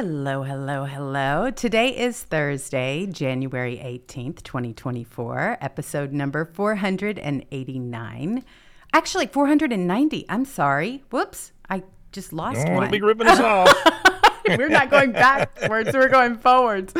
Hello, 0.00 0.44
hello, 0.44 0.84
hello. 0.84 1.50
Today 1.50 1.88
is 1.88 2.22
Thursday, 2.22 3.04
January 3.06 3.78
18th, 3.78 4.44
2024, 4.44 5.58
episode 5.60 6.12
number 6.12 6.44
489. 6.44 8.44
Actually, 8.92 9.26
490. 9.26 10.24
I'm 10.28 10.44
sorry. 10.44 11.02
Whoops. 11.10 11.50
I 11.68 11.82
just 12.12 12.32
lost 12.32 12.64
Don't 12.64 12.76
one. 12.76 12.92
be 12.92 13.00
ripping 13.00 13.26
us 13.26 13.40
off. 13.40 13.74
we're 14.46 14.68
not 14.68 14.88
going 14.88 15.10
backwards, 15.10 15.90
we're 15.92 16.08
going 16.08 16.38
forwards. 16.38 16.94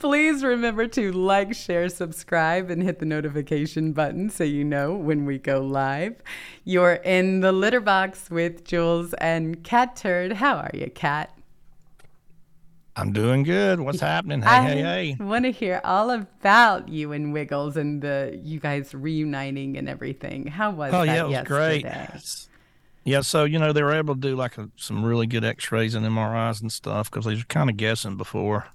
Please 0.00 0.42
remember 0.42 0.88
to 0.88 1.12
like, 1.12 1.54
share, 1.54 1.88
subscribe, 1.88 2.68
and 2.68 2.82
hit 2.82 2.98
the 2.98 3.06
notification 3.06 3.92
button 3.92 4.28
so 4.28 4.42
you 4.42 4.64
know 4.64 4.92
when 4.92 5.24
we 5.24 5.38
go 5.38 5.60
live. 5.60 6.16
You're 6.64 6.94
in 6.94 7.42
the 7.42 7.52
litter 7.52 7.80
box 7.80 8.28
with 8.28 8.64
Jewels 8.64 9.14
and 9.18 9.62
Catturd. 9.62 10.32
How 10.32 10.56
are 10.56 10.72
you, 10.74 10.90
Cat? 10.90 11.32
I'm 12.96 13.12
doing 13.12 13.42
good. 13.42 13.80
What's 13.80 14.00
happening? 14.12 14.42
Hey, 14.42 14.48
I 14.48 14.62
hey, 14.62 14.82
hey. 14.82 15.16
want 15.20 15.44
to 15.44 15.52
hear 15.52 15.80
all 15.84 16.10
about 16.10 16.88
you 16.88 17.12
and 17.12 17.32
Wiggles 17.32 17.76
and 17.76 18.02
the 18.02 18.38
you 18.42 18.60
guys 18.60 18.94
reuniting 18.94 19.76
and 19.76 19.88
everything. 19.88 20.46
How 20.46 20.70
was 20.70 20.92
Oh 20.92 21.04
that 21.04 21.06
yeah, 21.06 21.24
it 21.24 21.28
was 21.28 21.48
great. 21.48 21.86
Yeah, 23.04 23.22
so 23.22 23.44
you 23.44 23.58
know 23.58 23.72
they 23.72 23.82
were 23.82 23.94
able 23.94 24.14
to 24.14 24.20
do 24.20 24.36
like 24.36 24.58
a, 24.58 24.68
some 24.76 25.04
really 25.04 25.26
good 25.26 25.44
X-rays 25.44 25.94
and 25.94 26.04
MRIs 26.04 26.60
and 26.60 26.70
stuff 26.70 27.10
because 27.10 27.24
they 27.24 27.34
were 27.34 27.42
kind 27.48 27.70
of 27.70 27.76
guessing 27.76 28.16
before. 28.16 28.66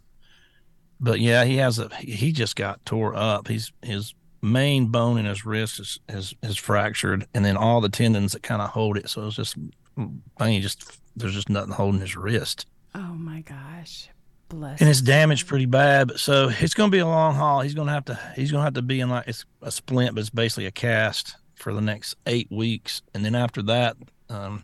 But 1.00 1.20
yeah, 1.20 1.46
he 1.46 1.58
has 1.58 1.78
a 1.78 1.90
he 1.98 2.32
just 2.32 2.56
got 2.56 2.84
tore 2.86 3.16
up. 3.16 3.48
He's 3.48 3.72
his 3.82 4.14
main 4.42 4.88
bone 4.88 5.18
in 5.18 5.26
his 5.26 5.46
wrist 5.46 5.80
is 5.80 6.00
is, 6.10 6.34
is 6.42 6.58
fractured, 6.58 7.28
and 7.34 7.44
then 7.46 7.58
all 7.58 7.82
the 7.82 7.90
tendons 7.90 8.32
that 8.34 8.44
kind 8.44 8.62
of 8.62 8.72
hold 8.72 8.98
it. 8.98 9.10
So 9.10 9.28
it's 9.28 9.36
just 9.36 9.58
mm, 9.98 10.20
thing 10.40 10.62
just 10.62 11.00
there's 11.16 11.34
just 11.34 11.50
nothing 11.50 11.74
holding 11.74 12.02
his 12.02 12.16
wrist. 12.16 12.66
Oh 12.94 13.14
my 13.14 13.42
gosh. 13.86 14.10
Bless 14.48 14.80
and 14.80 14.88
it's 14.90 15.02
damaged 15.02 15.48
pretty 15.48 15.66
bad. 15.66 16.08
But 16.10 16.20
so 16.20 16.50
it's 16.60 16.76
going 16.76 16.92
to 16.92 16.96
be 16.96 17.00
a 17.00 17.08
long 17.08 17.34
haul. 17.34 17.62
He's 17.62 17.74
going 17.74 17.88
to 17.88 17.94
have 17.94 18.06
to 18.06 18.20
he's 18.36 18.52
going 18.52 18.62
to 18.62 18.66
have 18.66 18.76
to 18.76 18.82
be 18.84 19.00
in 19.00 19.10
like 19.10 19.28
it's 19.28 19.44
a 19.64 19.72
splint, 19.72 20.14
but 20.14 20.22
it's 20.22 20.30
basically 20.30 20.68
a 20.68 20.72
cast 20.72 21.36
for 21.56 21.74
the 21.74 21.82
next 21.82 22.16
eight 22.28 22.52
weeks, 22.52 23.02
and 23.16 23.26
then 23.26 23.34
after 23.34 23.64
that, 23.64 23.98
um, 24.30 24.64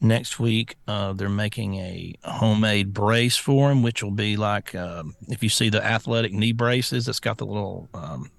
next 0.00 0.38
week 0.38 0.76
uh, 0.86 1.12
they're 1.12 1.28
making 1.28 1.74
a 1.76 2.14
homemade 2.24 2.92
brace 2.94 3.36
for 3.36 3.70
him, 3.72 3.82
which 3.82 4.00
will 4.02 4.10
be 4.12 4.36
like 4.36 4.74
um, 4.76 5.16
if 5.28 5.42
you 5.42 5.48
see 5.48 5.70
the 5.70 5.84
athletic 5.84 6.32
knee 6.32 6.52
braces, 6.52 7.08
it's 7.08 7.20
got 7.20 7.38
the 7.38 7.46
little. 7.46 7.88
Um, 7.94 8.30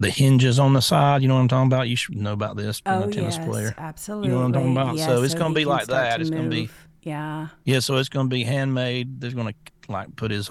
the 0.00 0.10
hinges 0.10 0.60
on 0.60 0.74
the 0.74 0.80
side, 0.80 1.22
you 1.22 1.28
know 1.28 1.34
what 1.34 1.40
I'm 1.40 1.48
talking 1.48 1.66
about. 1.66 1.88
You 1.88 1.96
should 1.96 2.14
know 2.16 2.32
about 2.32 2.56
this, 2.56 2.80
being 2.80 2.96
Oh 2.96 3.08
a 3.08 3.10
tennis 3.10 3.36
yes, 3.36 3.44
player. 3.44 3.74
absolutely. 3.76 4.28
You 4.28 4.34
know 4.34 4.40
what 4.42 4.46
I'm 4.46 4.52
talking 4.52 4.70
about? 4.72 4.96
Yeah, 4.96 5.06
So 5.06 5.22
it's 5.24 5.34
gonna 5.34 5.54
be 5.54 5.64
like 5.64 5.88
that. 5.88 6.16
to 6.16 6.20
It's 6.20 6.30
gonna 6.30 6.48
be- 6.48 6.60
move. 6.62 6.87
Yeah. 7.02 7.48
Yeah, 7.64 7.80
so 7.80 7.96
it's 7.96 8.08
going 8.08 8.26
to 8.28 8.34
be 8.34 8.44
handmade. 8.44 9.20
They're 9.20 9.30
going 9.30 9.54
to 9.54 9.92
like 9.92 10.14
put 10.16 10.30
his 10.30 10.50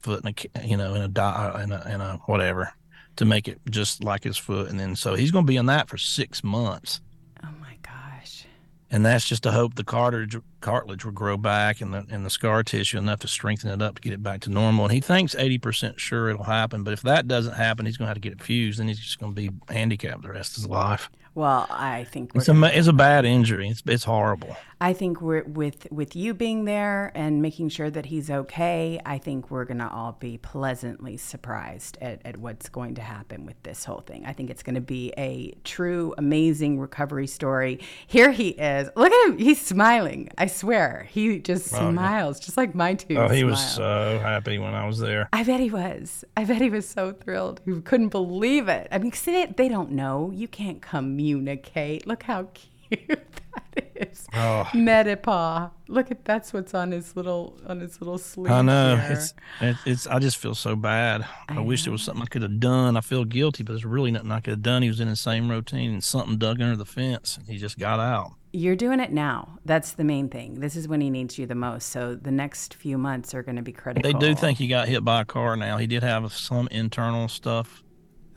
foot 0.00 0.24
in 0.24 0.34
a 0.54 0.66
you 0.66 0.76
know 0.76 0.94
in 0.94 1.02
a 1.02 1.08
di- 1.08 1.60
in 1.62 1.72
a 1.72 1.88
in 1.94 2.00
a 2.00 2.16
whatever 2.26 2.72
to 3.16 3.24
make 3.24 3.48
it 3.48 3.58
just 3.70 4.04
like 4.04 4.22
his 4.24 4.36
foot, 4.36 4.68
and 4.68 4.78
then 4.78 4.94
so 4.96 5.14
he's 5.14 5.30
going 5.30 5.44
to 5.46 5.50
be 5.50 5.56
in 5.56 5.66
that 5.66 5.88
for 5.88 5.96
six 5.96 6.44
months, 6.44 7.00
Oh 7.42 7.48
my 7.60 7.76
gosh. 7.82 8.44
and 8.90 9.06
that's 9.06 9.26
just 9.26 9.42
to 9.44 9.52
hope 9.52 9.74
the 9.74 9.84
cartilage 9.84 10.36
cartilage 10.60 11.04
will 11.04 11.12
grow 11.12 11.36
back 11.38 11.80
and 11.80 11.94
the 11.94 12.04
and 12.10 12.26
the 12.26 12.30
scar 12.30 12.62
tissue 12.62 12.98
enough 12.98 13.20
to 13.20 13.28
strengthen 13.28 13.70
it 13.70 13.80
up 13.80 13.94
to 13.96 14.02
get 14.02 14.12
it 14.12 14.22
back 14.22 14.40
to 14.42 14.50
normal. 14.50 14.84
And 14.84 14.92
he 14.92 15.00
thinks 15.00 15.34
eighty 15.36 15.56
percent 15.58 15.98
sure 15.98 16.28
it'll 16.28 16.44
happen, 16.44 16.82
but 16.84 16.92
if 16.92 17.00
that 17.02 17.26
doesn't 17.26 17.54
happen, 17.54 17.86
he's 17.86 17.96
going 17.96 18.06
to 18.06 18.10
have 18.10 18.16
to 18.16 18.20
get 18.20 18.32
it 18.34 18.42
fused, 18.42 18.80
and 18.80 18.88
he's 18.88 18.98
just 19.00 19.18
going 19.18 19.34
to 19.34 19.40
be 19.40 19.50
handicapped 19.72 20.22
the 20.22 20.30
rest 20.30 20.50
of 20.52 20.56
his 20.64 20.66
life. 20.68 21.08
Well, 21.36 21.66
I 21.70 22.04
think 22.04 22.32
It's 22.34 22.48
a 22.48 22.78
it's 22.78 22.88
a 22.88 22.94
bad 22.94 23.26
injury. 23.26 23.68
It's 23.68 23.82
it's 23.86 24.04
horrible. 24.04 24.56
I 24.80 24.92
think 24.92 25.20
we're 25.22 25.44
with 25.44 25.86
with 25.90 26.16
you 26.16 26.32
being 26.34 26.64
there 26.64 27.12
and 27.14 27.40
making 27.42 27.68
sure 27.70 27.90
that 27.90 28.06
he's 28.06 28.30
okay. 28.30 29.00
I 29.06 29.18
think 29.18 29.50
we're 29.50 29.64
gonna 29.66 29.88
all 29.90 30.12
be 30.18 30.38
pleasantly 30.38 31.16
surprised 31.18 31.96
at, 32.00 32.20
at 32.24 32.36
what's 32.38 32.68
going 32.70 32.94
to 32.96 33.02
happen 33.02 33.46
with 33.46 33.62
this 33.62 33.84
whole 33.84 34.00
thing. 34.00 34.24
I 34.26 34.32
think 34.32 34.48
it's 34.50 34.62
gonna 34.62 34.80
be 34.80 35.12
a 35.18 35.52
true 35.64 36.14
amazing 36.18 36.78
recovery 36.80 37.26
story. 37.26 37.80
Here 38.06 38.30
he 38.32 38.48
is. 38.50 38.88
Look 38.96 39.12
at 39.12 39.28
him. 39.28 39.38
He's 39.38 39.60
smiling. 39.60 40.30
I 40.38 40.46
swear. 40.46 41.06
He 41.10 41.38
just 41.38 41.72
Oh, 41.74 41.80
yeah. 41.80 41.90
smiles, 41.92 42.40
just 42.40 42.56
like 42.56 42.74
my 42.74 42.94
two. 42.94 43.16
Oh, 43.18 43.28
he 43.28 43.44
was 43.44 43.60
so 43.74 44.18
happy 44.22 44.58
when 44.58 44.74
I 44.74 44.86
was 44.86 44.98
there. 44.98 45.28
I 45.34 45.42
bet 45.42 45.60
he 45.60 45.70
was. 45.70 46.24
I 46.36 46.44
bet 46.44 46.60
he 46.62 46.70
was 46.70 46.88
so 46.88 47.12
thrilled. 47.12 47.60
He 47.66 47.78
couldn't 47.82 48.08
believe 48.08 48.68
it. 48.68 48.88
I 48.90 48.98
mean, 48.98 49.10
'cause 49.10 49.22
they, 49.22 49.46
they 49.56 49.68
don't 49.68 49.92
know. 49.92 50.30
You 50.34 50.48
can't 50.48 50.80
communicate. 51.26 52.06
Look 52.06 52.22
how 52.22 52.48
cute 52.54 53.08
that 53.74 53.90
is. 53.94 54.26
Oh. 54.34 54.68
Medipaw. 54.72 55.70
Look 55.88 56.10
at 56.10 56.24
that's 56.24 56.52
what's 56.52 56.74
on 56.74 56.92
his 56.92 57.16
little 57.16 57.58
on 57.66 57.80
his 57.80 58.00
little 58.00 58.18
sleeve. 58.18 58.52
I 58.52 58.62
know 58.62 59.00
it's, 59.10 59.34
it's 59.60 59.78
it's 59.86 60.06
I 60.06 60.18
just 60.18 60.36
feel 60.36 60.54
so 60.54 60.76
bad. 60.76 61.26
I, 61.48 61.56
I 61.56 61.60
wish 61.60 61.84
there 61.84 61.92
was 61.92 62.02
something 62.02 62.22
I 62.22 62.26
could 62.26 62.42
have 62.42 62.60
done. 62.60 62.96
I 62.96 63.00
feel 63.00 63.24
guilty, 63.24 63.62
but 63.62 63.72
there's 63.72 63.84
really 63.84 64.10
nothing 64.10 64.32
I 64.32 64.40
could 64.40 64.52
have 64.52 64.62
done. 64.62 64.82
He 64.82 64.88
was 64.88 65.00
in 65.00 65.08
the 65.08 65.16
same 65.16 65.48
routine, 65.48 65.92
and 65.92 66.04
something 66.04 66.38
dug 66.38 66.60
under 66.60 66.76
the 66.76 66.86
fence, 66.86 67.36
and 67.36 67.46
he 67.46 67.58
just 67.58 67.78
got 67.78 68.00
out. 68.00 68.32
You're 68.52 68.76
doing 68.76 69.00
it 69.00 69.12
now. 69.12 69.58
That's 69.66 69.92
the 69.92 70.04
main 70.04 70.30
thing. 70.30 70.60
This 70.60 70.76
is 70.76 70.88
when 70.88 71.02
he 71.02 71.10
needs 71.10 71.38
you 71.38 71.46
the 71.46 71.54
most. 71.54 71.90
So 71.90 72.14
the 72.14 72.30
next 72.30 72.74
few 72.74 72.96
months 72.96 73.34
are 73.34 73.42
going 73.42 73.56
to 73.56 73.62
be 73.62 73.72
critical. 73.72 74.10
They 74.10 74.18
do 74.18 74.34
think 74.34 74.56
he 74.58 74.66
got 74.66 74.88
hit 74.88 75.04
by 75.04 75.20
a 75.20 75.24
car. 75.26 75.56
Now 75.56 75.76
he 75.76 75.86
did 75.86 76.02
have 76.02 76.32
some 76.32 76.66
internal 76.70 77.28
stuff, 77.28 77.82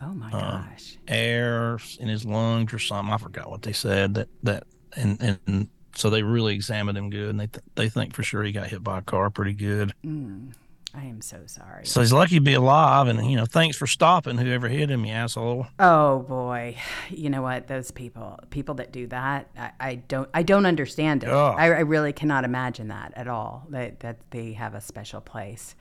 Oh 0.02 0.14
my 0.14 0.32
uh, 0.32 0.62
gosh. 0.62 0.98
air 1.08 1.80
in 2.00 2.08
his 2.08 2.26
lungs 2.26 2.74
or 2.74 2.80
something. 2.80 3.14
I 3.14 3.18
forgot 3.18 3.50
what 3.50 3.62
they 3.64 3.74
said. 3.74 4.16
That 4.16 4.30
that 4.44 4.64
and 4.96 5.40
and 5.46 5.70
so 5.96 6.10
they 6.10 6.24
really 6.24 6.56
examined 6.56 6.98
him 6.98 7.10
good, 7.10 7.30
and 7.30 7.40
they 7.40 7.48
th- 7.48 7.66
they 7.76 7.90
think 7.90 8.14
for 8.14 8.24
sure 8.24 8.44
he 8.44 8.52
got 8.52 8.68
hit 8.68 8.84
by 8.84 9.00
a 9.00 9.02
car 9.02 9.30
pretty 9.30 9.54
good. 9.54 9.94
Mm, 10.06 10.54
I 10.94 11.04
am 11.04 11.22
so 11.22 11.42
sorry. 11.46 11.86
So 11.86 12.00
he's 12.00 12.14
lucky 12.14 12.36
to 12.36 12.42
be 12.42 12.54
alive, 12.54 13.08
and 13.08 13.30
you 13.30 13.36
know, 13.36 13.46
thanks 13.46 13.78
for 13.78 13.86
stopping, 13.86 14.38
whoever 14.38 14.68
hit 14.68 14.90
him, 14.90 15.06
you 15.06 15.12
asshole. 15.12 15.68
Oh 15.78 16.20
boy, 16.20 16.78
you 17.10 17.30
know 17.30 17.42
what? 17.42 17.68
Those 17.68 17.92
people, 17.92 18.40
people 18.50 18.76
that 18.76 18.92
do 18.92 19.08
that, 19.08 19.50
I, 19.58 19.72
I 19.80 19.96
don't, 19.96 20.30
I 20.34 20.44
don't 20.44 20.66
understand 20.66 21.24
it. 21.24 21.30
I, 21.30 21.66
I 21.66 21.80
really 21.82 22.14
cannot 22.14 22.44
imagine 22.44 22.88
that 22.88 23.14
at 23.16 23.28
all. 23.28 23.68
That 23.70 24.00
that 24.00 24.18
they 24.32 24.54
have 24.54 24.74
a 24.74 24.82
special 24.82 25.22
place. 25.22 25.76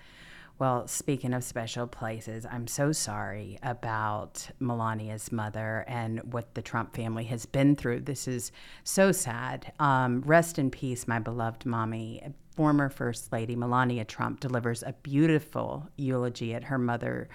Well, 0.58 0.88
speaking 0.88 1.34
of 1.34 1.44
special 1.44 1.86
places, 1.86 2.44
I'm 2.44 2.66
so 2.66 2.90
sorry 2.90 3.60
about 3.62 4.48
Melania's 4.58 5.30
mother 5.30 5.84
and 5.86 6.32
what 6.32 6.56
the 6.56 6.62
Trump 6.62 6.96
family 6.96 7.22
has 7.24 7.46
been 7.46 7.76
through. 7.76 8.00
This 8.00 8.26
is 8.26 8.50
so 8.82 9.12
sad. 9.12 9.72
Um, 9.78 10.20
rest 10.22 10.58
in 10.58 10.72
peace, 10.72 11.06
my 11.06 11.20
beloved 11.20 11.64
mommy. 11.64 12.22
Former 12.56 12.88
First 12.88 13.32
Lady 13.32 13.54
Melania 13.54 14.04
Trump 14.04 14.40
delivers 14.40 14.82
a 14.82 14.92
beautiful 15.04 15.88
eulogy 15.96 16.54
at 16.54 16.64
her 16.64 16.78
mother 16.78 17.28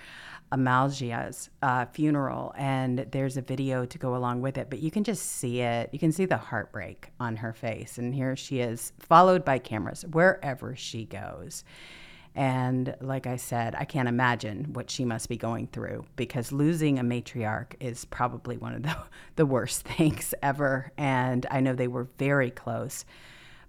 Amalija's 0.51 1.49
uh, 1.61 1.85
funeral, 1.85 2.53
and 2.57 3.07
there's 3.09 3.37
a 3.37 3.41
video 3.41 3.85
to 3.85 3.97
go 3.97 4.17
along 4.17 4.41
with 4.41 4.57
it. 4.57 4.69
But 4.69 4.79
you 4.79 4.91
can 4.91 5.05
just 5.05 5.23
see 5.23 5.61
it. 5.61 5.89
You 5.93 5.99
can 5.99 6.11
see 6.11 6.25
the 6.25 6.35
heartbreak 6.35 7.13
on 7.21 7.37
her 7.37 7.53
face, 7.53 7.97
and 7.97 8.13
here 8.13 8.35
she 8.35 8.59
is, 8.59 8.91
followed 8.99 9.45
by 9.45 9.59
cameras 9.59 10.03
wherever 10.11 10.75
she 10.75 11.05
goes. 11.05 11.63
And 12.35 12.95
like 12.99 13.27
I 13.27 13.35
said, 13.35 13.75
I 13.75 13.85
can't 13.85 14.07
imagine 14.07 14.73
what 14.73 14.89
she 14.89 15.05
must 15.05 15.29
be 15.29 15.37
going 15.37 15.67
through 15.67 16.05
because 16.15 16.51
losing 16.51 16.97
a 16.97 17.03
matriarch 17.03 17.73
is 17.79 18.05
probably 18.05 18.57
one 18.57 18.73
of 18.73 18.83
the, 18.83 18.95
the 19.35 19.45
worst 19.45 19.81
things 19.87 20.33
ever. 20.41 20.91
And 20.97 21.45
I 21.51 21.59
know 21.59 21.73
they 21.73 21.87
were 21.87 22.07
very 22.17 22.49
close. 22.49 23.05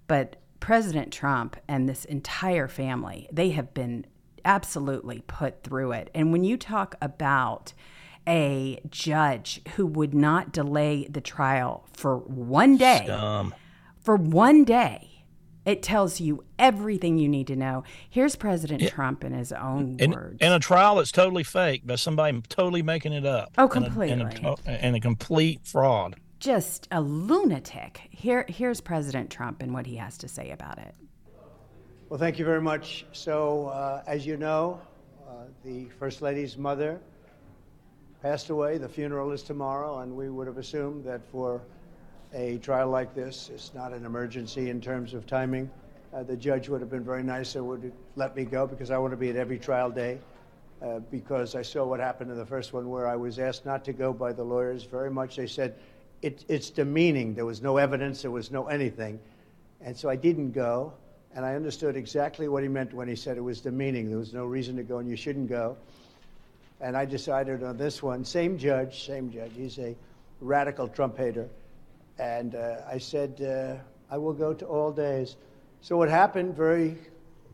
But 0.07 0.37
President 0.59 1.13
Trump 1.13 1.57
and 1.67 1.87
this 1.87 2.05
entire 2.05 2.67
family, 2.67 3.27
they 3.31 3.51
have 3.51 3.73
been 3.73 4.05
absolutely 4.43 5.23
put 5.27 5.63
through 5.63 5.91
it. 5.91 6.09
And 6.15 6.31
when 6.31 6.43
you 6.43 6.57
talk 6.57 6.95
about 7.01 7.73
a 8.27 8.79
judge 8.89 9.61
who 9.75 9.85
would 9.85 10.13
not 10.13 10.51
delay 10.51 11.07
the 11.07 11.21
trial 11.21 11.85
for 11.93 12.17
one 12.17 12.77
day, 12.77 13.05
for 14.01 14.15
one 14.15 14.63
day, 14.63 15.14
it 15.65 15.81
tells 15.81 16.19
you 16.21 16.43
everything 16.59 17.17
you 17.17 17.27
need 17.27 17.47
to 17.47 17.55
know. 17.55 17.83
Here's 18.09 18.35
President 18.35 18.87
Trump 18.89 19.23
in 19.23 19.33
his 19.33 19.51
own 19.51 19.97
and, 19.99 20.13
words. 20.13 20.37
and 20.39 20.53
a 20.53 20.59
trial 20.59 20.95
that's 20.95 21.11
totally 21.11 21.43
fake 21.43 21.85
by 21.85 21.95
somebody 21.95 22.39
totally 22.47 22.83
making 22.83 23.13
it 23.13 23.25
up. 23.25 23.51
Oh, 23.57 23.67
And 23.67 23.85
a- 23.85 24.01
And 24.01 24.21
a, 24.21 24.29
completely. 24.29 24.73
and 24.79 24.95
a 24.95 24.99
complete 24.99 25.61
fraud. 25.65 26.15
Just 26.39 26.87
a 26.91 27.01
lunatic. 27.01 28.01
Here, 28.11 28.45
here's 28.47 28.79
President 28.79 29.31
Trump 29.31 29.63
and 29.63 29.73
what 29.73 29.87
he 29.87 29.95
has 29.95 30.17
to 30.19 30.27
say 30.27 30.51
about 30.51 30.77
it. 30.77 30.93
Well, 32.09 32.19
thank 32.19 32.37
you 32.37 32.45
very 32.45 32.61
much. 32.61 33.05
So, 33.13 33.67
uh, 33.69 34.03
as 34.05 34.25
you 34.27 34.37
know, 34.37 34.79
uh, 35.27 35.45
the 35.63 35.85
First 35.97 36.21
Lady's 36.21 36.55
mother 36.55 36.99
passed 38.21 38.51
away. 38.51 38.77
The 38.77 38.87
funeral 38.89 39.31
is 39.31 39.41
tomorrow, 39.41 39.99
and 39.99 40.15
we 40.15 40.29
would 40.29 40.45
have 40.45 40.57
assumed 40.59 41.03
that 41.05 41.21
for 41.31 41.61
a 42.35 42.57
trial 42.57 42.89
like 42.89 43.15
this, 43.15 43.49
it's 43.53 43.73
not 43.73 43.93
an 43.93 44.05
emergency 44.05 44.69
in 44.69 44.81
terms 44.81 45.13
of 45.13 45.25
timing. 45.25 45.71
Uh, 46.13 46.21
the 46.21 46.35
judge 46.35 46.67
would 46.67 46.81
have 46.81 46.89
been 46.89 47.03
very 47.03 47.23
nice 47.23 47.55
and 47.55 47.65
would 47.65 47.93
let 48.17 48.35
me 48.35 48.43
go 48.43 48.67
because 48.67 48.91
I 48.91 48.97
want 48.97 49.13
to 49.13 49.17
be 49.17 49.29
at 49.29 49.37
every 49.37 49.57
trial 49.57 49.89
day. 49.89 50.19
Uh, 50.81 50.99
because 51.09 51.55
I 51.55 51.61
saw 51.61 51.85
what 51.85 52.01
happened 52.01 52.29
in 52.29 52.37
the 52.37 52.45
first 52.45 52.73
one 52.73 52.89
where 52.89 53.07
I 53.07 53.15
was 53.15 53.39
asked 53.39 53.65
not 53.65 53.85
to 53.85 53.93
go 53.93 54.11
by 54.11 54.33
the 54.33 54.43
lawyers 54.43 54.83
very 54.83 55.09
much. 55.09 55.37
They 55.37 55.47
said, 55.47 55.75
it, 56.21 56.43
it's 56.49 56.69
demeaning. 56.69 57.33
There 57.33 57.45
was 57.45 57.61
no 57.61 57.77
evidence, 57.77 58.21
there 58.21 58.31
was 58.31 58.51
no 58.51 58.67
anything. 58.67 59.19
And 59.81 59.95
so 59.95 60.09
I 60.09 60.17
didn't 60.17 60.51
go. 60.51 60.93
And 61.33 61.45
I 61.45 61.55
understood 61.55 61.95
exactly 61.95 62.49
what 62.49 62.61
he 62.61 62.69
meant 62.69 62.93
when 62.93 63.07
he 63.07 63.15
said 63.15 63.37
it 63.37 63.41
was 63.41 63.61
demeaning. 63.61 64.09
There 64.09 64.19
was 64.19 64.33
no 64.33 64.45
reason 64.45 64.75
to 64.75 64.83
go 64.83 64.97
and 64.97 65.09
you 65.09 65.15
shouldn't 65.15 65.47
go. 65.47 65.77
And 66.81 66.97
I 66.97 67.05
decided 67.05 67.63
on 67.63 67.77
this 67.77 68.03
one, 68.03 68.25
same 68.25 68.57
judge, 68.57 69.05
same 69.05 69.31
judge. 69.31 69.51
He's 69.55 69.79
a 69.79 69.95
radical 70.41 70.89
Trump 70.89 71.17
hater. 71.17 71.47
And 72.17 72.55
uh, 72.55 72.77
I 72.89 72.97
said, 72.97 73.41
uh, 73.41 74.13
I 74.13 74.17
will 74.17 74.33
go 74.33 74.53
to 74.53 74.65
all 74.65 74.91
days. 74.91 75.35
So 75.81 75.97
what 75.97 76.09
happened 76.09 76.55
very 76.55 76.97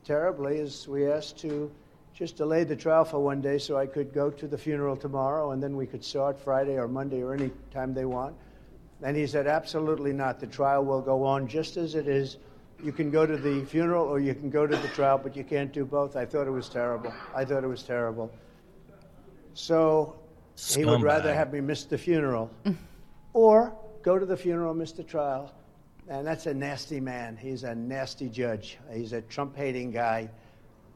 terribly 0.03 0.57
is 0.57 0.87
we 0.87 1.07
asked 1.11 1.37
to 1.39 1.71
just 2.13 2.37
delay 2.37 2.63
the 2.63 2.75
trial 2.75 3.05
for 3.05 3.19
one 3.19 3.41
day 3.41 3.57
so 3.57 3.77
I 3.77 3.85
could 3.85 4.13
go 4.13 4.29
to 4.29 4.47
the 4.47 4.57
funeral 4.57 4.95
tomorrow 4.95 5.51
and 5.51 5.63
then 5.63 5.75
we 5.75 5.87
could 5.87 6.03
start 6.03 6.39
Friday 6.39 6.77
or 6.77 6.87
Monday 6.87 7.23
or 7.23 7.33
any 7.33 7.51
time 7.73 7.93
they 7.93 8.05
want. 8.05 8.35
And 9.01 9.17
he 9.17 9.25
said, 9.25 9.47
absolutely 9.47 10.13
not. 10.13 10.39
The 10.39 10.47
trial 10.47 10.85
will 10.85 11.01
go 11.01 11.23
on 11.23 11.47
just 11.47 11.77
as 11.77 11.95
it 11.95 12.07
is. 12.07 12.37
You 12.83 12.91
can 12.91 13.09
go 13.09 13.25
to 13.25 13.37
the 13.37 13.65
funeral 13.65 14.05
or 14.05 14.19
you 14.19 14.35
can 14.35 14.49
go 14.49 14.67
to 14.67 14.75
the 14.75 14.87
trial, 14.89 15.17
but 15.17 15.35
you 15.35 15.43
can't 15.43 15.71
do 15.71 15.85
both. 15.85 16.15
I 16.15 16.25
thought 16.25 16.47
it 16.47 16.51
was 16.51 16.69
terrible. 16.69 17.13
I 17.35 17.45
thought 17.45 17.63
it 17.63 17.67
was 17.67 17.83
terrible. 17.83 18.31
So 19.53 20.15
he 20.55 20.85
would 20.85 21.01
rather 21.01 21.33
have 21.33 21.51
me 21.51 21.61
miss 21.61 21.85
the 21.85 21.97
funeral 21.97 22.51
or 23.33 23.73
go 24.03 24.17
to 24.17 24.25
the 24.25 24.37
funeral, 24.37 24.73
Mr. 24.73 25.05
trial. 25.05 25.53
And 26.07 26.25
that's 26.25 26.45
a 26.45 26.53
nasty 26.53 26.99
man. 26.99 27.37
He's 27.37 27.63
a 27.63 27.75
nasty 27.75 28.27
judge. 28.27 28.77
He's 28.91 29.13
a 29.13 29.21
Trump 29.21 29.55
hating 29.55 29.91
guy. 29.91 30.29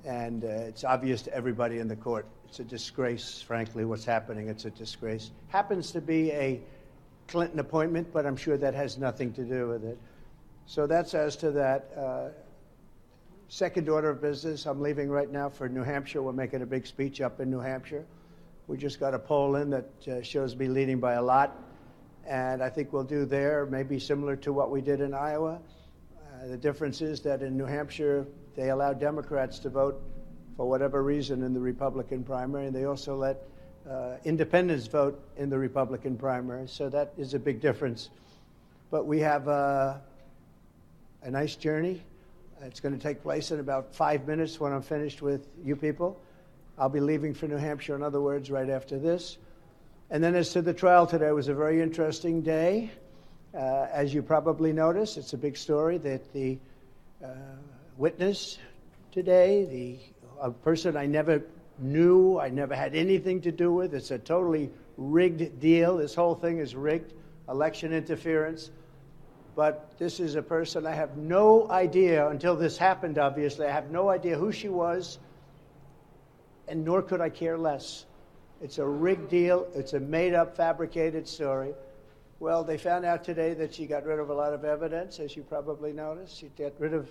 And 0.04 0.44
uh, 0.44 0.48
it's 0.48 0.84
obvious 0.84 1.22
to 1.24 1.34
everybody 1.34 1.80
in 1.80 1.88
the 1.88 1.96
court. 1.96 2.28
It's 2.48 2.60
a 2.60 2.64
disgrace, 2.64 3.42
frankly, 3.42 3.86
what's 3.86 4.06
happening. 4.06 4.50
It's 4.50 4.66
a 4.66 4.70
disgrace. 4.70 5.32
Happens 5.48 5.92
to 5.92 6.02
be 6.02 6.32
a 6.32 6.62
Clinton 7.28 7.60
appointment, 7.60 8.12
but 8.14 8.26
I'm 8.26 8.36
sure 8.36 8.58
that 8.58 8.74
has 8.74 8.98
nothing 8.98 9.34
to 9.34 9.44
do 9.44 9.68
with 9.68 9.84
it. 9.84 9.98
So 10.66 10.88
that's 10.88 11.14
as 11.14 11.36
to 11.38 11.52
that. 11.52 11.92
Uh, 11.98 12.30
second 13.48 13.90
order 13.90 14.10
of 14.10 14.22
business, 14.22 14.66
I'm 14.66 14.82
leaving 14.82 15.10
right 15.10 15.32
now 15.32 15.50
for 15.50 15.70
New 15.70 15.84
Hampshire. 15.84 16.22
We're 16.22 16.34
making 16.34 16.62
a 16.62 16.66
big 16.66 16.86
speech 16.86 17.22
up 17.22 17.40
in 17.40 17.50
New 17.50 17.60
Hampshire. 17.60 18.06
We 18.68 18.78
just 18.78 19.00
got 19.00 19.14
a 19.14 19.20
poll 19.20 19.56
in 19.56 19.70
that 19.70 20.08
uh, 20.08 20.22
shows 20.24 20.56
me 20.56 20.68
leading 20.68 21.00
by 21.00 21.14
a 21.14 21.22
lot. 21.22 21.65
And 22.26 22.64
I 22.64 22.70
think 22.70 22.92
we'll 22.92 23.04
do 23.04 23.26
there 23.26 23.66
maybe 23.66 24.00
similar 24.00 24.36
to 24.38 24.52
what 24.52 24.72
we 24.72 24.82
did 24.82 25.02
in 25.02 25.14
Iowa. 25.14 25.60
Uh, 26.18 26.48
the 26.48 26.58
difference 26.58 27.02
is 27.02 27.22
that 27.22 27.42
in 27.42 27.58
New 27.58 27.66
Hampshire, 27.66 28.26
they 28.56 28.70
allow 28.70 28.94
Democrats 28.94 29.60
to 29.60 29.70
vote 29.70 30.02
for 30.58 30.68
whatever 30.68 31.04
reason 31.04 31.44
in 31.44 31.54
the 31.54 31.60
Republican 31.60 32.24
primary, 32.24 32.68
and 32.68 32.76
they 32.76 32.86
also 32.86 33.16
let 33.16 33.44
uh, 33.90 34.16
independents 34.24 34.88
vote 34.88 35.22
in 35.38 35.50
the 35.50 35.58
Republican 35.58 36.18
primary. 36.18 36.68
So 36.68 36.90
that 36.90 37.14
is 37.18 37.34
a 37.34 37.40
big 37.40 37.62
difference. 37.62 38.10
But 38.90 39.06
we 39.06 39.20
have 39.20 39.48
uh, 39.48 39.96
a 41.22 41.32
nice 41.32 41.56
journey. 41.56 42.02
It's 42.62 42.80
going 42.80 42.98
to 42.98 43.02
take 43.02 43.22
place 43.22 43.52
in 43.52 43.60
about 43.60 43.94
five 43.94 44.26
minutes 44.26 44.60
when 44.60 44.72
I'm 44.72 44.82
finished 44.82 45.22
with 45.22 45.48
you 45.64 45.76
people. 45.76 46.20
I'll 46.78 46.90
be 46.90 47.00
leaving 47.00 47.34
for 47.34 47.48
New 47.48 47.58
Hampshire, 47.58 47.96
in 47.96 48.02
other 48.02 48.22
words, 48.22 48.50
right 48.50 48.70
after 48.70 48.98
this. 48.98 49.38
And 50.16 50.24
then, 50.24 50.34
as 50.36 50.54
to 50.54 50.62
the 50.62 50.74
trial 50.74 51.06
today, 51.06 51.28
it 51.28 51.36
was 51.36 51.50
a 51.50 51.54
very 51.54 51.82
interesting 51.82 52.42
day. 52.42 52.90
Uh, 53.54 53.88
as 53.92 54.14
you 54.14 54.22
probably 54.22 54.72
noticed, 54.72 55.18
it's 55.18 55.34
a 55.34 55.38
big 55.38 55.58
story 55.58 55.98
that 55.98 56.32
the 56.32 56.58
uh, 57.22 57.28
witness 57.98 58.58
today, 59.12 59.66
the 59.66 60.00
a 60.42 60.52
person 60.52 60.96
I 60.96 61.06
never 61.06 61.44
knew, 61.80 62.40
I 62.40 62.48
never 62.48 62.74
had 62.74 62.96
anything 62.96 63.42
to 63.42 63.52
do 63.52 63.74
with, 63.74 63.94
it's 63.94 64.10
a 64.10 64.18
totally 64.18 64.70
rigged 64.96 65.60
deal. 65.60 65.98
This 65.98 66.16
whole 66.16 66.36
thing 66.36 66.60
is 66.60 66.76
rigged, 66.76 67.12
election 67.50 67.92
interference. 67.92 68.72
But 69.54 69.98
this 70.00 70.22
is 70.22 70.36
a 70.36 70.42
person 70.42 70.88
I 70.88 70.96
have 70.96 71.18
no 71.18 71.70
idea 71.70 72.26
until 72.30 72.56
this 72.56 72.78
happened, 72.78 73.18
obviously. 73.18 73.66
I 73.66 73.72
have 73.74 73.92
no 73.92 74.08
idea 74.08 74.38
who 74.38 74.54
she 74.54 74.70
was, 74.70 75.20
and 76.70 76.86
nor 76.86 77.02
could 77.02 77.20
I 77.20 77.28
care 77.28 77.58
less. 77.58 78.06
It's 78.62 78.78
a 78.78 78.86
rigged 78.86 79.30
deal, 79.30 79.68
it's 79.76 79.94
a 79.94 80.00
made 80.00 80.34
up, 80.34 80.56
fabricated 80.56 81.28
story. 81.28 81.74
Well, 82.40 82.64
they 82.64 82.78
found 82.78 83.06
out 83.06 83.24
today 83.24 83.54
that 83.54 83.74
she 83.74 83.86
got 83.86 84.06
rid 84.06 84.20
of 84.20 84.30
a 84.30 84.34
lot 84.34 84.54
of 84.54 84.66
evidence, 84.66 85.20
as 85.20 85.36
you 85.36 85.44
probably 85.44 85.94
noticed. 85.94 86.38
She 86.38 86.48
got 86.58 86.74
rid 86.80 86.94
of 86.94 87.10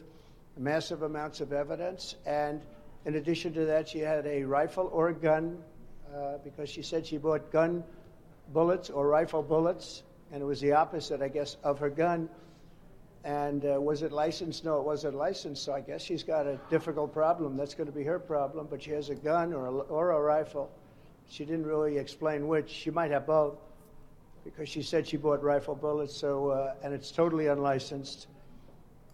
massive 0.56 1.02
amounts 1.02 1.40
of 1.40 1.52
evidence. 1.52 2.16
And 2.26 2.60
in 3.04 3.16
addition 3.16 3.52
to 3.54 3.64
that, 3.66 3.88
she 3.88 3.98
had 3.98 4.26
a 4.26 4.44
rifle 4.44 4.88
or 4.92 5.08
a 5.08 5.14
gun 5.14 5.58
uh, 6.14 6.38
because 6.44 6.68
she 6.68 6.82
said 6.82 7.06
she 7.06 7.18
bought 7.18 7.50
gun 7.50 7.84
bullets 8.52 8.90
or 8.90 9.08
rifle 9.08 9.42
bullets. 9.42 10.02
And 10.32 10.42
it 10.42 10.46
was 10.46 10.60
the 10.60 10.72
opposite, 10.72 11.22
I 11.22 11.28
guess, 11.28 11.56
of 11.62 11.78
her 11.78 11.90
gun. 11.90 12.28
And 13.24 13.64
uh, 13.64 13.80
was 13.80 14.02
it 14.02 14.12
licensed? 14.12 14.64
No, 14.64 14.78
it 14.78 14.84
wasn't 14.84 15.14
licensed. 15.14 15.64
So 15.64 15.72
I 15.72 15.80
guess 15.80 16.02
she's 16.02 16.22
got 16.22 16.46
a 16.46 16.58
difficult 16.68 17.12
problem. 17.12 17.56
That's 17.56 17.74
going 17.74 17.86
to 17.86 17.96
be 17.96 18.04
her 18.04 18.18
problem. 18.18 18.66
But 18.70 18.82
she 18.82 18.90
has 18.90 19.10
a 19.10 19.14
gun 19.14 19.52
or 19.52 19.66
a, 19.66 19.70
or 19.70 20.10
a 20.10 20.20
rifle. 20.20 20.70
She 21.28 21.44
didn't 21.44 21.66
really 21.66 21.98
explain 21.98 22.46
which. 22.48 22.70
She 22.70 22.90
might 22.90 23.10
have 23.10 23.26
both 23.26 23.56
because 24.44 24.68
she 24.68 24.82
said 24.82 25.06
she 25.06 25.16
bought 25.16 25.42
rifle 25.42 25.74
bullets. 25.74 26.16
So 26.16 26.50
uh, 26.50 26.74
and 26.82 26.92
it's 26.92 27.10
totally 27.10 27.46
unlicensed. 27.46 28.28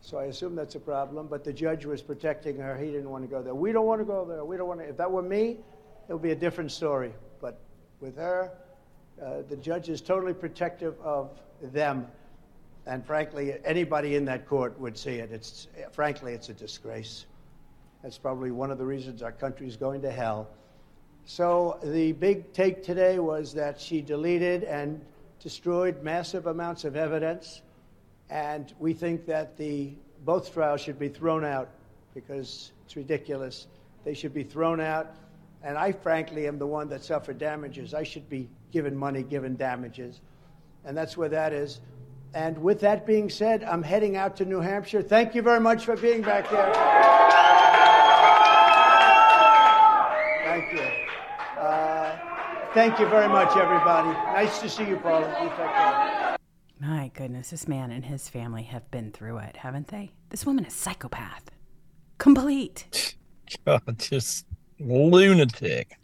So 0.02 0.18
I 0.18 0.24
assume 0.24 0.54
that's 0.54 0.74
a 0.74 0.80
problem. 0.80 1.28
But 1.28 1.44
the 1.44 1.52
judge 1.52 1.84
was 1.84 2.02
protecting 2.02 2.56
her. 2.58 2.76
He 2.76 2.86
didn't 2.86 3.10
want 3.10 3.24
to 3.24 3.28
go 3.28 3.42
there. 3.42 3.54
We 3.54 3.72
don't 3.72 3.86
want 3.86 4.00
to 4.00 4.04
go 4.04 4.24
there. 4.24 4.44
We 4.44 4.56
don't 4.56 4.68
want 4.68 4.80
to. 4.80 4.88
If 4.88 4.96
that 4.96 5.10
were 5.10 5.22
me, 5.22 5.58
it 6.08 6.12
would 6.12 6.22
be 6.22 6.32
a 6.32 6.36
different 6.36 6.72
story. 6.72 7.12
But 7.40 7.60
with 8.00 8.16
her, 8.16 8.52
uh, 9.22 9.42
the 9.48 9.56
judge 9.56 9.88
is 9.88 10.00
totally 10.00 10.34
protective 10.34 10.98
of 11.02 11.30
them. 11.62 12.06
And 12.86 13.04
frankly, 13.04 13.54
anybody 13.64 14.16
in 14.16 14.24
that 14.24 14.48
court 14.48 14.78
would 14.80 14.96
see 14.96 15.16
it. 15.16 15.30
It's 15.30 15.68
frankly, 15.92 16.32
it's 16.32 16.48
a 16.48 16.54
disgrace. 16.54 17.26
That's 18.02 18.16
probably 18.16 18.50
one 18.50 18.70
of 18.70 18.78
the 18.78 18.86
reasons 18.86 19.22
our 19.22 19.32
country 19.32 19.68
is 19.68 19.76
going 19.76 20.00
to 20.02 20.10
hell. 20.10 20.48
So 21.24 21.78
the 21.82 22.12
big 22.12 22.52
take 22.52 22.82
today 22.82 23.18
was 23.18 23.54
that 23.54 23.80
she 23.80 24.00
deleted 24.00 24.64
and 24.64 25.00
destroyed 25.40 26.02
massive 26.02 26.46
amounts 26.46 26.84
of 26.84 26.96
evidence, 26.96 27.62
and 28.28 28.72
we 28.78 28.92
think 28.92 29.26
that 29.26 29.56
the 29.56 29.92
both 30.24 30.52
trials 30.52 30.80
should 30.80 30.98
be 30.98 31.08
thrown 31.08 31.44
out 31.44 31.70
because 32.14 32.72
it's 32.84 32.96
ridiculous. 32.96 33.66
They 34.04 34.14
should 34.14 34.34
be 34.34 34.42
thrown 34.42 34.80
out, 34.80 35.14
and 35.62 35.78
I 35.78 35.92
frankly 35.92 36.46
am 36.46 36.58
the 36.58 36.66
one 36.66 36.88
that 36.88 37.04
suffered 37.04 37.38
damages. 37.38 37.94
I 37.94 38.02
should 38.02 38.28
be 38.28 38.48
given 38.72 38.96
money, 38.96 39.22
given 39.22 39.56
damages, 39.56 40.20
and 40.84 40.96
that's 40.96 41.16
where 41.16 41.28
that 41.28 41.52
is. 41.52 41.80
And 42.34 42.58
with 42.58 42.80
that 42.80 43.06
being 43.06 43.28
said, 43.28 43.64
I'm 43.64 43.82
heading 43.82 44.16
out 44.16 44.36
to 44.36 44.44
New 44.44 44.60
Hampshire. 44.60 45.02
Thank 45.02 45.34
you 45.34 45.42
very 45.42 45.60
much 45.60 45.84
for 45.84 45.96
being 45.96 46.22
back 46.22 46.48
there. 46.50 47.19
Thank 52.72 53.00
you 53.00 53.06
very 53.08 53.28
much, 53.28 53.56
everybody. 53.56 54.08
Nice 54.10 54.60
to 54.60 54.68
see 54.68 54.86
you, 54.86 54.96
Paula. 54.96 55.26
You 55.42 55.48
take 55.48 55.56
care. 55.56 56.36
My 56.80 57.10
goodness, 57.14 57.50
this 57.50 57.66
man 57.66 57.90
and 57.90 58.04
his 58.04 58.28
family 58.28 58.62
have 58.62 58.88
been 58.92 59.10
through 59.10 59.38
it, 59.38 59.56
haven't 59.56 59.88
they? 59.88 60.12
This 60.30 60.46
woman 60.46 60.64
is 60.64 60.72
psychopath. 60.72 61.50
Complete. 62.18 63.16
God, 63.66 63.82
oh, 63.88 63.92
just 63.92 64.46
lunatic. 64.78 65.98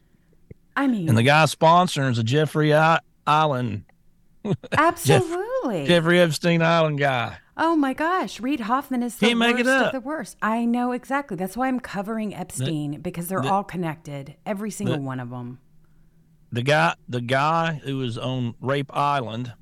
I 0.77 0.89
mean, 0.89 1.09
And 1.09 1.17
the 1.17 1.23
guy 1.23 1.45
sponsoring 1.45 2.11
is 2.11 2.19
a 2.19 2.25
Jeffrey 2.25 2.75
I- 2.75 2.99
Island, 3.27 3.85
absolutely. 4.77 5.87
Jeffrey 5.87 6.21
Epstein 6.21 6.63
Island 6.63 6.99
guy. 6.99 7.39
Oh 7.57 7.75
my 7.77 7.95
gosh, 7.95 8.39
Reid 8.41 8.61
Hoffman 8.61 9.03
is 9.03 9.17
the 9.17 9.27
Can't 9.29 9.39
worst 9.41 9.55
make 9.57 9.61
it 9.61 9.67
of 9.69 9.93
the 9.93 10.01
worst. 10.01 10.37
I 10.43 10.67
know 10.67 10.93
exactly. 10.93 11.37
That's 11.39 11.57
why 11.57 11.69
I'm 11.69 11.81
covering 11.81 12.35
Epstein 12.35 13.01
because 13.01 13.29
they're 13.29 13.41
the- 13.41 13.51
all 13.51 13.65
connected, 13.65 14.35
every 14.45 14.71
single 14.71 14.97
the- 14.97 15.03
one 15.03 15.21
of 15.21 15.31
them. 15.31 15.61
The 16.57 16.63
guy, 16.63 16.95
the 17.07 17.21
guy 17.21 17.83
who 17.85 18.01
is 18.01 18.17
on 18.17 18.55
Rape 18.61 18.91
Island, 18.97 19.53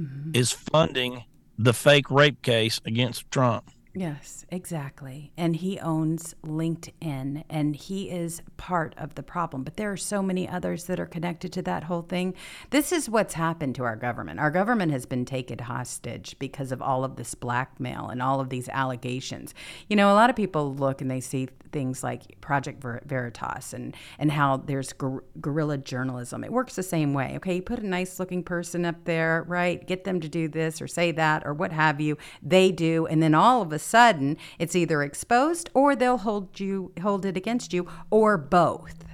Mm-hmm. 0.00 0.32
is 0.34 0.52
funding 0.52 1.24
the 1.58 1.72
fake 1.72 2.10
rape 2.10 2.42
case 2.42 2.82
against 2.84 3.30
Trump. 3.30 3.70
Yes, 3.98 4.44
exactly. 4.50 5.32
And 5.38 5.56
he 5.56 5.80
owns 5.80 6.34
LinkedIn 6.44 7.44
and 7.48 7.74
he 7.74 8.10
is 8.10 8.42
part 8.58 8.94
of 8.98 9.14
the 9.14 9.22
problem. 9.22 9.64
But 9.64 9.78
there 9.78 9.90
are 9.90 9.96
so 9.96 10.22
many 10.22 10.46
others 10.46 10.84
that 10.84 11.00
are 11.00 11.06
connected 11.06 11.50
to 11.54 11.62
that 11.62 11.84
whole 11.84 12.02
thing. 12.02 12.34
This 12.68 12.92
is 12.92 13.08
what's 13.08 13.32
happened 13.32 13.74
to 13.76 13.84
our 13.84 13.96
government. 13.96 14.38
Our 14.38 14.50
government 14.50 14.92
has 14.92 15.06
been 15.06 15.24
taken 15.24 15.60
hostage 15.60 16.38
because 16.38 16.72
of 16.72 16.82
all 16.82 17.04
of 17.04 17.16
this 17.16 17.34
blackmail 17.34 18.08
and 18.10 18.20
all 18.20 18.38
of 18.38 18.50
these 18.50 18.68
allegations. 18.68 19.54
You 19.88 19.96
know, 19.96 20.12
a 20.12 20.14
lot 20.14 20.28
of 20.28 20.36
people 20.36 20.74
look 20.74 21.00
and 21.00 21.10
they 21.10 21.20
see 21.20 21.48
things 21.72 22.02
like 22.04 22.38
Project 22.42 22.82
Ver- 22.82 23.00
Veritas 23.06 23.72
and, 23.72 23.96
and 24.18 24.30
how 24.30 24.58
there's 24.58 24.92
guer- 24.92 25.24
guerrilla 25.40 25.78
journalism. 25.78 26.44
It 26.44 26.52
works 26.52 26.76
the 26.76 26.82
same 26.82 27.14
way. 27.14 27.32
Okay, 27.36 27.56
you 27.56 27.62
put 27.62 27.78
a 27.78 27.86
nice 27.86 28.20
looking 28.20 28.42
person 28.42 28.84
up 28.84 29.04
there, 29.04 29.44
right? 29.48 29.86
Get 29.86 30.04
them 30.04 30.20
to 30.20 30.28
do 30.28 30.48
this 30.48 30.82
or 30.82 30.86
say 30.86 31.12
that 31.12 31.46
or 31.46 31.54
what 31.54 31.72
have 31.72 31.98
you. 31.98 32.18
They 32.42 32.72
do, 32.72 33.06
and 33.06 33.22
then 33.22 33.34
all 33.34 33.62
of 33.62 33.72
a 33.72 33.78
sudden 33.86 34.36
it's 34.58 34.76
either 34.76 35.02
exposed 35.02 35.70
or 35.74 35.94
they'll 35.94 36.18
hold 36.18 36.58
you 36.60 36.92
hold 37.02 37.24
it 37.24 37.36
against 37.36 37.72
you 37.72 37.86
or 38.10 38.36
both. 38.36 39.04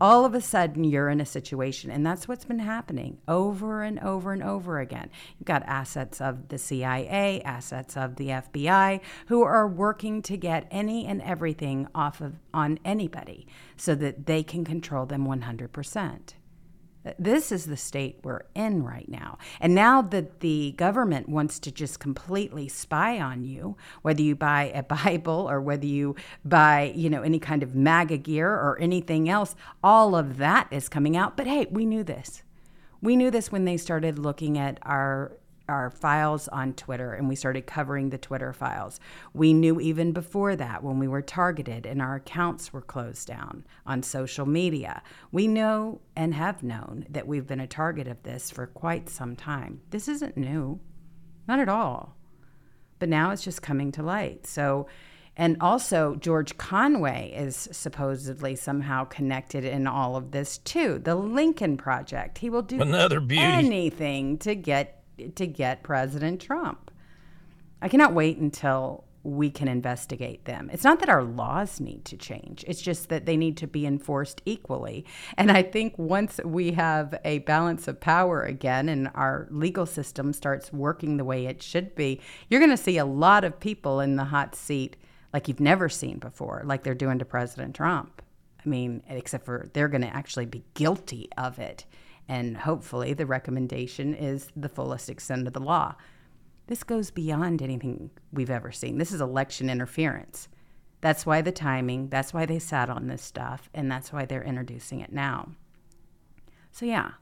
all 0.00 0.24
of 0.24 0.34
a 0.34 0.40
sudden 0.40 0.82
you're 0.82 1.10
in 1.10 1.20
a 1.20 1.26
situation 1.26 1.90
and 1.90 2.06
that's 2.06 2.26
what's 2.26 2.46
been 2.46 2.60
happening 2.60 3.18
over 3.28 3.82
and 3.82 3.98
over 4.00 4.32
and 4.32 4.42
over 4.42 4.80
again 4.80 5.10
you've 5.36 5.46
got 5.46 5.62
assets 5.64 6.20
of 6.20 6.48
the 6.48 6.56
cia 6.58 7.42
assets 7.42 7.96
of 7.96 8.16
the 8.16 8.28
fbi 8.28 9.00
who 9.26 9.42
are 9.42 9.68
working 9.68 10.22
to 10.22 10.36
get 10.36 10.66
any 10.70 11.06
and 11.06 11.20
everything 11.22 11.86
off 11.94 12.20
of 12.20 12.32
on 12.54 12.78
anybody 12.84 13.46
so 13.76 13.94
that 13.94 14.26
they 14.26 14.42
can 14.42 14.64
control 14.64 15.04
them 15.04 15.26
100% 15.26 16.34
this 17.18 17.50
is 17.50 17.66
the 17.66 17.76
state 17.76 18.18
we're 18.22 18.42
in 18.54 18.82
right 18.82 19.08
now. 19.08 19.38
And 19.58 19.74
now 19.74 20.02
that 20.02 20.40
the 20.40 20.72
government 20.72 21.28
wants 21.28 21.58
to 21.60 21.70
just 21.70 21.98
completely 21.98 22.68
spy 22.68 23.18
on 23.18 23.44
you, 23.44 23.76
whether 24.02 24.22
you 24.22 24.36
buy 24.36 24.70
a 24.74 24.82
Bible 24.90 25.48
or 25.50 25.60
whether 25.60 25.86
you 25.86 26.14
buy, 26.44 26.92
you 26.94 27.08
know, 27.08 27.22
any 27.22 27.38
kind 27.38 27.62
of 27.62 27.74
MAGA 27.74 28.18
gear 28.18 28.50
or 28.50 28.78
anything 28.80 29.28
else, 29.28 29.54
all 29.82 30.14
of 30.14 30.36
that 30.36 30.68
is 30.70 30.88
coming 30.88 31.16
out. 31.16 31.36
But 31.36 31.46
hey, 31.46 31.66
we 31.70 31.86
knew 31.86 32.04
this. 32.04 32.42
We 33.02 33.16
knew 33.16 33.30
this 33.30 33.50
when 33.50 33.64
they 33.64 33.78
started 33.78 34.18
looking 34.18 34.58
at 34.58 34.78
our 34.82 35.32
our 35.70 35.90
files 35.90 36.48
on 36.48 36.74
Twitter 36.74 37.14
and 37.14 37.28
we 37.28 37.36
started 37.36 37.66
covering 37.66 38.10
the 38.10 38.18
Twitter 38.18 38.52
files. 38.52 39.00
We 39.32 39.52
knew 39.54 39.80
even 39.80 40.12
before 40.12 40.56
that 40.56 40.82
when 40.82 40.98
we 40.98 41.08
were 41.08 41.22
targeted 41.22 41.86
and 41.86 42.02
our 42.02 42.16
accounts 42.16 42.72
were 42.72 42.82
closed 42.82 43.26
down 43.28 43.64
on 43.86 44.02
social 44.02 44.46
media. 44.46 45.02
We 45.32 45.46
know 45.46 46.00
and 46.16 46.34
have 46.34 46.62
known 46.62 47.06
that 47.08 47.26
we've 47.26 47.46
been 47.46 47.60
a 47.60 47.66
target 47.66 48.08
of 48.08 48.22
this 48.24 48.50
for 48.50 48.66
quite 48.66 49.08
some 49.08 49.36
time. 49.36 49.80
This 49.90 50.08
isn't 50.08 50.36
new, 50.36 50.80
not 51.48 51.60
at 51.60 51.68
all. 51.68 52.16
But 52.98 53.08
now 53.08 53.30
it's 53.30 53.42
just 53.42 53.62
coming 53.62 53.92
to 53.92 54.02
light. 54.02 54.46
So, 54.46 54.86
and 55.36 55.56
also, 55.62 56.16
George 56.16 56.58
Conway 56.58 57.32
is 57.34 57.68
supposedly 57.72 58.56
somehow 58.56 59.04
connected 59.04 59.64
in 59.64 59.86
all 59.86 60.16
of 60.16 60.32
this 60.32 60.58
too. 60.58 60.98
The 60.98 61.14
Lincoln 61.14 61.78
Project. 61.78 62.36
He 62.38 62.50
will 62.50 62.60
do 62.60 62.78
Another 62.78 63.20
beauty. 63.20 63.42
anything 63.42 64.36
to 64.38 64.54
get 64.54 64.99
to 65.28 65.46
get 65.46 65.82
President 65.82 66.40
Trump. 66.40 66.90
I 67.82 67.88
cannot 67.88 68.12
wait 68.12 68.38
until 68.38 69.04
we 69.22 69.50
can 69.50 69.68
investigate 69.68 70.46
them. 70.46 70.70
It's 70.72 70.84
not 70.84 71.00
that 71.00 71.10
our 71.10 71.22
laws 71.22 71.78
need 71.78 72.04
to 72.06 72.16
change, 72.16 72.64
it's 72.66 72.80
just 72.80 73.08
that 73.10 73.26
they 73.26 73.36
need 73.36 73.56
to 73.58 73.66
be 73.66 73.86
enforced 73.86 74.40
equally. 74.46 75.04
And 75.36 75.50
I 75.50 75.62
think 75.62 75.98
once 75.98 76.40
we 76.44 76.72
have 76.72 77.14
a 77.24 77.40
balance 77.40 77.86
of 77.86 78.00
power 78.00 78.42
again 78.42 78.88
and 78.88 79.10
our 79.14 79.46
legal 79.50 79.86
system 79.86 80.32
starts 80.32 80.72
working 80.72 81.16
the 81.16 81.24
way 81.24 81.46
it 81.46 81.62
should 81.62 81.94
be, 81.94 82.20
you're 82.48 82.60
going 82.60 82.70
to 82.70 82.76
see 82.76 82.98
a 82.98 83.04
lot 83.04 83.44
of 83.44 83.60
people 83.60 84.00
in 84.00 84.16
the 84.16 84.24
hot 84.24 84.54
seat 84.54 84.96
like 85.32 85.48
you've 85.48 85.60
never 85.60 85.88
seen 85.88 86.18
before, 86.18 86.62
like 86.64 86.82
they're 86.82 86.94
doing 86.94 87.18
to 87.18 87.24
President 87.24 87.74
Trump. 87.74 88.22
I 88.64 88.68
mean, 88.68 89.02
except 89.08 89.44
for 89.44 89.68
they're 89.72 89.88
going 89.88 90.02
to 90.02 90.14
actually 90.14 90.46
be 90.46 90.64
guilty 90.74 91.28
of 91.36 91.58
it. 91.58 91.84
And 92.30 92.58
hopefully, 92.58 93.12
the 93.12 93.26
recommendation 93.26 94.14
is 94.14 94.52
the 94.54 94.68
fullest 94.68 95.10
extent 95.10 95.48
of 95.48 95.52
the 95.52 95.58
law. 95.58 95.96
This 96.68 96.84
goes 96.84 97.10
beyond 97.10 97.60
anything 97.60 98.10
we've 98.32 98.48
ever 98.48 98.70
seen. 98.70 98.98
This 98.98 99.10
is 99.10 99.20
election 99.20 99.68
interference. 99.68 100.46
That's 101.00 101.26
why 101.26 101.40
the 101.40 101.50
timing, 101.50 102.08
that's 102.08 102.32
why 102.32 102.46
they 102.46 102.60
sat 102.60 102.88
on 102.88 103.08
this 103.08 103.20
stuff, 103.20 103.68
and 103.74 103.90
that's 103.90 104.12
why 104.12 104.26
they're 104.26 104.44
introducing 104.44 105.00
it 105.00 105.12
now. 105.12 105.48
So, 106.70 106.86
yeah, 106.86 107.14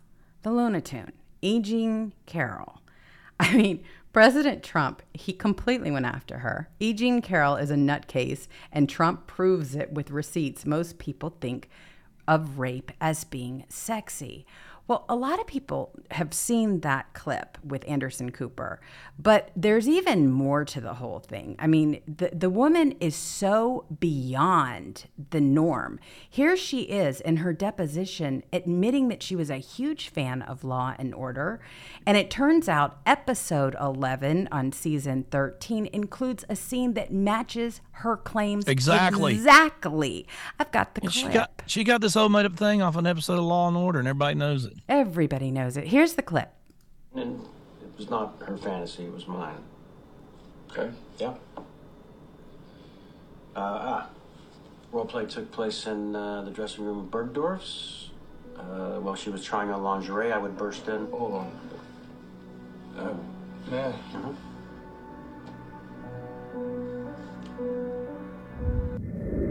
the 0.43 0.51
Lunatune, 0.51 1.13
E. 1.41 1.59
Jean 1.61 2.13
Carroll. 2.27 2.83
I 3.41 3.57
mean, 3.57 3.83
President 4.13 4.63
Trump, 4.63 5.01
he 5.15 5.33
completely 5.33 5.91
went 5.91 6.05
after 6.05 6.41
her. 6.41 6.69
E. 6.81 6.93
Jean 6.93 7.23
Carroll 7.23 7.57
is 7.57 7.71
a 7.71 7.77
nutcase, 7.77 8.47
and 8.71 8.91
Trump 8.91 9.27
proves 9.27 9.75
it 9.75 9.91
with 9.91 10.11
receipts. 10.11 10.67
Most 10.67 10.99
people 10.99 11.35
think 11.41 11.71
of 12.29 12.59
rape 12.59 12.93
as 13.01 13.25
being 13.25 13.65
sexy. 13.71 14.45
Well, 14.89 15.05
a 15.07 15.15
lot 15.15 15.39
of 15.39 15.47
people 15.47 15.93
have 16.13 16.33
seen 16.33 16.81
that 16.81 17.13
clip 17.13 17.59
with 17.63 17.87
Anderson 17.87 18.33
Cooper, 18.33 18.81
but 19.19 19.51
there's 19.55 19.87
even 19.87 20.31
more 20.31 20.65
to 20.65 20.81
the 20.81 20.95
whole 20.95 21.19
thing. 21.19 21.57
I 21.59 21.67
mean, 21.67 22.01
the, 22.09 22.31
the 22.33 22.49
woman 22.49 22.93
is 22.93 23.15
so 23.15 23.85
beyond 24.01 25.05
the 25.29 25.43
norm. 25.43 26.01
Here 26.31 26.57
she 26.57 26.85
is 26.85 27.21
in 27.21 27.37
her 27.37 27.53
deposition 27.53 28.43
admitting 28.51 29.09
that 29.09 29.23
she 29.23 29.37
was 29.37 29.51
a 29.51 29.59
huge 29.59 30.09
fan 30.09 30.41
of 30.41 30.65
Law 30.65 30.95
and 30.99 31.15
Order. 31.15 31.61
And 32.07 32.17
it 32.17 32.31
turns 32.31 32.67
out 32.67 33.01
episode 33.05 33.77
11 33.79 34.49
on 34.51 34.73
season 34.73 35.27
13 35.31 35.85
includes 35.93 36.47
a 36.49 36.57
scene 36.57 36.95
that 36.95 37.13
matches 37.13 37.83
her 37.99 38.17
claims 38.17 38.67
Exactly. 38.67 39.35
Exactly. 39.35 40.27
I've 40.59 40.71
got 40.71 40.95
the 40.95 41.03
clip. 41.03 41.13
She 41.13 41.29
got 41.29 41.63
she 41.67 41.85
got 41.85 42.01
this 42.01 42.15
whole 42.15 42.29
made 42.29 42.47
up 42.47 42.57
thing 42.57 42.81
off 42.83 42.97
an 42.97 43.07
episode 43.07 43.39
of 43.39 43.45
Law 43.45 43.69
and 43.69 43.77
Order, 43.77 43.99
and 43.99 44.09
everybody 44.09 44.35
knows 44.35 44.65
it. 44.65 44.75
Everybody 44.89 45.51
knows 45.51 45.77
it. 45.77 45.89
Here's 45.89 46.15
the 46.15 46.23
clip. 46.23 46.53
And 47.15 47.41
it 47.83 47.91
was 47.97 48.09
not 48.09 48.37
her 48.45 48.57
fantasy, 48.57 49.05
it 49.05 49.13
was 49.13 49.27
mine. 49.27 49.59
Okay. 50.71 50.91
Yeah. 51.19 51.35
Uh, 51.57 51.63
ah. 53.57 54.11
Role 54.93 55.05
play 55.05 55.27
took 55.27 55.51
place 55.53 55.87
in 55.87 56.17
uh, 56.17 56.43
the 56.43 56.51
dressing 56.51 56.85
room 56.85 56.99
of 57.01 57.11
Bergdorf's. 57.11 58.11
Uh, 58.57 58.99
while 59.01 59.15
she 59.15 59.31
was 59.31 59.45
trying 59.45 59.71
on 59.71 59.83
lingerie, 59.83 60.33
I 60.33 60.39
would 60.39 60.57
burst 60.57 60.89
in. 60.89 61.07
Hold 61.11 61.35
on. 61.35 61.61
Uh, 62.97 63.71
man. 63.71 63.95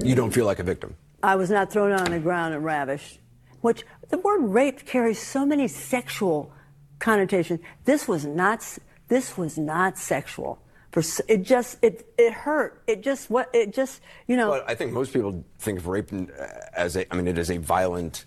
You 0.03 0.15
don't 0.15 0.31
feel 0.31 0.45
like 0.45 0.59
a 0.59 0.63
victim. 0.63 0.95
I 1.23 1.35
was 1.35 1.49
not 1.49 1.71
thrown 1.71 1.91
on 1.91 2.11
the 2.11 2.19
ground 2.19 2.53
and 2.53 2.63
ravished. 2.63 3.19
Which 3.61 3.83
the 4.09 4.17
word 4.19 4.41
rape 4.43 4.85
carries 4.85 5.19
so 5.19 5.45
many 5.45 5.67
sexual 5.67 6.51
connotations. 6.99 7.59
This 7.85 8.07
was 8.07 8.25
not. 8.25 8.63
This 9.07 9.37
was 9.37 9.57
not 9.57 9.97
sexual. 9.97 10.59
For 10.91 11.03
it 11.27 11.43
just 11.43 11.77
it 11.81 12.07
it 12.17 12.33
hurt. 12.33 12.81
It 12.87 13.01
just 13.01 13.29
what 13.29 13.49
it 13.53 13.73
just 13.73 14.01
you 14.27 14.37
know. 14.37 14.49
But 14.49 14.69
I 14.69 14.75
think 14.75 14.93
most 14.93 15.11
people 15.11 15.43
think 15.59 15.79
of 15.79 15.87
rape 15.87 16.13
uh, 16.13 16.45
as 16.73 16.95
a. 16.95 17.11
I 17.11 17.17
mean, 17.17 17.27
it 17.27 17.37
is 17.37 17.49
a 17.49 17.57
violent 17.57 18.25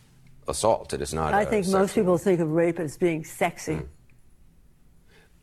assault. 0.48 0.92
It 0.92 1.00
is 1.00 1.14
not. 1.14 1.32
I 1.32 1.44
think 1.44 1.68
most 1.68 1.94
people 1.94 2.18
think 2.18 2.40
of 2.40 2.50
rape 2.50 2.80
as 2.80 2.96
being 2.96 3.24
sexy. 3.24 3.76
Hmm. 3.76 3.86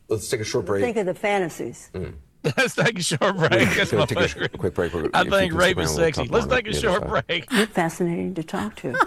Let's 0.08 0.28
take 0.28 0.40
a 0.40 0.44
short 0.44 0.66
break. 0.66 0.82
Think 0.82 0.96
of 0.96 1.06
the 1.06 1.14
fantasies. 1.14 1.90
Hmm. 1.94 2.10
Let's 2.56 2.74
take 2.74 2.98
a 2.98 3.02
short 3.02 3.36
break. 3.36 3.68
That's 3.76 3.92
my 3.92 4.06
take 4.06 4.36
a 4.36 4.48
quick 4.48 4.74
break. 4.74 4.94
We're- 4.94 5.10
I 5.14 5.22
if 5.22 5.28
think 5.30 5.52
rape 5.54 5.76
stick 5.76 5.84
is 5.84 5.90
around, 5.90 5.96
we'll 5.96 6.12
sexy. 6.14 6.28
Let's 6.28 6.46
take 6.46 6.68
a 6.68 6.74
short 6.74 7.02
other 7.04 7.22
side. 7.28 7.46
break. 7.48 7.68
Fascinating 7.70 8.34
to 8.34 8.42
talk 8.42 8.76
to. 8.76 8.94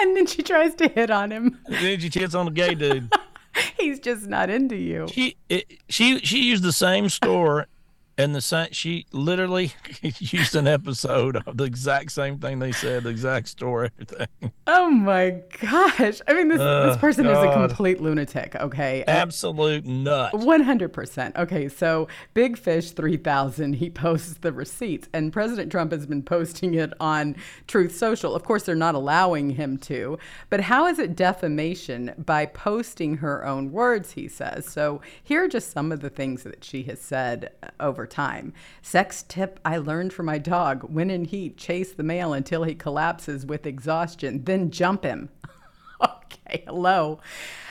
And 0.00 0.16
then 0.16 0.26
she 0.26 0.42
tries 0.42 0.74
to 0.74 0.88
hit 0.88 1.08
on 1.08 1.30
him. 1.30 1.56
then 1.68 2.00
she 2.00 2.10
tits 2.10 2.34
on 2.34 2.46
the 2.46 2.50
gay 2.50 2.74
dude. 2.74 3.12
He's 3.78 4.00
just 4.00 4.26
not 4.26 4.50
into 4.50 4.74
you. 4.74 5.06
She 5.08 5.36
it, 5.48 5.70
she 5.88 6.18
she 6.18 6.42
used 6.42 6.64
the 6.64 6.72
same 6.72 7.08
store 7.08 7.68
and 8.16 8.34
the 8.34 8.40
same 8.40 8.68
she 8.72 9.06
literally 9.12 9.72
used 10.02 10.54
an 10.56 10.66
episode 10.66 11.36
of 11.46 11.56
the 11.56 11.64
exact 11.64 12.12
same 12.12 12.38
thing 12.38 12.58
they 12.58 12.72
said, 12.72 13.04
the 13.04 13.10
exact 13.10 13.48
story, 13.48 13.90
everything. 14.00 14.28
Oh 14.66 14.90
my 14.90 15.42
gosh. 15.60 16.20
I 16.26 16.32
mean, 16.32 16.48
this, 16.48 16.58
this 16.58 16.96
Oh, 16.96 16.98
person 16.98 17.26
is 17.26 17.36
a 17.36 17.52
complete 17.52 18.00
lunatic, 18.00 18.56
okay? 18.56 19.04
Absolute 19.06 19.84
nut. 19.84 20.32
100%. 20.32 21.36
Okay, 21.36 21.68
so 21.68 22.08
Big 22.32 22.56
Fish 22.56 22.90
3000, 22.92 23.74
he 23.74 23.90
posts 23.90 24.38
the 24.40 24.52
receipts, 24.52 25.08
and 25.12 25.32
President 25.32 25.70
Trump 25.70 25.92
has 25.92 26.06
been 26.06 26.22
posting 26.22 26.74
it 26.74 26.92
on 26.98 27.36
Truth 27.66 27.94
Social. 27.94 28.34
Of 28.34 28.44
course, 28.44 28.62
they're 28.64 28.74
not 28.74 28.94
allowing 28.94 29.50
him 29.50 29.76
to, 29.78 30.18
but 30.48 30.60
how 30.62 30.86
is 30.86 30.98
it 30.98 31.14
defamation 31.14 32.14
by 32.18 32.46
posting 32.46 33.18
her 33.18 33.44
own 33.46 33.70
words, 33.70 34.12
he 34.12 34.28
says? 34.28 34.66
So 34.66 35.02
here 35.22 35.44
are 35.44 35.48
just 35.48 35.72
some 35.72 35.92
of 35.92 36.00
the 36.00 36.10
things 36.10 36.42
that 36.44 36.64
she 36.64 36.84
has 36.84 37.00
said 37.00 37.50
uh, 37.62 37.68
over 38.04 38.10
time. 38.10 38.52
Sex 38.82 39.24
tip 39.26 39.58
I 39.64 39.78
learned 39.78 40.12
from 40.12 40.26
my 40.26 40.36
dog 40.36 40.82
when 40.82 41.08
in 41.08 41.24
heat, 41.24 41.56
chase 41.56 41.92
the 41.92 42.02
male 42.02 42.34
until 42.34 42.64
he 42.64 42.74
collapses 42.74 43.46
with 43.46 43.66
exhaustion, 43.66 44.44
then 44.44 44.70
jump 44.70 45.04
him. 45.04 45.30
okay, 46.04 46.64
hello. 46.66 47.18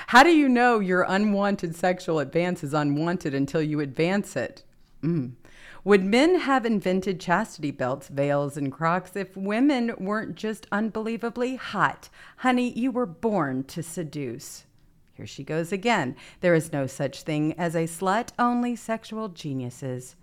How 0.07 0.23
do 0.23 0.31
you 0.31 0.49
know 0.49 0.79
your 0.79 1.05
unwanted 1.07 1.75
sexual 1.75 2.17
advance 2.17 2.63
is 2.63 2.73
unwanted 2.73 3.35
until 3.35 3.61
you 3.61 3.79
advance 3.79 4.35
it? 4.35 4.63
Mm. 5.03 5.33
Would 5.83 6.03
men 6.03 6.39
have 6.39 6.65
invented 6.65 7.19
chastity 7.19 7.69
belts, 7.69 8.07
veils, 8.07 8.57
and 8.57 8.71
crocs 8.71 9.15
if 9.15 9.37
women 9.37 9.93
weren't 9.99 10.35
just 10.35 10.65
unbelievably 10.71 11.57
hot? 11.57 12.09
Honey, 12.37 12.71
you 12.71 12.89
were 12.89 13.05
born 13.05 13.65
to 13.65 13.83
seduce. 13.83 14.65
Here 15.13 15.27
she 15.27 15.43
goes 15.43 15.71
again. 15.71 16.15
There 16.41 16.55
is 16.55 16.73
no 16.73 16.87
such 16.87 17.21
thing 17.21 17.53
as 17.53 17.75
a 17.75 17.83
slut, 17.83 18.29
only 18.39 18.75
sexual 18.75 19.29
geniuses. 19.29 20.15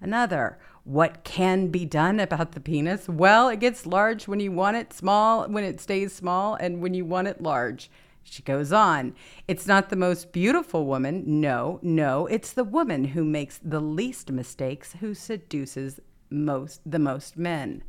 Another, 0.00 0.58
what 0.84 1.24
can 1.24 1.68
be 1.68 1.84
done 1.84 2.20
about 2.20 2.52
the 2.52 2.60
penis? 2.60 3.08
Well, 3.08 3.48
it 3.48 3.60
gets 3.60 3.86
large 3.86 4.28
when 4.28 4.40
you 4.40 4.52
want 4.52 4.76
it 4.76 4.92
small, 4.92 5.46
when 5.48 5.64
it 5.64 5.80
stays 5.80 6.12
small, 6.12 6.54
and 6.54 6.80
when 6.80 6.94
you 6.94 7.04
want 7.04 7.28
it 7.28 7.42
large. 7.42 7.90
She 8.22 8.42
goes 8.42 8.72
on, 8.72 9.14
it's 9.46 9.66
not 9.66 9.88
the 9.88 9.96
most 9.96 10.32
beautiful 10.32 10.86
woman. 10.86 11.40
No, 11.40 11.78
no, 11.82 12.26
it's 12.26 12.52
the 12.52 12.64
woman 12.64 13.06
who 13.06 13.24
makes 13.24 13.58
the 13.62 13.80
least 13.80 14.30
mistakes 14.30 14.94
who 15.00 15.14
seduces 15.14 16.00
most 16.30 16.80
the 16.84 16.98
most 16.98 17.36
men. 17.36 17.82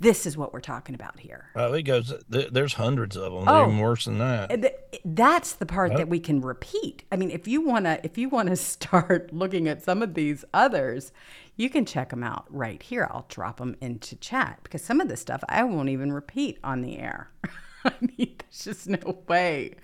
This 0.00 0.26
is 0.26 0.36
what 0.36 0.52
we're 0.52 0.60
talking 0.60 0.94
about 0.94 1.18
here. 1.18 1.46
Oh, 1.56 1.72
it 1.72 1.82
goes. 1.82 2.12
There's 2.28 2.74
hundreds 2.74 3.16
of 3.16 3.32
them. 3.32 3.44
Oh. 3.46 3.66
even 3.66 3.78
worse 3.78 4.04
than 4.04 4.18
that. 4.18 5.00
That's 5.04 5.54
the 5.54 5.66
part 5.66 5.96
that 5.96 6.08
we 6.08 6.20
can 6.20 6.40
repeat. 6.40 7.04
I 7.10 7.16
mean, 7.16 7.30
if 7.30 7.48
you 7.48 7.60
wanna, 7.60 7.98
if 8.02 8.16
you 8.16 8.28
wanna 8.28 8.56
start 8.56 9.32
looking 9.32 9.68
at 9.68 9.82
some 9.82 10.02
of 10.02 10.14
these 10.14 10.44
others, 10.54 11.12
you 11.56 11.68
can 11.68 11.84
check 11.84 12.10
them 12.10 12.22
out 12.22 12.46
right 12.48 12.82
here. 12.82 13.08
I'll 13.10 13.26
drop 13.28 13.58
them 13.58 13.76
into 13.80 14.16
chat 14.16 14.60
because 14.62 14.82
some 14.82 15.00
of 15.00 15.08
this 15.08 15.20
stuff 15.20 15.42
I 15.48 15.64
won't 15.64 15.88
even 15.88 16.12
repeat 16.12 16.58
on 16.62 16.82
the 16.82 16.98
air. 16.98 17.30
I 17.84 17.92
mean, 18.00 18.36
there's 18.38 18.64
just 18.64 18.88
no 18.88 19.18
way. 19.28 19.74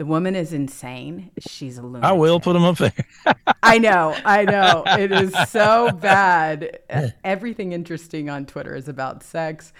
The 0.00 0.06
woman 0.06 0.34
is 0.34 0.54
insane. 0.54 1.30
She's 1.46 1.76
a 1.76 1.82
lunatic. 1.82 2.04
I 2.08 2.12
will 2.12 2.40
put 2.40 2.54
them 2.54 2.64
up 2.64 2.78
there. 2.78 2.94
I 3.62 3.76
know, 3.76 4.16
I 4.24 4.44
know. 4.46 4.82
It 4.86 5.12
is 5.12 5.34
so 5.50 5.90
bad. 5.90 6.78
Everything 7.22 7.72
interesting 7.72 8.30
on 8.30 8.46
Twitter 8.46 8.74
is 8.74 8.88
about 8.88 9.22
sex, 9.22 9.74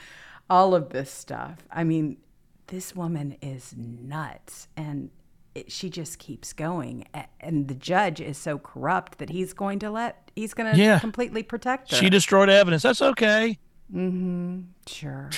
all 0.50 0.74
of 0.74 0.90
this 0.90 1.10
stuff. 1.10 1.66
I 1.72 1.84
mean, 1.84 2.18
this 2.66 2.94
woman 2.94 3.38
is 3.40 3.74
nuts 3.74 4.68
and 4.76 5.08
it, 5.54 5.72
she 5.72 5.88
just 5.88 6.18
keeps 6.18 6.52
going. 6.52 7.06
And 7.40 7.68
the 7.68 7.74
judge 7.74 8.20
is 8.20 8.36
so 8.36 8.58
corrupt 8.58 9.20
that 9.20 9.30
he's 9.30 9.54
going 9.54 9.78
to 9.78 9.90
let, 9.90 10.30
he's 10.36 10.52
going 10.52 10.70
to 10.70 10.78
Yeah. 10.78 10.98
completely 10.98 11.42
protect 11.42 11.92
her. 11.92 11.96
she 11.96 12.10
destroyed 12.10 12.50
evidence. 12.50 12.82
That's 12.82 13.00
okay. 13.00 13.58
Mm 13.90 14.10
hmm. 14.10 14.60
Sure. 14.86 15.30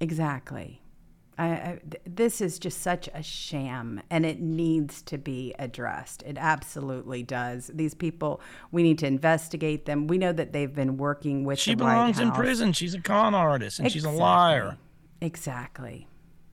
Exactly. 0.00 0.82
I, 1.40 1.46
I, 1.46 1.80
this 2.04 2.42
is 2.42 2.58
just 2.58 2.82
such 2.82 3.08
a 3.14 3.22
sham 3.22 4.02
and 4.10 4.26
it 4.26 4.40
needs 4.40 5.00
to 5.02 5.16
be 5.16 5.54
addressed. 5.58 6.22
It 6.24 6.36
absolutely 6.38 7.22
does. 7.22 7.70
These 7.72 7.94
people, 7.94 8.42
we 8.72 8.82
need 8.82 8.98
to 8.98 9.06
investigate 9.06 9.86
them. 9.86 10.06
We 10.06 10.18
know 10.18 10.32
that 10.32 10.52
they've 10.52 10.74
been 10.74 10.98
working 10.98 11.44
with 11.44 11.58
She 11.58 11.74
belongs 11.74 12.18
in 12.18 12.30
prison. 12.32 12.74
She's 12.74 12.94
a 12.94 13.00
con 13.00 13.34
artist 13.34 13.78
and 13.78 13.90
she's 13.90 14.04
a 14.04 14.10
liar. 14.10 14.76
Exactly. 15.22 16.06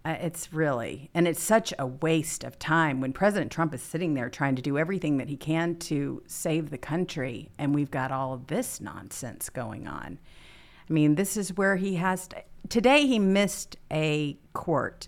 Uh, 0.05 0.15
it's 0.21 0.53
really, 0.53 1.09
and 1.13 1.27
it's 1.27 1.43
such 1.43 1.73
a 1.77 1.85
waste 1.85 2.45
of 2.45 2.57
time 2.57 3.01
when 3.01 3.11
President 3.11 3.51
Trump 3.51 3.73
is 3.73 3.81
sitting 3.81 4.13
there 4.13 4.29
trying 4.29 4.55
to 4.55 4.61
do 4.61 4.77
everything 4.77 5.17
that 5.17 5.27
he 5.27 5.35
can 5.35 5.75
to 5.75 6.23
save 6.27 6.69
the 6.69 6.77
country, 6.77 7.49
and 7.57 7.75
we've 7.75 7.91
got 7.91 8.09
all 8.09 8.33
of 8.33 8.47
this 8.47 8.79
nonsense 8.79 9.49
going 9.49 9.85
on. 9.85 10.17
I 10.89 10.93
mean, 10.93 11.15
this 11.15 11.35
is 11.35 11.57
where 11.57 11.75
he 11.75 11.95
has 11.95 12.29
to, 12.29 12.41
today. 12.69 13.05
He 13.05 13.19
missed 13.19 13.77
a 13.91 14.37
court 14.53 15.07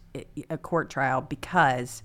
a 0.49 0.57
court 0.57 0.89
trial 0.89 1.21
because 1.21 2.03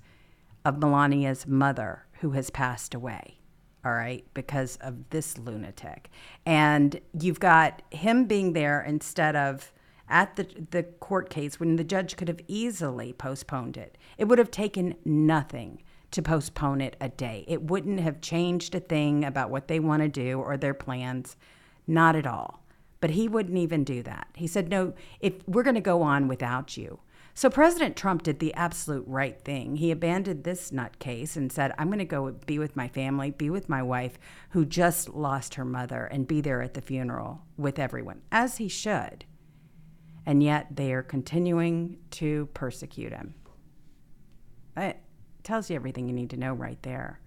of 0.65 0.77
Melania's 0.77 1.47
mother, 1.47 2.07
who 2.21 2.31
has 2.31 2.51
passed 2.51 2.95
away. 2.95 3.39
All 3.85 3.93
right, 3.93 4.25
because 4.33 4.77
of 4.81 5.11
this 5.11 5.37
lunatic, 5.37 6.09
and 6.47 6.99
you've 7.21 7.41
got 7.41 7.83
him 7.91 8.25
being 8.25 8.55
there 8.55 8.81
instead 8.81 9.37
of 9.37 9.73
at 10.09 10.37
the 10.37 10.47
the 10.71 10.83
court 10.83 11.29
case 11.29 11.61
when 11.61 11.77
the 11.77 11.85
judge 11.85 12.17
could 12.17 12.29
have 12.29 12.41
easily 12.49 13.13
postponed 13.13 13.77
it. 13.77 13.99
It 14.17 14.25
would 14.25 14.39
have 14.39 14.51
taken 14.51 14.95
nothing 15.05 15.83
to 16.13 16.23
postpone 16.23 16.81
it 16.81 16.97
a 17.01 17.09
day. 17.09 17.45
It 17.49 17.63
wouldn't 17.63 18.01
have 18.01 18.21
changed 18.21 18.75
a 18.75 18.81
thing 18.81 19.25
about 19.25 19.51
what 19.51 19.69
they 19.69 19.81
want 19.81 20.03
to 20.03 20.09
do 20.09 20.41
or 20.41 20.57
their 20.57 20.73
plans, 20.73 21.37
not 21.87 22.17
at 22.17 22.27
all. 22.27 22.64
But 23.05 23.11
he 23.11 23.29
wouldn't 23.29 23.59
even 23.59 23.85
do 23.85 24.03
that. 24.05 24.29
He 24.35 24.47
said, 24.47 24.71
"No, 24.71 24.95
if 25.21 25.47
we're 25.47 25.63
going 25.63 25.75
to 25.75 25.83
go 25.83 26.01
on 26.01 26.27
without 26.27 26.79
you." 26.79 27.01
So 27.35 27.51
President 27.51 27.97
Trump 27.97 28.23
did 28.23 28.39
the 28.39 28.55
absolute 28.55 29.05
right 29.07 29.39
thing. 29.39 29.77
He 29.77 29.91
abandoned 29.91 30.45
this 30.45 30.71
nutcase 30.71 31.37
and 31.37 31.53
said, 31.53 31.75
"I'm 31.77 31.89
going 31.89 31.99
to 31.99 32.07
go 32.07 32.33
be 32.47 32.59
with 32.59 32.77
my 32.77 32.89
family, 32.89 33.31
be 33.31 33.51
with 33.51 33.69
my 33.69 33.83
wife 33.83 34.19
who 34.53 34.65
just 34.65 35.11
lost 35.11 35.57
her 35.57 35.67
mother 35.67 36.07
and 36.07 36.27
be 36.27 36.41
there 36.41 36.63
at 36.63 36.73
the 36.73 36.81
funeral 36.81 37.43
with 37.59 37.79
everyone." 37.79 38.23
As 38.33 38.57
he 38.57 38.69
should. 38.69 39.27
And 40.25 40.43
yet 40.43 40.75
they 40.75 40.91
are 40.95 41.03
continuing 41.03 41.99
to 42.13 42.47
persecute 42.55 43.13
him. 43.13 43.35
It 44.79 44.97
tells 45.43 45.69
you 45.69 45.77
everything 45.77 46.09
you 46.09 46.15
need 46.15 46.31
to 46.31 46.39
know 46.39 46.55
right 46.55 46.83
there. 46.83 47.21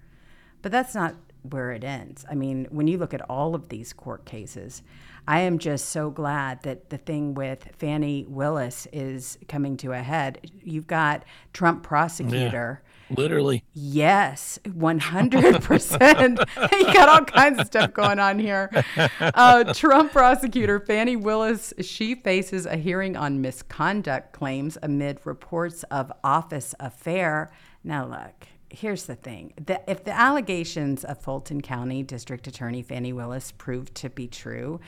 But 0.64 0.72
that's 0.72 0.96
not 0.96 1.14
where 1.44 1.72
it 1.72 1.84
ends. 1.84 2.26
I 2.30 2.34
mean, 2.34 2.68
when 2.72 2.88
you 2.88 2.98
look 2.98 3.14
at 3.14 3.30
all 3.30 3.54
of 3.54 3.70
these 3.70 3.94
court 3.94 4.26
cases, 4.26 4.82
I 5.28 5.42
am 5.42 5.60
just 5.60 5.90
so 5.90 6.10
glad 6.10 6.64
that 6.64 6.90
the 6.90 6.98
thing 6.98 7.34
with 7.34 7.68
Fani 7.78 8.26
Willis 8.30 8.88
is 8.94 9.38
coming 9.50 9.76
to 9.78 9.92
a 9.92 10.00
head. 10.00 10.40
You've 10.64 10.88
got 10.88 11.26
Trump 11.52 11.84
prosecutor. 11.84 12.82
Literally. 13.10 13.64
Yes, 13.74 14.58
100%. 14.64 16.72
you 16.72 16.94
got 16.94 17.10
all 17.10 17.26
kinds 17.26 17.60
of 17.60 17.68
stuff 17.68 17.94
going 17.94 18.20
on 18.20 18.40
here. 18.40 18.72
Uh, 19.20 19.74
Trump 19.74 20.14
prosecutor 20.14 20.80
Fani 20.80 21.18
Willis, 21.18 21.74
she 21.82 22.16
faces 22.16 22.66
a 22.66 22.78
hearing 22.78 23.18
on 23.18 23.42
misconduct 23.42 24.32
claims 24.32 24.78
amid 24.82 25.20
reports 25.26 25.84
of 25.84 26.10
office 26.24 26.74
affair. 26.80 27.52
Now, 27.84 28.08
look, 28.08 28.48
here's 28.70 29.06
the 29.06 29.16
thing. 29.16 29.54
The, 29.66 29.82
if 29.90 30.04
the 30.04 30.18
allegations 30.18 31.04
of 31.04 31.22
Fulton 31.22 31.62
County 31.62 32.04
District 32.04 32.46
Attorney 32.48 32.82
Fani 32.82 33.14
Willis 33.14 33.52
prove 33.52 33.94
to 33.96 34.10
be 34.10 34.28
true, 34.28 34.80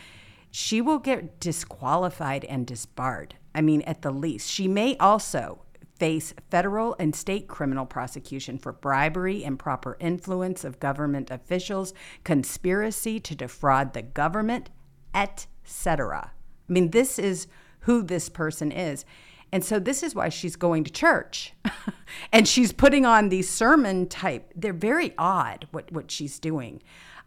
she 0.52 0.82
will 0.82 1.00
get 1.00 1.40
disqualified 1.40 2.46
and 2.46 2.66
disbarred. 2.66 3.36
I 3.54 3.62
mean, 3.62 3.82
at 3.84 4.02
the 4.02 4.12
least. 4.12 4.50
She 4.50 4.68
may 4.68 4.98
also 4.98 5.64
face 6.00 6.34
federal 6.50 6.96
and 6.98 7.16
state 7.16 7.48
criminal 7.48 7.86
prosecution 7.86 8.58
for 8.58 8.72
bribery, 8.72 9.44
improper 9.44 9.98
influence 10.00 10.64
of 10.64 10.80
government 10.80 11.30
officials, 11.30 11.94
conspiracy 12.24 13.20
to 13.20 13.36
defraud 13.36 13.94
the 13.94 14.02
government, 14.02 14.70
etc. 15.14 16.32
I 16.70 16.74
mean, 16.74 16.92
this 16.92 17.20
is 17.20 17.48
who 17.82 18.02
this 18.02 18.30
person 18.30 18.72
is. 18.72 19.06
And 19.52 19.66
so 19.66 19.80
this 19.80 20.04
is 20.04 20.14
why 20.14 20.30
she's 20.30 20.56
going 20.56 20.84
to 20.84 20.92
church. 20.92 21.54
and 22.32 22.48
she's 22.48 22.72
putting 22.72 23.06
on 23.06 23.30
these 23.30 23.50
sermon 23.50 24.08
type. 24.08 24.54
They're 24.56 24.74
very 24.74 25.14
odd 25.18 25.68
what, 25.72 25.92
what 25.92 26.12
she's 26.12 26.40
doing. 26.40 26.82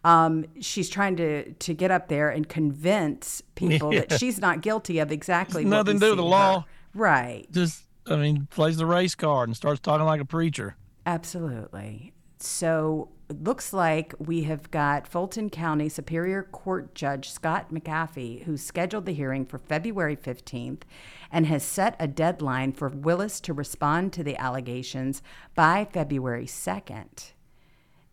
Um, 0.04 0.46
she's 0.60 0.88
trying 0.88 1.16
to 1.16 1.52
to 1.52 1.74
get 1.74 1.90
up 1.90 2.08
there 2.08 2.28
and 2.28 2.48
convince 2.48 3.42
people 3.54 3.90
that 3.92 4.12
she's 4.18 4.40
not 4.40 4.60
guilty 4.60 4.98
of 4.98 5.12
exactly 5.12 5.64
what 5.64 5.70
Nothing 5.70 6.00
to 6.00 6.06
do 6.06 6.10
with 6.10 6.18
the 6.18 6.24
her. 6.24 6.28
law. 6.28 6.64
Right. 6.94 7.46
Just, 7.50 7.84
I 8.06 8.16
mean, 8.16 8.48
plays 8.50 8.76
the 8.76 8.86
race 8.86 9.14
card 9.14 9.48
and 9.48 9.56
starts 9.56 9.80
talking 9.80 10.04
like 10.04 10.20
a 10.20 10.24
preacher. 10.24 10.76
Absolutely. 11.06 12.12
So 12.38 13.10
it 13.30 13.44
looks 13.44 13.72
like 13.72 14.14
we 14.18 14.42
have 14.42 14.70
got 14.72 15.06
Fulton 15.06 15.48
County 15.48 15.88
Superior 15.88 16.42
Court 16.42 16.94
Judge 16.94 17.30
Scott 17.30 17.72
McAfee, 17.72 18.42
who 18.42 18.56
scheduled 18.56 19.06
the 19.06 19.12
hearing 19.14 19.46
for 19.46 19.58
February 19.58 20.16
15th 20.16 20.82
and 21.30 21.46
has 21.46 21.62
set 21.62 21.94
a 22.00 22.08
deadline 22.08 22.72
for 22.72 22.88
Willis 22.88 23.40
to 23.42 23.52
respond 23.52 24.12
to 24.12 24.24
the 24.24 24.36
allegations 24.36 25.22
by 25.54 25.86
February 25.90 26.46
2nd. 26.46 27.30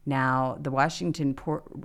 Now, 0.09 0.57
the 0.59 0.71
Washington 0.71 1.37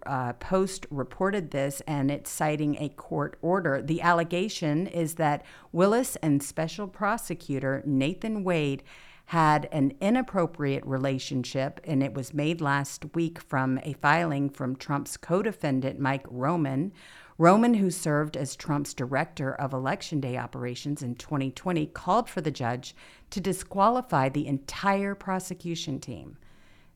uh, 0.06 0.32
Post 0.32 0.86
reported 0.90 1.50
this 1.50 1.82
and 1.86 2.10
it's 2.10 2.30
citing 2.30 2.76
a 2.80 2.88
court 2.88 3.36
order. 3.42 3.82
The 3.82 4.00
allegation 4.00 4.86
is 4.86 5.16
that 5.16 5.44
Willis 5.72 6.16
and 6.16 6.42
special 6.42 6.88
prosecutor 6.88 7.82
Nathan 7.84 8.42
Wade 8.42 8.82
had 9.26 9.68
an 9.72 9.92
inappropriate 10.00 10.86
relationship, 10.86 11.80
and 11.84 12.02
it 12.02 12.14
was 12.14 12.32
made 12.32 12.62
last 12.62 13.04
week 13.14 13.40
from 13.40 13.78
a 13.82 13.92
filing 13.92 14.48
from 14.48 14.74
Trump's 14.74 15.18
co 15.18 15.42
defendant, 15.42 16.00
Mike 16.00 16.26
Roman. 16.30 16.92
Roman, 17.36 17.74
who 17.74 17.90
served 17.90 18.38
as 18.38 18.56
Trump's 18.56 18.94
director 18.94 19.54
of 19.54 19.74
Election 19.74 20.20
Day 20.20 20.38
operations 20.38 21.02
in 21.02 21.14
2020, 21.16 21.86
called 21.88 22.30
for 22.30 22.40
the 22.40 22.50
judge 22.50 22.94
to 23.30 23.40
disqualify 23.40 24.30
the 24.30 24.46
entire 24.46 25.14
prosecution 25.14 26.00
team. 26.00 26.38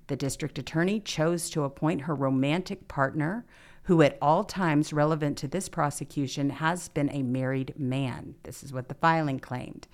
The 0.09 0.16
district 0.16 0.59
attorney 0.59 1.01
chose 1.01 1.49
to 1.51 1.64
appoint 1.64 2.03
her 2.03 2.14
romantic 2.14 2.88
partner, 2.88 3.44
who 3.85 4.03
at 4.03 4.18
all 4.21 4.44
times 4.44 4.92
relevant 4.92 5.38
to 5.38 5.49
this 5.49 5.68
prosecution 5.68 6.51
has 6.51 6.88
been 6.88 7.11
a 7.11 7.23
married 7.23 7.75
man. 7.79 8.35
This 8.42 8.62
is 8.62 8.73
what 8.73 8.88
the 8.88 8.94
filing 8.94 9.38
claimed. 9.38 9.87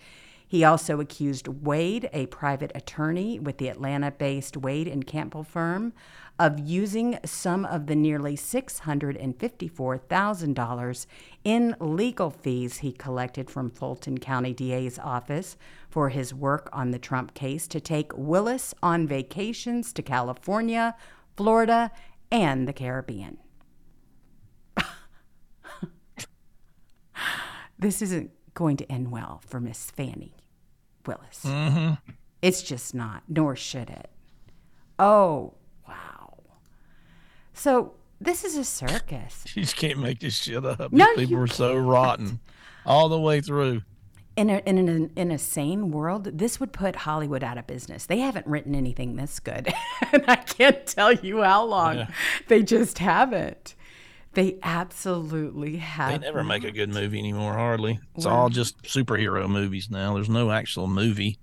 He 0.46 0.62
also 0.62 1.00
accused 1.00 1.48
Wade, 1.48 2.11
a 2.12 2.27
private 2.27 2.70
attorney 2.74 3.40
with 3.40 3.57
the 3.59 3.68
Atlanta 3.68 4.12
based 4.12 4.57
Wade 4.57 4.87
and 4.87 5.07
Campbell 5.07 5.42
firm, 5.42 5.92
of 6.38 6.61
using 6.61 7.18
some 7.24 7.64
of 7.64 7.87
the 7.87 7.96
nearly 7.96 8.37
$654,000 8.37 11.07
in 11.44 11.77
legal 11.81 12.31
fees 12.31 12.79
he 12.79 12.92
collected 12.92 13.50
from 13.50 13.70
Fulton 13.70 14.18
County 14.18 14.53
DA's 14.53 14.98
office 14.98 15.57
for 15.94 16.09
his 16.09 16.35
work 16.35 16.68
on 16.72 16.90
the 16.90 16.98
Trump 16.98 17.35
case 17.35 17.68
to 17.68 17.78
take 17.78 18.11
Willis 18.16 18.74
on 18.83 19.07
vacations 19.07 19.92
to 19.92 20.02
California, 20.02 20.96
Florida, 21.37 21.92
and 22.33 22.66
the 22.66 22.72
Caribbean. 22.72 23.38
this 27.78 28.02
isn't 28.02 28.33
going 28.54 28.76
to 28.76 28.90
end 28.90 29.12
well 29.12 29.40
for 29.46 29.61
Miss 29.61 29.88
Fani 29.92 30.35
Willis. 31.07 31.42
Mm-hmm. 31.44 31.92
It's 32.42 32.64
just 32.64 32.92
not, 32.92 33.22
nor 33.28 33.54
should 33.54 33.88
it. 33.88 34.11
Oh, 34.98 35.54
wow. 35.87 36.40
So 37.52 37.94
this 38.20 38.44
is 38.44 38.57
a 38.57 38.64
circus. 38.64 39.44
You 39.54 39.62
just 39.62 39.76
can't 39.76 40.00
make 40.00 40.18
this 40.18 40.42
shit 40.42 40.64
up. 40.64 40.92
No, 40.92 41.07
These 41.16 41.28
people 41.28 41.44
are 41.44 41.46
so 41.46 41.76
rotten. 41.76 42.40
all 42.85 43.09
the 43.09 43.20
way 43.20 43.40
through. 43.40 43.83
In 44.36 44.50
a, 44.50 44.58
in, 44.66 44.78
an, 44.88 45.12
in 45.14 45.30
a 45.30 45.38
sane 45.38 45.92
world, 45.92 46.24
this 46.24 46.58
would 46.58 46.72
put 46.72 46.96
Hollywood 46.96 47.44
out 47.44 47.56
of 47.56 47.66
business. 47.68 48.06
They 48.06 48.18
haven't 48.18 48.46
written 48.46 48.74
anything 48.74 49.14
this 49.14 49.38
good. 49.38 49.72
and 50.12 50.24
I 50.26 50.36
can't 50.36 50.84
tell 50.86 51.12
you 51.12 51.42
how 51.42 51.64
long. 51.64 52.08
They 52.48 52.62
just 52.64 52.98
haven't. 52.98 53.76
They 54.34 54.58
absolutely 54.62 55.76
have. 55.76 56.10
They 56.10 56.26
never 56.26 56.42
make 56.42 56.64
a 56.64 56.72
good 56.72 56.92
movie 56.92 57.18
anymore, 57.20 57.54
hardly. 57.54 58.00
It's 58.16 58.26
all 58.26 58.48
just 58.48 58.82
superhero 58.82 59.48
movies 59.48 59.88
now. 59.90 60.14
There's 60.14 60.28
no 60.28 60.50
actual 60.50 60.88
movie. 60.88 61.38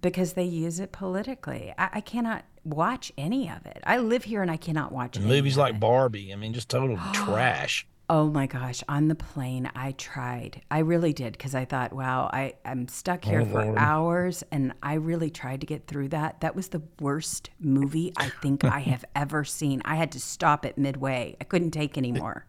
because 0.00 0.32
they 0.32 0.44
use 0.44 0.80
it 0.80 0.90
politically. 0.90 1.72
I, 1.78 1.90
I 1.94 2.00
cannot 2.00 2.44
watch 2.64 3.12
any 3.16 3.48
of 3.48 3.64
it. 3.66 3.80
I 3.84 3.98
live 3.98 4.24
here 4.24 4.42
and 4.42 4.50
I 4.50 4.56
cannot 4.56 4.90
watch 4.92 5.16
And 5.16 5.26
movies 5.26 5.56
like. 5.56 5.78
Barbie, 5.78 6.32
I 6.32 6.36
mean, 6.36 6.52
just 6.52 6.68
total 6.68 6.98
trash. 7.12 7.86
Oh 8.10 8.26
my 8.30 8.46
gosh, 8.46 8.82
on 8.88 9.08
the 9.08 9.14
plane, 9.14 9.70
I 9.76 9.92
tried. 9.92 10.62
I 10.70 10.78
really 10.78 11.12
did 11.12 11.32
because 11.32 11.54
I 11.54 11.66
thought, 11.66 11.92
wow, 11.92 12.30
I, 12.32 12.54
I'm 12.64 12.88
stuck 12.88 13.22
here 13.22 13.42
Oh, 13.42 13.44
for 13.44 13.64
Lord. 13.66 13.76
hours 13.78 14.42
and 14.50 14.72
I 14.82 14.94
really 14.94 15.28
tried 15.28 15.60
to 15.60 15.66
get 15.66 15.86
through 15.86 16.08
that. 16.08 16.40
That 16.40 16.56
was 16.56 16.68
the 16.68 16.80
worst 17.00 17.50
movie 17.60 18.14
I 18.16 18.30
think 18.30 18.64
I 18.64 18.78
have 18.78 19.04
ever 19.14 19.44
seen. 19.44 19.82
I 19.84 19.96
had 19.96 20.12
to 20.12 20.20
stop 20.20 20.64
it 20.64 20.78
midway. 20.78 21.36
I 21.38 21.44
couldn't 21.44 21.72
take 21.72 21.98
anymore. 21.98 22.46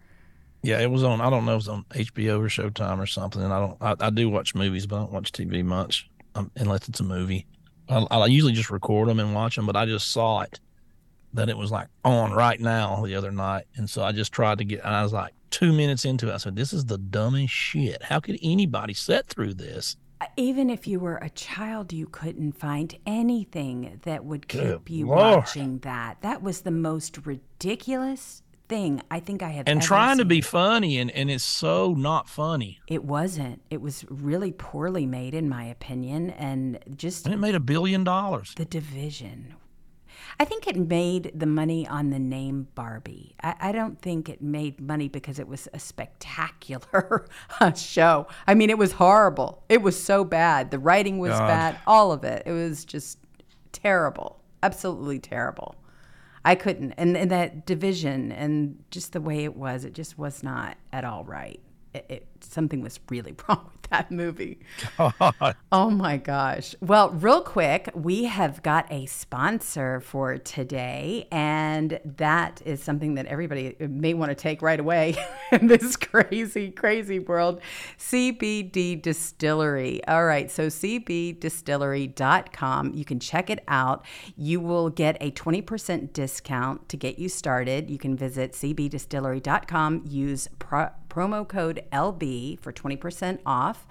Yeah, 0.64 0.80
it 0.80 0.90
was 0.92 1.04
on. 1.04 1.20
I 1.20 1.30
don't 1.30 1.44
know 1.46 1.52
if 1.52 1.56
it 1.56 1.56
was 1.56 1.68
on 1.68 1.86
HBO 1.90 2.40
or 2.40 2.48
Showtime 2.48 3.00
or 3.00 3.06
something. 3.06 3.42
And 3.42 3.52
I 3.52 3.60
don't. 3.60 3.78
I, 3.82 4.08
I 4.08 4.10
do 4.12 4.30
watch 4.30 4.56
movies, 4.56 4.86
but 4.88 4.96
I 4.96 5.00
don't 5.00 5.12
watch 5.12 5.32
TV 5.34 5.64
much 5.64 6.10
um, 6.36 6.52
unless 6.56 6.88
it's 6.88 7.00
a 7.02 7.04
movie. 7.06 7.46
I, 7.90 7.98
I 8.00 8.26
usually 8.28 8.54
just 8.54 8.70
record 8.70 9.10
them 9.10 9.20
and 9.20 9.34
watch 9.34 9.56
them. 9.58 9.66
But 9.66 9.76
I 9.76 9.86
just 9.86 10.12
saw 10.12 10.42
it 10.42 10.60
that 11.34 11.48
it 11.50 11.58
was 11.58 11.72
like 11.72 11.88
on 12.04 12.32
right 12.34 12.60
now 12.60 13.04
the 13.06 13.16
other 13.16 13.32
night, 13.32 13.66
and 13.76 13.90
so 13.90 14.04
I 14.04 14.12
just 14.14 14.32
tried 14.34 14.58
to 14.58 14.66
get. 14.66 14.84
And 14.86 14.94
I 14.94 15.04
was 15.04 15.14
like 15.14 15.34
two 15.52 15.74
minutes 15.74 16.06
into 16.06 16.30
it. 16.30 16.34
I 16.34 16.38
said, 16.38 16.56
"This 16.56 16.74
is 16.74 16.86
the 16.86 16.98
dumbest 16.98 17.54
shit. 17.54 18.04
How 18.04 18.20
could 18.20 18.38
anybody 18.42 18.94
sit 18.94 19.28
through 19.28 19.56
this?" 19.56 19.96
Uh, 20.22 20.26
even 20.36 20.70
if 20.70 20.86
you 20.86 21.00
were 21.00 21.16
a 21.18 21.30
child, 21.30 21.94
you 21.94 22.06
couldn't 22.06 22.52
find 22.52 22.94
anything 23.06 24.00
that 24.04 24.26
would 24.26 24.48
keep 24.50 24.62
Good 24.62 24.82
you 24.90 25.08
Lord. 25.08 25.38
watching 25.38 25.80
that. 25.80 26.18
That 26.22 26.42
was 26.44 26.62
the 26.62 26.72
most 26.72 27.26
ridiculous 27.26 28.42
thing 28.68 29.02
I 29.10 29.20
think 29.20 29.42
I 29.42 29.50
have 29.50 29.68
And 29.68 29.82
trying 29.82 30.18
to 30.20 30.26
be 30.26 30.42
funny, 30.42 30.98
and 31.00 31.10
and 31.12 31.32
it's 31.32 31.44
so 31.44 31.94
not 31.94 32.30
funny. 32.30 32.80
It 32.88 33.04
wasn't. 33.04 33.62
It 33.70 33.82
was 33.82 34.06
really 34.10 34.52
poorly 34.52 35.06
made, 35.06 35.34
in 35.34 35.50
my 35.50 35.64
opinion, 35.64 36.30
and 36.32 36.80
just 36.96 37.26
And 37.26 37.34
it 37.34 37.38
made 37.38 37.56
a 37.56 37.60
billion 37.60 38.04
dollars. 38.04 38.54
the 38.58 38.66
division. 38.66 39.56
I 40.40 40.46
think 40.46 40.68
it 40.68 40.76
made 40.76 41.32
the 41.34 41.46
money 41.46 41.88
on 41.88 42.10
the 42.10 42.20
name 42.20 42.68
Barbie. 42.76 43.36
I, 43.42 43.56
I 43.60 43.72
don't 43.72 44.02
think 44.02 44.30
it 44.30 44.42
made 44.42 44.82
money 44.82 45.08
because 45.08 45.40
it 45.40 45.48
was 45.48 45.68
a 45.74 45.80
spectacular 45.80 47.26
show. 47.76 48.28
I 48.48 48.54
mean, 48.54 48.70
it 48.70 48.78
was 48.78 48.94
horrible. 48.94 49.64
It 49.70 49.82
was 49.82 50.02
so 50.02 50.24
bad. 50.24 50.72
The 50.72 50.80
writing 50.80 51.20
was 51.20 51.32
God. 51.32 51.48
bad. 51.48 51.80
All 51.88 52.12
of 52.12 52.24
it. 52.24 52.44
It 52.46 52.52
was 52.52 52.86
just 52.86 53.20
terrible. 53.72 54.40
Absolutely 54.62 55.20
terrible. 55.20 55.76
I 56.46 56.56
couldn't. 56.56 56.94
And, 56.94 57.18
and 57.18 57.32
that 57.32 57.66
division 57.66 58.32
and 58.32 58.84
just 58.92 59.14
the 59.14 59.22
way 59.22 59.44
it 59.44 59.56
was, 59.56 59.86
it 59.86 59.94
just 59.94 60.18
was 60.18 60.44
not 60.44 60.78
at 60.92 61.04
all 61.04 61.24
right. 61.24 61.60
It, 61.94 62.06
it, 62.10 62.28
something 62.42 62.82
was 62.82 63.00
really 63.10 63.36
wrong 63.48 63.70
with 63.72 63.90
that 63.90 64.12
movie. 64.12 64.60
Oh 65.72 65.90
my 65.90 66.18
gosh. 66.18 66.76
Well, 66.82 67.12
real 67.12 67.42
quick, 67.42 67.90
we 67.94 68.26
have 68.26 68.62
got 68.64 68.92
a 68.92 69.06
sponsor 69.08 70.02
for 70.02 70.38
today, 70.38 71.28
and 71.32 72.00
that 72.04 72.62
is 72.66 72.84
something 72.84 73.16
that 73.16 73.26
everybody 73.26 73.76
may 73.80 74.14
want 74.14 74.30
to 74.30 74.36
take 74.36 74.62
right 74.62 74.80
away 74.80 75.16
in 75.52 75.68
this 75.68 75.96
crazy, 75.96 76.70
crazy 76.72 77.20
world. 77.20 77.62
CBDistillery. 77.98 80.02
All 80.08 80.26
right, 80.26 80.52
so 80.52 80.68
cbdistillery.com. 80.68 82.94
You 82.94 83.06
can 83.06 83.20
check 83.20 83.50
it 83.50 83.64
out. 83.68 84.06
You 84.36 84.60
will 84.60 84.90
get 84.90 85.18
a 85.22 85.32
20% 85.32 86.14
discount 86.14 86.90
to 86.90 86.98
get 86.98 87.18
you 87.20 87.30
started. 87.30 87.90
You 87.90 87.98
can 87.98 88.16
visit 88.16 88.54
cbdistillery.com, 88.54 90.04
use 90.06 90.48
pro- 90.60 90.92
promo 91.10 91.48
code 91.48 91.84
LB 91.92 92.60
for 92.60 92.72
20% 92.72 93.40
off. 93.46 93.88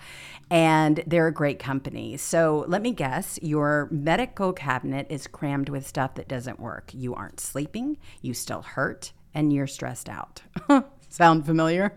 And 0.50 1.02
they're 1.06 1.26
a 1.26 1.32
great 1.32 1.58
company. 1.58 2.16
So 2.16 2.64
let 2.68 2.82
me 2.82 2.92
guess 2.92 3.38
your 3.42 3.88
medical 3.90 4.52
cabinet 4.52 5.06
is 5.10 5.26
crammed 5.26 5.68
with 5.68 5.86
stuff 5.86 6.14
that 6.14 6.28
doesn't 6.28 6.60
work. 6.60 6.90
You 6.94 7.14
aren't 7.14 7.40
sleeping, 7.40 7.98
you 8.22 8.34
still 8.34 8.62
hurt, 8.62 9.12
and 9.34 9.52
you're 9.52 9.66
stressed 9.66 10.08
out. 10.08 10.42
Sound 11.18 11.44
familiar? 11.44 11.96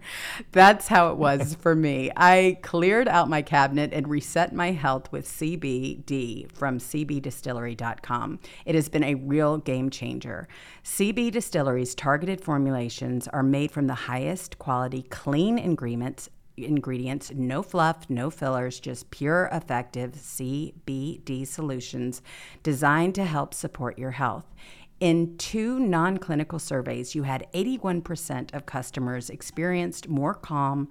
That's 0.52 0.88
how 0.88 1.12
it 1.12 1.18
was 1.18 1.54
for 1.62 1.76
me. 1.76 2.10
I 2.18 2.58
cleared 2.64 3.08
out 3.08 3.30
my 3.30 3.44
cabinet 3.44 3.94
and 3.94 4.08
reset 4.08 4.52
my 4.52 4.72
health 4.72 5.12
with 5.12 5.28
CBD 5.28 6.52
from 6.52 6.80
cbdistillery.com. 6.80 8.40
It 8.66 8.74
has 8.74 8.90
been 8.90 9.04
a 9.04 9.14
real 9.14 9.60
game 9.60 9.92
changer. 9.92 10.48
CBDistillery's 10.84 11.94
targeted 11.94 12.42
formulations 12.42 13.28
are 13.28 13.44
made 13.44 13.70
from 13.70 13.86
the 13.86 13.94
highest 13.94 14.58
quality 14.58 15.04
clean 15.04 15.60
ingredients 15.60 16.28
ingredients, 16.58 17.32
no 17.34 17.64
fluff, 17.64 18.10
no 18.10 18.30
fillers, 18.30 18.80
just 18.80 19.10
pure, 19.12 19.50
effective 19.52 20.14
CBD 20.14 21.48
solutions 21.48 22.22
designed 22.64 23.16
to 23.16 23.26
help 23.26 23.54
support 23.54 23.98
your 23.98 24.12
health. 24.12 24.46
In 25.02 25.36
two 25.38 25.80
non 25.80 26.20
clinical 26.20 26.60
surveys, 26.60 27.16
you 27.16 27.24
had 27.24 27.48
81% 27.56 28.54
of 28.54 28.68
customers 28.68 29.32
experienced 29.32 30.08
more 30.08 30.36
calm. 30.36 30.90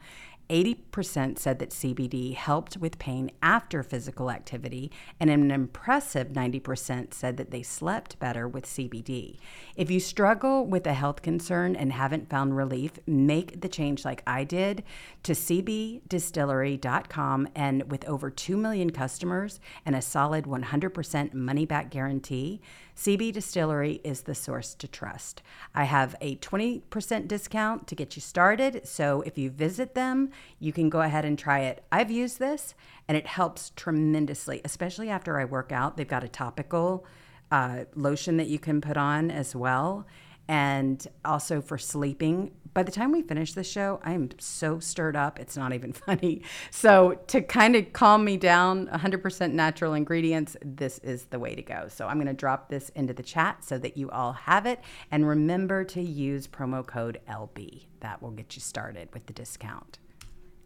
80% 0.50 1.38
said 1.38 1.60
that 1.60 1.70
CBD 1.70 2.34
helped 2.34 2.76
with 2.76 2.98
pain 2.98 3.30
after 3.40 3.84
physical 3.84 4.32
activity, 4.32 4.90
and 5.20 5.30
an 5.30 5.52
impressive 5.52 6.30
90% 6.30 7.14
said 7.14 7.36
that 7.36 7.52
they 7.52 7.62
slept 7.62 8.18
better 8.18 8.48
with 8.48 8.66
CBD. 8.66 9.38
If 9.76 9.92
you 9.92 10.00
struggle 10.00 10.66
with 10.66 10.88
a 10.88 10.94
health 10.94 11.22
concern 11.22 11.76
and 11.76 11.92
haven't 11.92 12.28
found 12.28 12.56
relief, 12.56 12.98
make 13.06 13.60
the 13.60 13.68
change 13.68 14.04
like 14.04 14.24
I 14.26 14.42
did 14.42 14.82
to 15.22 15.34
cbdistillery.com. 15.34 17.48
And 17.54 17.88
with 17.88 18.04
over 18.08 18.28
2 18.28 18.56
million 18.56 18.90
customers 18.90 19.60
and 19.86 19.94
a 19.94 20.02
solid 20.02 20.46
100% 20.46 21.32
money 21.32 21.64
back 21.64 21.90
guarantee, 21.90 22.60
CBDistillery 23.00 24.02
is 24.04 24.22
the 24.22 24.34
source 24.34 24.74
to 24.74 24.86
trust. 24.86 25.40
I 25.74 25.84
have 25.84 26.14
a 26.20 26.36
20% 26.36 27.28
discount 27.28 27.86
to 27.86 27.94
get 27.94 28.14
you 28.14 28.20
started. 28.20 28.86
So 28.86 29.22
if 29.22 29.38
you 29.38 29.48
visit 29.48 29.94
them, 29.94 30.28
you 30.58 30.70
can 30.74 30.90
go 30.90 31.00
ahead 31.00 31.24
and 31.24 31.38
try 31.38 31.60
it. 31.60 31.82
I've 31.90 32.10
used 32.10 32.38
this 32.38 32.74
and 33.08 33.16
it 33.16 33.26
helps 33.26 33.72
tremendously, 33.74 34.60
especially 34.66 35.08
after 35.08 35.40
I 35.40 35.46
work 35.46 35.72
out. 35.72 35.96
They've 35.96 36.06
got 36.06 36.24
a 36.24 36.28
topical 36.28 37.06
uh, 37.50 37.84
lotion 37.94 38.36
that 38.36 38.48
you 38.48 38.58
can 38.58 38.82
put 38.82 38.98
on 38.98 39.30
as 39.30 39.56
well. 39.56 40.06
And 40.50 41.06
also 41.24 41.60
for 41.60 41.78
sleeping. 41.78 42.50
By 42.74 42.82
the 42.82 42.90
time 42.90 43.12
we 43.12 43.22
finish 43.22 43.52
the 43.52 43.62
show, 43.62 44.00
I 44.02 44.14
am 44.14 44.30
so 44.40 44.80
stirred 44.80 45.14
up, 45.14 45.38
it's 45.38 45.56
not 45.56 45.72
even 45.72 45.92
funny. 46.06 46.42
So, 46.72 47.20
to 47.28 47.40
kind 47.40 47.76
of 47.76 47.92
calm 47.92 48.24
me 48.24 48.36
down, 48.36 48.88
100% 48.88 49.52
natural 49.52 49.94
ingredients, 49.94 50.56
this 50.60 50.98
is 51.04 51.26
the 51.26 51.38
way 51.38 51.54
to 51.54 51.62
go. 51.62 51.86
So, 51.86 52.08
I'm 52.08 52.16
going 52.16 52.26
to 52.26 52.32
drop 52.32 52.68
this 52.68 52.88
into 52.96 53.14
the 53.14 53.22
chat 53.22 53.62
so 53.62 53.78
that 53.78 53.96
you 53.96 54.10
all 54.10 54.32
have 54.32 54.66
it. 54.66 54.80
And 55.12 55.28
remember 55.28 55.84
to 55.84 56.02
use 56.02 56.48
promo 56.48 56.84
code 56.84 57.20
LB. 57.28 57.86
That 58.00 58.20
will 58.20 58.32
get 58.32 58.56
you 58.56 58.60
started 58.60 59.08
with 59.12 59.26
the 59.26 59.32
discount. 59.32 60.00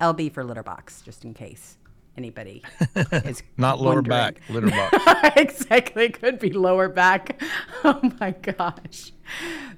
LB 0.01 0.33
for 0.33 0.45
litter 0.45 0.63
box, 0.63 1.03
just 1.03 1.27
in 1.27 1.35
case 1.35 1.77
anybody 2.17 2.63
is 2.97 3.43
Not 3.57 3.81
lower 3.81 3.97
wondering. 3.97 4.09
back 4.35 4.41
litter 4.49 4.71
box. 4.71 4.97
exactly. 5.37 6.05
It 6.07 6.21
could 6.21 6.39
be 6.39 6.51
lower 6.53 6.89
back. 6.89 7.41
Oh 7.87 8.01
my 8.19 8.31
gosh. 8.31 9.13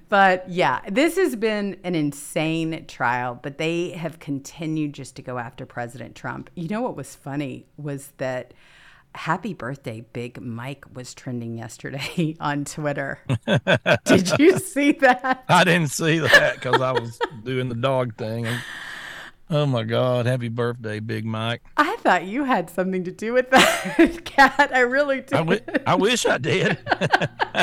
But 0.09 0.49
yeah, 0.49 0.81
this 0.88 1.16
has 1.16 1.35
been 1.35 1.77
an 1.83 1.96
insane 1.96 2.85
trial, 2.87 3.38
but 3.42 3.59
they 3.59 3.90
have 3.90 4.20
continued 4.20 4.92
just 4.92 5.16
to 5.16 5.22
go 5.22 5.38
after 5.38 5.66
President 5.66 6.14
Trump. 6.14 6.49
You 6.55 6.68
know 6.68 6.83
what 6.83 6.94
was 6.96 7.16
funny 7.16 7.66
was 7.77 8.12
that 8.18 8.55
Happy 9.16 9.55
Birthday 9.55 10.03
Big 10.12 10.40
Mike 10.40 10.85
was 10.94 11.14
trending 11.14 11.59
yesterday 11.59 12.37
on 12.40 12.64
Twitter. 12.64 13.18
Did 14.05 14.38
you 14.38 14.59
see 14.59 14.92
that? 14.92 15.44
I 15.49 15.64
didn't 15.64 15.90
see 15.90 16.18
that 16.20 16.55
because 16.57 16.81
I 16.81 16.92
was 16.92 17.18
doing 17.42 17.68
the 17.68 17.75
dog 17.75 18.16
thing. 18.16 18.46
Oh 19.48 19.64
my 19.64 19.85
God! 19.85 20.26
Happy 20.26 20.48
birthday, 20.48 20.98
Big 20.98 21.24
Mike. 21.24 21.62
I 21.76 21.94
thought 21.98 22.24
you 22.24 22.42
had 22.42 22.68
something 22.68 23.04
to 23.04 23.12
do 23.12 23.32
with 23.32 23.48
that, 23.50 24.20
Cat. 24.24 24.72
I 24.74 24.80
really 24.80 25.20
did. 25.20 25.35
I, 25.35 25.38
w- 25.38 25.61
I 25.87 25.94
wish 25.94 26.26
I 26.26 26.38
did. 26.38 26.76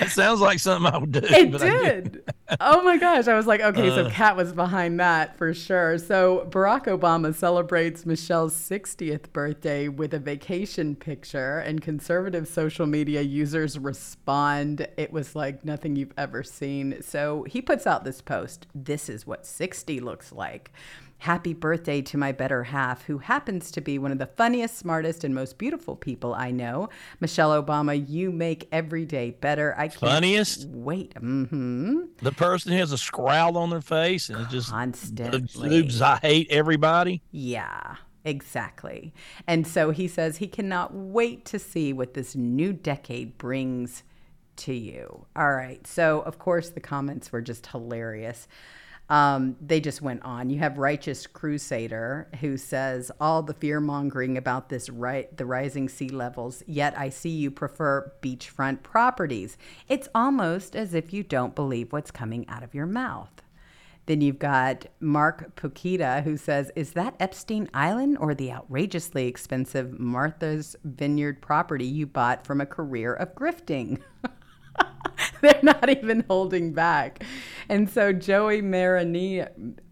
it 0.00 0.10
sounds 0.10 0.40
like 0.40 0.60
something 0.60 0.92
I 0.92 0.96
would 0.96 1.10
do. 1.10 1.20
It 1.24 1.50
but 1.50 1.62
I 1.62 1.70
didn't. 1.70 2.30
oh 2.60 2.82
my 2.84 2.98
gosh. 2.98 3.26
I 3.26 3.34
was 3.34 3.48
like, 3.48 3.60
okay, 3.60 3.88
so 3.88 4.06
uh. 4.06 4.10
Cat 4.10 4.36
was 4.36 4.52
behind 4.52 5.00
that 5.00 5.36
for 5.36 5.52
sure. 5.52 5.98
So 5.98 6.46
Barack 6.50 6.84
Obama 6.84 7.34
celebrates 7.34 8.06
Michelle's 8.06 8.54
60th 8.54 9.32
birthday 9.32 9.88
with 9.88 10.14
a 10.14 10.20
vacation 10.20 10.94
picture, 10.94 11.58
and 11.58 11.82
conservative 11.82 12.46
social 12.46 12.86
media 12.86 13.22
users 13.22 13.76
respond. 13.76 14.86
It 14.96 15.12
was 15.12 15.34
like 15.34 15.64
nothing 15.64 15.96
you've 15.96 16.14
ever 16.16 16.44
seen. 16.44 17.02
So 17.02 17.42
he 17.42 17.60
puts 17.60 17.88
out 17.88 18.04
this 18.04 18.20
post 18.20 18.68
This 18.72 19.08
is 19.08 19.26
what 19.26 19.44
60 19.44 19.98
looks 19.98 20.30
like. 20.30 20.70
Happy 21.18 21.52
birthday 21.52 22.00
to 22.02 22.16
my 22.16 22.30
better 22.30 22.62
half, 22.64 23.04
who 23.04 23.18
happens 23.18 23.70
to 23.72 23.80
be 23.80 23.98
one 23.98 24.12
of 24.12 24.18
the 24.18 24.26
funniest, 24.26 24.78
smartest, 24.78 25.24
and 25.24 25.34
most 25.34 25.58
beautiful 25.58 25.96
people 25.96 26.32
I 26.32 26.52
know. 26.52 26.88
Michelle 27.20 27.60
Obama, 27.60 28.08
you 28.08 28.30
make 28.30 28.68
every 28.70 29.04
day 29.04 29.32
better. 29.32 29.74
I 29.76 29.88
can't 29.88 30.00
Funniest? 30.00 30.68
wait. 30.68 31.14
Mm-hmm. 31.14 32.02
The 32.22 32.32
person 32.32 32.72
who 32.72 32.78
has 32.78 32.92
a 32.92 32.98
scowl 32.98 33.58
on 33.58 33.70
their 33.70 33.80
face 33.80 34.28
and 34.28 34.40
it 34.40 34.48
just 34.48 34.70
Constantly. 34.70 35.90
I 36.00 36.16
hate 36.18 36.46
everybody. 36.50 37.22
Yeah, 37.32 37.96
exactly. 38.24 39.12
And 39.46 39.66
so 39.66 39.90
he 39.90 40.06
says 40.06 40.36
he 40.36 40.46
cannot 40.46 40.94
wait 40.94 41.44
to 41.46 41.58
see 41.58 41.92
what 41.92 42.14
this 42.14 42.36
new 42.36 42.72
decade 42.72 43.36
brings 43.38 44.04
to 44.58 44.72
you. 44.72 45.26
All 45.34 45.52
right. 45.52 45.84
So, 45.86 46.20
of 46.20 46.38
course, 46.38 46.70
the 46.70 46.80
comments 46.80 47.32
were 47.32 47.40
just 47.40 47.66
hilarious. 47.66 48.46
Um, 49.08 49.56
they 49.60 49.80
just 49.80 50.02
went 50.02 50.22
on. 50.22 50.50
You 50.50 50.58
have 50.58 50.76
Righteous 50.76 51.26
Crusader 51.26 52.28
who 52.40 52.58
says 52.58 53.10
all 53.18 53.42
the 53.42 53.54
fear 53.54 53.80
mongering 53.80 54.36
about 54.36 54.68
this 54.68 54.90
right 54.90 55.34
the 55.36 55.46
rising 55.46 55.88
sea 55.88 56.10
levels, 56.10 56.62
yet 56.66 56.98
I 56.98 57.08
see 57.08 57.30
you 57.30 57.50
prefer 57.50 58.12
beachfront 58.20 58.82
properties. 58.82 59.56
It's 59.88 60.08
almost 60.14 60.76
as 60.76 60.92
if 60.92 61.12
you 61.12 61.22
don't 61.22 61.54
believe 61.54 61.92
what's 61.92 62.10
coming 62.10 62.46
out 62.48 62.62
of 62.62 62.74
your 62.74 62.86
mouth. 62.86 63.30
Then 64.08 64.22
you've 64.22 64.38
got 64.38 64.86
Mark 65.00 65.54
Pukita 65.54 66.22
who 66.22 66.38
says, 66.38 66.72
Is 66.74 66.92
that 66.92 67.14
Epstein 67.20 67.68
Island 67.74 68.16
or 68.18 68.34
the 68.34 68.50
outrageously 68.50 69.26
expensive 69.26 70.00
Martha's 70.00 70.76
Vineyard 70.82 71.42
property 71.42 71.84
you 71.84 72.06
bought 72.06 72.46
from 72.46 72.62
a 72.62 72.66
career 72.66 73.12
of 73.12 73.34
grifting? 73.34 74.00
They're 75.42 75.60
not 75.62 75.90
even 75.90 76.24
holding 76.28 76.72
back. 76.72 77.22
And 77.68 77.88
so 77.88 78.12
Joey 78.12 78.62
Marini, 78.62 79.44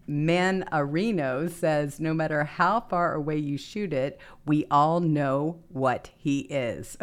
Mannarino 0.09 1.49
says, 1.49 1.99
No 1.99 2.13
matter 2.13 2.43
how 2.43 2.81
far 2.81 3.13
away 3.13 3.37
you 3.37 3.57
shoot 3.57 3.93
it, 3.93 4.19
we 4.45 4.65
all 4.71 4.99
know 4.99 5.59
what 5.69 6.11
he 6.17 6.39
is. 6.41 6.97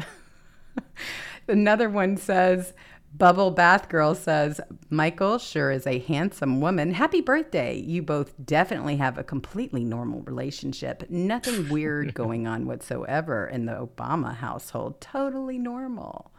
Another 1.49 1.89
one 1.89 2.17
says, 2.17 2.73
Bubble 3.17 3.53
Bath 3.53 3.89
Girl 3.89 4.17
says, 4.17 4.61
Michael 4.91 5.39
sure 5.39 5.71
is 5.71 5.87
a 5.87 6.01
handsome 6.01 6.61
woman. 6.61 6.95
Happy 6.95 7.21
birthday. 7.21 7.79
You 7.79 8.03
both 8.03 8.33
definitely 8.45 8.97
have 8.97 9.19
a 9.19 9.23
completely 9.23 9.85
normal 9.85 10.23
relationship. 10.23 11.09
Nothing 11.09 11.69
weird 11.71 12.15
going 12.15 12.49
on 12.49 12.67
whatsoever 12.67 13.47
in 13.47 13.67
the 13.67 13.73
Obama 13.73 14.35
household. 14.35 15.01
Totally 15.01 15.59
normal. 15.59 16.33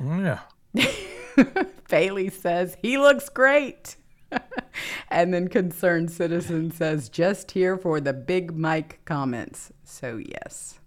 Yeah. 0.00 0.40
Bailey 1.88 2.30
says, 2.30 2.76
he 2.82 2.98
looks 2.98 3.28
great. 3.28 3.96
and 5.08 5.32
then 5.32 5.48
Concerned 5.48 6.10
Citizen 6.10 6.70
says, 6.70 7.08
just 7.08 7.52
here 7.52 7.76
for 7.76 8.00
the 8.00 8.12
Big 8.12 8.56
Mike 8.56 9.00
comments. 9.04 9.72
So, 9.84 10.16
yes, 10.18 10.80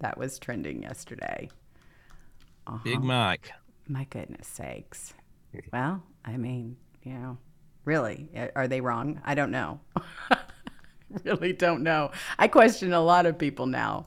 that 0.00 0.18
was 0.18 0.38
trending 0.38 0.82
yesterday. 0.82 1.48
Big 2.82 2.96
uh-huh. 2.96 3.04
Mike. 3.04 3.52
My 3.88 4.04
goodness 4.04 4.46
sakes. 4.46 5.14
Well, 5.72 6.02
I 6.24 6.36
mean, 6.36 6.76
you 7.02 7.12
know, 7.12 7.38
really, 7.84 8.30
are 8.56 8.66
they 8.66 8.80
wrong? 8.80 9.20
I 9.24 9.34
don't 9.34 9.50
know. 9.50 9.80
really 11.24 11.52
don't 11.52 11.82
know. 11.82 12.10
I 12.38 12.48
question 12.48 12.92
a 12.92 13.00
lot 13.00 13.26
of 13.26 13.38
people 13.38 13.66
now. 13.66 14.06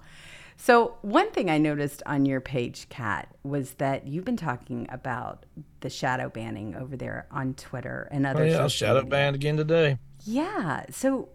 So, 0.59 0.97
one 1.03 1.29
thing 1.31 1.51
I 1.51 1.59
noticed 1.59 2.01
on 2.07 2.25
your 2.25 2.41
page, 2.41 2.89
Cat, 2.89 3.33
was 3.43 3.73
that 3.75 4.07
you've 4.07 4.25
been 4.25 4.37
talking 4.37 4.87
about 4.91 5.45
the 5.81 5.89
shadow 5.89 6.29
banning 6.29 6.75
over 6.75 6.97
there 6.97 7.27
on 7.29 7.53
Twitter 7.53 8.07
and 8.11 8.25
oh, 8.25 8.31
other 8.31 8.43
Oh, 8.43 8.47
yeah, 8.47 8.67
shadow 8.67 8.95
media. 9.01 9.09
banned 9.09 9.35
again 9.35 9.55
today. 9.57 9.97
Yeah. 10.25 10.85
So, 10.89 11.29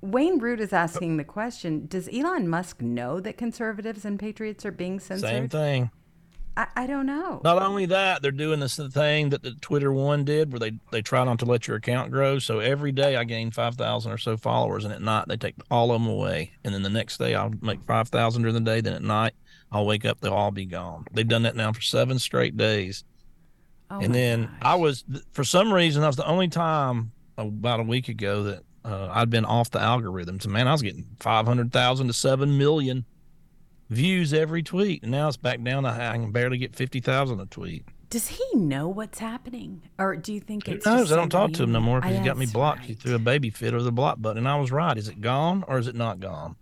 Wayne 0.00 0.38
Root 0.38 0.58
is 0.58 0.72
asking 0.72 1.18
the 1.18 1.24
question 1.24 1.86
Does 1.86 2.08
Elon 2.12 2.48
Musk 2.48 2.80
know 2.80 3.20
that 3.20 3.36
conservatives 3.36 4.04
and 4.06 4.18
patriots 4.18 4.64
are 4.64 4.72
being 4.72 4.98
censored? 4.98 5.28
Same 5.28 5.48
thing. 5.48 5.90
I, 6.56 6.66
I 6.76 6.86
don't 6.86 7.06
know. 7.06 7.40
Not 7.44 7.62
only 7.62 7.86
that, 7.86 8.20
they're 8.20 8.30
doing 8.30 8.60
this 8.60 8.76
thing 8.76 9.30
that 9.30 9.42
the 9.42 9.52
Twitter 9.60 9.92
one 9.92 10.24
did, 10.24 10.52
where 10.52 10.60
they 10.60 10.72
they 10.90 11.02
try 11.02 11.24
not 11.24 11.38
to 11.38 11.44
let 11.44 11.66
your 11.66 11.78
account 11.78 12.10
grow. 12.10 12.38
So 12.38 12.58
every 12.58 12.92
day 12.92 13.16
I 13.16 13.24
gain 13.24 13.50
five 13.50 13.76
thousand 13.76 14.12
or 14.12 14.18
so 14.18 14.36
followers, 14.36 14.84
and 14.84 14.92
at 14.92 15.00
night 15.00 15.28
they 15.28 15.36
take 15.36 15.54
all 15.70 15.92
of 15.92 16.00
them 16.00 16.10
away. 16.10 16.52
And 16.64 16.74
then 16.74 16.82
the 16.82 16.90
next 16.90 17.18
day 17.18 17.34
I'll 17.34 17.54
make 17.62 17.82
five 17.84 18.08
thousand 18.08 18.42
during 18.42 18.54
the 18.54 18.60
day. 18.60 18.80
Then 18.80 18.92
at 18.92 19.02
night 19.02 19.34
I'll 19.72 19.86
wake 19.86 20.04
up, 20.04 20.20
they'll 20.20 20.34
all 20.34 20.50
be 20.50 20.66
gone. 20.66 21.06
They've 21.12 21.26
done 21.26 21.42
that 21.42 21.56
now 21.56 21.72
for 21.72 21.80
seven 21.80 22.18
straight 22.18 22.56
days. 22.56 23.04
Oh 23.90 24.00
and 24.00 24.14
then 24.14 24.44
gosh. 24.44 24.52
I 24.62 24.74
was, 24.76 25.04
for 25.32 25.44
some 25.44 25.72
reason, 25.72 26.02
that 26.02 26.08
was 26.08 26.16
the 26.16 26.26
only 26.26 26.48
time 26.48 27.12
about 27.36 27.80
a 27.80 27.82
week 27.84 28.08
ago 28.08 28.42
that 28.44 28.62
uh, 28.84 29.08
I'd 29.10 29.30
been 29.30 29.44
off 29.44 29.70
the 29.70 29.78
algorithms. 29.78 30.44
And 30.44 30.52
man, 30.52 30.68
I 30.68 30.72
was 30.72 30.82
getting 30.82 31.06
500,000 31.20 32.06
to 32.06 32.12
7 32.12 32.58
million 32.58 33.04
views 33.90 34.32
every 34.32 34.62
tweet. 34.62 35.02
And 35.02 35.12
now 35.12 35.28
it's 35.28 35.36
back 35.36 35.62
down 35.62 35.82
to 35.84 35.90
I 35.90 36.12
can 36.12 36.32
barely 36.32 36.58
get 36.58 36.74
50,000 36.74 37.40
a 37.40 37.46
tweet. 37.46 37.84
Does 38.10 38.28
he 38.28 38.44
know 38.54 38.88
what's 38.88 39.18
happening, 39.20 39.88
or 39.98 40.16
do 40.16 40.34
you 40.34 40.40
think 40.40 40.66
Who 40.66 40.72
it's? 40.74 40.84
knows? 40.84 41.10
I 41.10 41.16
don't 41.16 41.30
talk 41.30 41.52
to 41.54 41.62
him 41.62 41.72
no 41.72 41.80
more 41.80 41.98
because 42.00 42.14
I- 42.14 42.18
he 42.18 42.24
got 42.24 42.36
me 42.36 42.44
blocked. 42.44 42.84
He 42.84 42.92
threw 42.92 43.14
a 43.14 43.18
baby 43.18 43.48
fit 43.48 43.72
over 43.72 43.82
the 43.82 43.90
block 43.90 44.20
button. 44.20 44.38
And 44.38 44.48
I 44.48 44.56
was 44.56 44.70
right. 44.70 44.98
Is 44.98 45.08
it 45.08 45.22
gone 45.22 45.64
or 45.66 45.78
is 45.78 45.88
it 45.88 45.94
not 45.94 46.20
gone? 46.20 46.56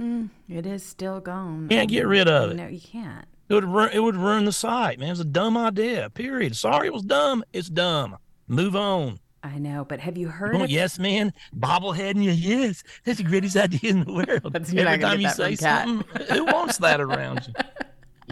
Mm, 0.00 0.30
it 0.48 0.66
is 0.66 0.84
still 0.84 1.20
gone. 1.20 1.68
Can't 1.68 1.88
get 1.88 2.06
oh, 2.06 2.08
rid 2.08 2.26
of 2.26 2.50
it. 2.50 2.54
No, 2.56 2.66
you 2.66 2.80
can't. 2.80 3.26
It 3.48 3.54
would 3.54 3.64
ruin, 3.64 3.90
it 3.92 4.00
would 4.00 4.16
ruin 4.16 4.44
the 4.46 4.52
site, 4.52 4.98
man. 4.98 5.08
It 5.08 5.12
was 5.12 5.20
a 5.20 5.24
dumb 5.24 5.56
idea. 5.56 6.08
Period. 6.10 6.56
Sorry, 6.56 6.86
it 6.86 6.92
was 6.92 7.02
dumb. 7.02 7.44
It's 7.52 7.68
dumb. 7.68 8.16
Move 8.48 8.74
on. 8.74 9.18
I 9.42 9.58
know, 9.58 9.84
but 9.86 10.00
have 10.00 10.18
you 10.18 10.28
heard? 10.28 10.54
Oh, 10.54 10.64
of- 10.64 10.70
yes, 10.70 10.98
man. 10.98 11.32
Bobbleheading 11.56 12.22
you. 12.22 12.30
Yes. 12.32 12.82
That's 13.04 13.18
the 13.18 13.24
greatest 13.24 13.56
idea 13.56 13.90
in 13.90 14.04
the 14.04 14.12
world. 14.12 14.52
That's- 14.52 14.72
Every 14.74 14.98
time 14.98 15.20
you 15.20 15.30
say 15.30 15.54
something, 15.56 16.04
who 16.28 16.44
wants 16.44 16.78
that 16.78 17.00
around 17.00 17.46
you? 17.48 17.54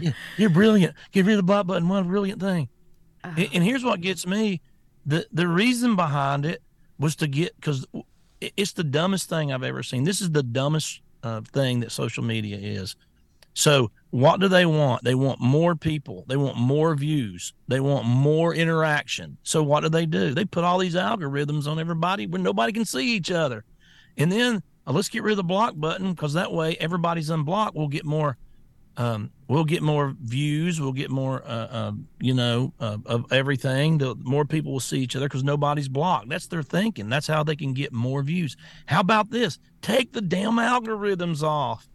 Yeah, 0.01 0.11
you're 0.37 0.49
brilliant. 0.49 0.95
Get 1.11 1.25
rid 1.25 1.33
of 1.33 1.37
the 1.39 1.43
block 1.43 1.67
button. 1.67 1.89
What 1.89 1.99
a 1.99 2.05
brilliant 2.05 2.39
thing. 2.39 2.69
Ah. 3.25 3.33
And, 3.35 3.49
and 3.55 3.63
here's 3.65 3.83
what 3.83 3.99
gets 3.99 4.25
me. 4.25 4.61
The 5.05 5.27
the 5.33 5.45
reason 5.45 5.97
behind 5.97 6.45
it 6.45 6.61
was 6.97 7.17
to 7.17 7.27
get 7.27 7.53
because 7.57 7.85
it's 8.39 8.71
the 8.71 8.85
dumbest 8.85 9.27
thing 9.27 9.51
I've 9.51 9.63
ever 9.63 9.83
seen. 9.83 10.05
This 10.05 10.21
is 10.21 10.31
the 10.31 10.41
dumbest 10.41 11.01
uh, 11.21 11.41
thing 11.51 11.81
that 11.81 11.91
social 11.91 12.23
media 12.23 12.55
is. 12.57 12.95
So 13.53 13.91
what 14.11 14.39
do 14.39 14.47
they 14.47 14.65
want? 14.65 15.03
They 15.03 15.15
want 15.15 15.39
more 15.39 15.75
people. 15.75 16.25
They 16.27 16.37
want 16.37 16.57
more 16.57 16.95
views. 16.95 17.53
They 17.67 17.79
want 17.79 18.05
more 18.05 18.53
interaction. 18.55 19.37
So 19.43 19.61
what 19.61 19.81
do 19.81 19.89
they 19.89 20.05
do? 20.05 20.33
They 20.33 20.45
put 20.45 20.63
all 20.63 20.79
these 20.79 20.95
algorithms 20.95 21.67
on 21.67 21.79
everybody 21.79 22.25
where 22.25 22.41
nobody 22.41 22.73
can 22.73 22.85
see 22.85 23.15
each 23.15 23.31
other. 23.31 23.63
And 24.17 24.31
then 24.31 24.63
uh, 24.87 24.93
let's 24.93 25.09
get 25.09 25.23
rid 25.23 25.33
of 25.33 25.37
the 25.37 25.43
block 25.43 25.73
button 25.77 26.13
because 26.13 26.33
that 26.33 26.51
way 26.51 26.75
everybody's 26.79 27.29
unblocked. 27.29 27.75
We'll 27.75 27.87
get 27.87 28.05
more. 28.05 28.37
Um, 28.97 29.31
we'll 29.47 29.63
get 29.63 29.81
more 29.81 30.15
views. 30.21 30.81
We'll 30.81 30.91
get 30.91 31.09
more, 31.09 31.41
uh, 31.43 31.67
uh, 31.67 31.91
you 32.19 32.33
know, 32.33 32.73
uh, 32.79 32.97
of 33.05 33.31
everything. 33.31 33.97
The 33.97 34.15
more 34.15 34.43
people 34.43 34.73
will 34.73 34.79
see 34.79 34.99
each 34.99 35.15
other 35.15 35.27
because 35.27 35.43
nobody's 35.43 35.87
blocked. 35.87 36.29
That's 36.29 36.47
their 36.47 36.63
thinking. 36.63 37.07
That's 37.09 37.27
how 37.27 37.43
they 37.43 37.55
can 37.55 37.73
get 37.73 37.93
more 37.93 38.23
views. 38.23 38.57
How 38.87 38.99
about 38.99 39.29
this? 39.29 39.59
Take 39.81 40.11
the 40.11 40.21
damn 40.21 40.55
algorithms 40.55 41.43
off 41.43 41.88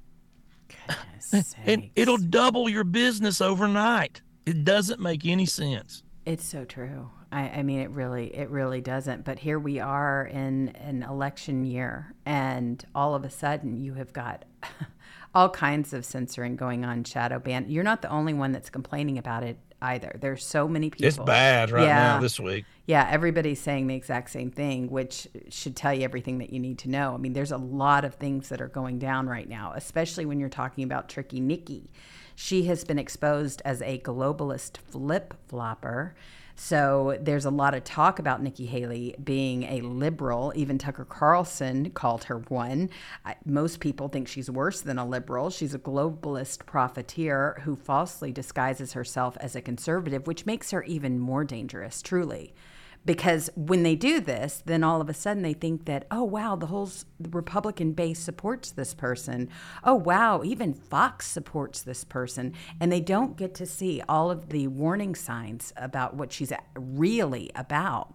and 1.65 1.91
it'll 1.97 2.19
double 2.19 2.69
your 2.69 2.85
business 2.85 3.41
overnight. 3.41 4.21
It 4.47 4.65
doesn't 4.65 5.01
make 5.01 5.25
any 5.27 5.47
sense. 5.47 6.03
It's 6.27 6.47
so 6.47 6.65
true. 6.65 7.11
I, 7.33 7.49
I 7.49 7.63
mean, 7.63 7.81
it 7.81 7.91
really, 7.91 8.35
it 8.35 8.49
really 8.51 8.81
doesn't. 8.81 9.25
But 9.25 9.39
here 9.41 9.59
we 9.59 9.81
are 9.81 10.25
in 10.27 10.69
an 10.77 11.03
election 11.03 11.65
year, 11.65 12.15
and 12.25 12.85
all 12.95 13.15
of 13.15 13.25
a 13.25 13.31
sudden, 13.31 13.77
you 13.77 13.95
have 13.95 14.13
got 14.13 14.45
all 15.35 15.51
kinds 15.51 15.93
of 15.93 16.05
censoring 16.05 16.57
going 16.57 16.85
on. 16.85 17.05
Shadow 17.05 17.39
ban. 17.39 17.67
You're 17.69 17.85
not 17.85 18.03
the 18.03 18.11
only 18.11 18.35
one 18.35 18.53
that's 18.53 18.71
complaining 18.71 19.19
about 19.19 19.43
it 19.43 19.59
either. 19.83 20.17
There's 20.21 20.45
so 20.45 20.69
many 20.69 20.91
people. 20.91 21.07
It's 21.07 21.19
bad 21.19 21.71
right 21.71 21.85
Yeah. 21.87 22.15
now 22.15 22.21
this 22.21 22.39
week. 22.39 22.65
Yeah, 22.87 23.09
everybody's 23.11 23.61
saying 23.61 23.87
the 23.87 23.95
exact 23.95 24.29
same 24.29 24.51
thing, 24.51 24.91
which 24.91 25.27
should 25.49 25.75
tell 25.75 25.95
you 25.95 26.03
everything 26.03 26.39
that 26.39 26.53
you 26.53 26.61
need 26.61 26.79
to 26.81 26.91
know. 26.91 27.15
I 27.15 27.17
mean, 27.17 27.33
there's 27.33 27.53
a 27.53 27.57
lot 27.57 28.05
of 28.05 28.17
things 28.17 28.51
that 28.51 28.61
are 28.61 28.69
going 28.69 28.99
down 28.99 29.27
right 29.27 29.49
now, 29.49 29.73
especially 29.75 30.27
when 30.27 30.39
you're 30.39 30.51
talking 30.51 30.85
about 30.85 31.09
Tricky 31.09 31.41
Nikki. 31.41 31.91
She 32.35 32.65
has 32.65 32.85
been 32.85 32.99
exposed 32.99 33.63
as 33.65 33.81
a 33.81 34.01
globalist 34.01 34.77
flip 34.77 35.33
flopper. 35.49 36.15
So 36.57 37.19
there's 37.21 37.47
a 37.47 37.51
lot 37.51 37.75
of 37.75 37.85
talk 37.85 38.19
about 38.19 38.43
Nikki 38.43 38.67
Haley 38.67 39.17
being 39.25 39.63
a 39.65 39.81
liberal. 39.81 40.53
Even 40.55 40.77
Tucker 40.77 41.07
Carlson 41.07 41.91
called 41.91 42.25
her 42.25 42.39
one. 42.49 42.91
I, 43.25 43.37
most 43.47 43.81
people 43.81 44.09
think 44.09 44.29
she's 44.29 44.51
worse 44.51 44.83
than 44.83 44.99
a 44.99 45.07
liberal. 45.07 45.49
She's 45.49 45.75
a 45.75 45.79
globalist 45.79 46.67
profiteer 46.67 47.61
who 47.65 47.77
falsely 47.77 48.31
disguises 48.31 48.93
herself 48.93 49.39
as 49.41 49.57
a 49.57 49.63
conservative, 49.63 50.27
which 50.27 50.45
makes 50.45 50.71
her 50.71 50.85
even 50.85 51.19
more 51.19 51.45
dangerous, 51.45 52.03
truly 52.03 52.53
because 53.05 53.51
when 53.55 53.83
they 53.83 53.95
do 53.95 54.21
this, 54.21 54.63
then 54.65 54.83
all 54.83 55.01
of 55.01 55.09
a 55.09 55.15
sudden 55.15 55.43
they 55.43 55.53
think 55.53 55.85
that, 55.85 56.07
oh, 56.11 56.25
wow, 56.25 56.57
the 56.57 56.67
whole 56.67 56.91
Republican 57.31 57.93
base 57.93 58.19
supports 58.19 58.71
this 58.71 58.95
person. 58.95 59.49
Oh, 59.83 59.95
wow, 59.95 60.43
even 60.43 60.73
Fox 60.73 61.27
supports 61.27 61.83
this 61.83 62.05
person. 62.05 62.55
And 62.81 62.91
they 62.91 63.01
don't 63.01 63.37
get 63.37 63.55
to 63.57 63.67
see 63.67 64.03
all 64.09 64.31
of 64.31 64.49
the 64.49 64.69
warning 64.69 65.15
signs 65.15 65.73
about 65.77 66.15
what 66.15 66.33
she's 66.33 66.53
really 66.75 67.51
about. 67.55 68.15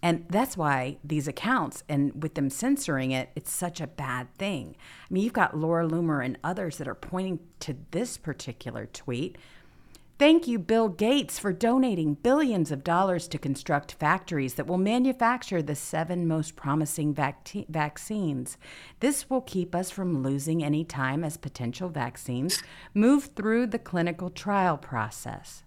And 0.00 0.26
that's 0.28 0.56
why 0.56 0.98
these 1.02 1.26
accounts 1.26 1.82
and 1.88 2.22
with 2.22 2.34
them 2.34 2.50
censoring 2.50 3.10
it, 3.10 3.30
it's 3.34 3.52
such 3.52 3.80
a 3.80 3.86
bad 3.88 4.32
thing. 4.34 4.76
I 4.78 5.12
mean, 5.12 5.24
you've 5.24 5.32
got 5.32 5.56
Laura 5.56 5.88
Loomer 5.88 6.24
and 6.24 6.38
others 6.44 6.78
that 6.78 6.86
are 6.86 6.94
pointing 6.94 7.40
to 7.60 7.76
this 7.90 8.16
particular 8.16 8.86
tweet. 8.86 9.36
Thank 10.18 10.48
you, 10.48 10.58
Bill 10.58 10.88
Gates, 10.88 11.38
for 11.38 11.52
donating 11.52 12.14
billions 12.14 12.72
of 12.72 12.82
dollars 12.82 13.28
to 13.28 13.38
construct 13.38 13.92
factories 13.92 14.54
that 14.54 14.66
will 14.66 14.78
manufacture 14.78 15.62
the 15.62 15.76
seven 15.76 16.26
most 16.26 16.56
promising 16.56 17.14
vac- 17.14 17.66
vaccines. 17.68 18.58
This 18.98 19.30
will 19.30 19.42
keep 19.42 19.76
us 19.76 19.92
from 19.92 20.24
losing 20.24 20.64
any 20.64 20.84
time 20.84 21.22
as 21.22 21.36
potential 21.36 21.88
vaccines 21.88 22.60
move 22.94 23.30
through 23.36 23.68
the 23.68 23.78
clinical 23.78 24.28
trial 24.28 24.76
process 24.76 25.62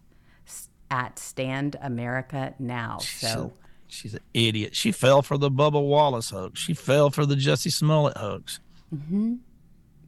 at 0.89 1.17
Stand 1.17 1.77
America 1.81 2.53
Now. 2.59 2.97
So 2.97 3.53
She's 3.87 4.13
an 4.13 4.21
idiot. 4.33 4.73
She 4.75 4.91
fell 4.91 5.21
for 5.21 5.37
the 5.37 5.51
Bubba 5.51 5.81
Wallace 5.81 6.29
hoax. 6.29 6.59
She 6.59 6.73
fell 6.73 7.09
for 7.09 7.25
the 7.25 7.35
Jussie 7.35 7.71
Smollett 7.71 8.17
hoax. 8.17 8.61
Mm-hmm. 8.93 9.35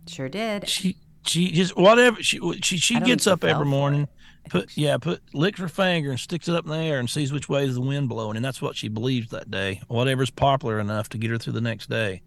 sure 0.07 0.29
did. 0.29 0.69
She 0.69 0.97
she 1.25 1.51
just 1.51 1.75
whatever 1.75 2.21
she 2.23 2.39
she 2.61 2.77
she 2.77 2.99
gets 3.01 3.27
up 3.27 3.43
every 3.43 3.65
morning. 3.65 4.07
Put 4.49 4.75
yeah 4.75 4.97
put 4.97 5.21
licks 5.33 5.59
her 5.59 5.67
finger 5.67 6.11
and 6.11 6.19
sticks 6.19 6.47
it 6.47 6.55
up 6.55 6.65
in 6.65 6.71
the 6.71 6.77
air 6.77 6.99
and 6.99 7.09
sees 7.09 7.31
which 7.31 7.49
way 7.49 7.65
is 7.65 7.75
the 7.75 7.81
wind 7.81 8.09
blowing, 8.09 8.35
and 8.35 8.45
that's 8.45 8.61
what 8.61 8.75
she 8.75 8.87
believes 8.87 9.29
that 9.29 9.49
day. 9.49 9.81
Whatever's 9.87 10.29
popular 10.29 10.79
enough 10.79 11.09
to 11.09 11.17
get 11.17 11.31
her 11.31 11.37
through 11.37 11.53
the 11.53 11.61
next 11.61 11.89
day. 11.89 12.21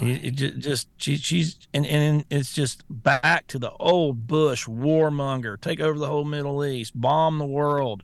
It, 0.00 0.24
it 0.24 0.30
ju- 0.32 0.58
just 0.58 0.88
she 0.96 1.16
she's 1.16 1.58
and 1.72 1.86
and 1.86 2.24
it's 2.30 2.52
just 2.52 2.84
back 2.90 3.46
to 3.48 3.58
the 3.58 3.70
old 3.72 4.26
Bush 4.26 4.66
warmonger. 4.66 5.60
Take 5.60 5.80
over 5.80 5.98
the 5.98 6.06
whole 6.06 6.24
Middle 6.24 6.64
East, 6.64 6.98
bomb 6.98 7.38
the 7.38 7.46
world, 7.46 8.02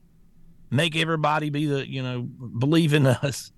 make 0.70 0.96
everybody 0.96 1.50
be 1.50 1.66
the 1.66 1.88
you 1.88 2.02
know 2.02 2.22
believe 2.22 2.94
in 2.94 3.06
us. 3.06 3.52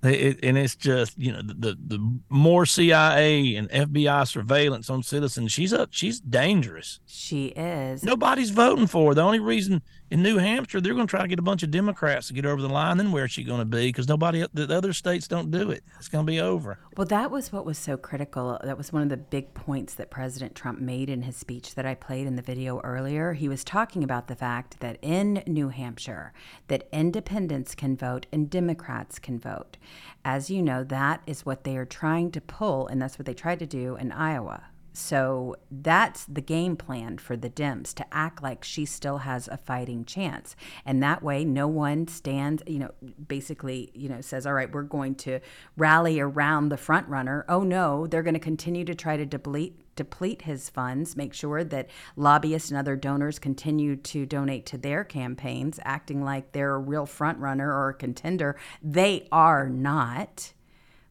It, 0.00 0.38
and 0.44 0.56
it's 0.56 0.76
just 0.76 1.18
you 1.18 1.32
know 1.32 1.42
the, 1.42 1.54
the 1.54 1.78
the 1.86 2.18
more 2.28 2.66
CIA 2.66 3.56
and 3.56 3.68
FBI 3.70 4.28
surveillance 4.28 4.88
on 4.88 5.02
citizens. 5.02 5.50
She's 5.50 5.72
up. 5.72 5.88
She's 5.90 6.20
dangerous. 6.20 7.00
She 7.04 7.46
is. 7.48 8.04
Nobody's 8.04 8.50
voting 8.50 8.86
for 8.86 9.10
her. 9.10 9.14
The 9.14 9.22
only 9.22 9.40
reason 9.40 9.82
in 10.10 10.22
New 10.22 10.38
Hampshire 10.38 10.80
they're 10.80 10.94
going 10.94 11.06
to 11.06 11.10
try 11.10 11.22
to 11.22 11.28
get 11.28 11.38
a 11.38 11.42
bunch 11.42 11.62
of 11.62 11.70
Democrats 11.70 12.28
to 12.28 12.34
get 12.34 12.46
over 12.46 12.60
the 12.60 12.68
line. 12.68 12.96
Then 12.96 13.12
where's 13.12 13.30
she 13.30 13.44
going 13.44 13.60
to 13.60 13.64
be? 13.64 13.88
Because 13.88 14.08
nobody 14.08 14.44
the 14.52 14.74
other 14.74 14.92
states 14.92 15.28
don't 15.28 15.50
do 15.50 15.70
it. 15.70 15.82
It's 15.98 16.08
going 16.08 16.24
to 16.24 16.30
be 16.30 16.40
over. 16.40 16.78
Well, 16.96 17.06
that 17.06 17.30
was 17.30 17.52
what 17.52 17.64
was 17.64 17.78
so 17.78 17.96
critical. 17.96 18.58
That 18.64 18.76
was 18.76 18.92
one 18.92 19.02
of 19.02 19.08
the 19.08 19.16
big 19.16 19.54
points 19.54 19.94
that 19.94 20.10
President 20.10 20.54
Trump 20.54 20.80
made 20.80 21.08
in 21.10 21.22
his 21.22 21.36
speech 21.36 21.74
that 21.74 21.86
I 21.86 21.94
played 21.94 22.26
in 22.26 22.36
the 22.36 22.42
video 22.42 22.80
earlier. 22.80 23.32
He 23.32 23.48
was 23.48 23.64
talking 23.64 24.02
about 24.02 24.28
the 24.28 24.36
fact 24.36 24.80
that 24.80 24.98
in 25.02 25.42
New 25.46 25.68
Hampshire, 25.68 26.32
that 26.68 26.88
independents 26.92 27.74
can 27.74 27.96
vote 27.96 28.26
and 28.32 28.50
Democrats 28.50 29.18
can 29.18 29.38
vote. 29.38 29.76
As 30.24 30.50
you 30.50 30.62
know, 30.62 30.84
that 30.84 31.22
is 31.26 31.46
what 31.46 31.64
they 31.64 31.76
are 31.76 31.84
trying 31.84 32.30
to 32.32 32.40
pull, 32.40 32.86
and 32.86 33.00
that's 33.00 33.18
what 33.18 33.26
they 33.26 33.34
tried 33.34 33.58
to 33.60 33.66
do 33.66 33.96
in 33.96 34.12
Iowa. 34.12 34.64
So 34.98 35.54
that's 35.70 36.24
the 36.24 36.40
game 36.40 36.76
plan 36.76 37.18
for 37.18 37.36
the 37.36 37.48
Dems 37.48 37.94
to 37.94 38.06
act 38.12 38.42
like 38.42 38.64
she 38.64 38.84
still 38.84 39.18
has 39.18 39.46
a 39.46 39.56
fighting 39.56 40.04
chance. 40.04 40.56
And 40.84 41.00
that 41.04 41.22
way, 41.22 41.44
no 41.44 41.68
one 41.68 42.08
stands, 42.08 42.64
you 42.66 42.80
know, 42.80 42.90
basically, 43.28 43.92
you 43.94 44.08
know, 44.08 44.20
says, 44.20 44.44
all 44.44 44.54
right, 44.54 44.72
we're 44.72 44.82
going 44.82 45.14
to 45.16 45.38
rally 45.76 46.18
around 46.18 46.68
the 46.68 46.76
front 46.76 47.06
runner. 47.08 47.44
Oh, 47.48 47.62
no, 47.62 48.08
they're 48.08 48.24
going 48.24 48.34
to 48.34 48.40
continue 48.40 48.84
to 48.84 48.94
try 48.94 49.16
to 49.16 49.24
deplete. 49.24 49.80
Deplete 49.94 50.42
his 50.42 50.70
funds, 50.70 51.16
make 51.16 51.34
sure 51.34 51.64
that 51.64 51.90
lobbyists 52.14 52.70
and 52.70 52.78
other 52.78 52.94
donors 52.94 53.40
continue 53.40 53.96
to 53.96 54.26
donate 54.26 54.64
to 54.66 54.78
their 54.78 55.02
campaigns, 55.02 55.80
acting 55.82 56.22
like 56.22 56.52
they're 56.52 56.76
a 56.76 56.78
real 56.78 57.04
front 57.04 57.36
runner 57.40 57.68
or 57.68 57.88
a 57.88 57.94
contender. 57.94 58.56
They 58.80 59.26
are 59.32 59.68
not 59.68 60.52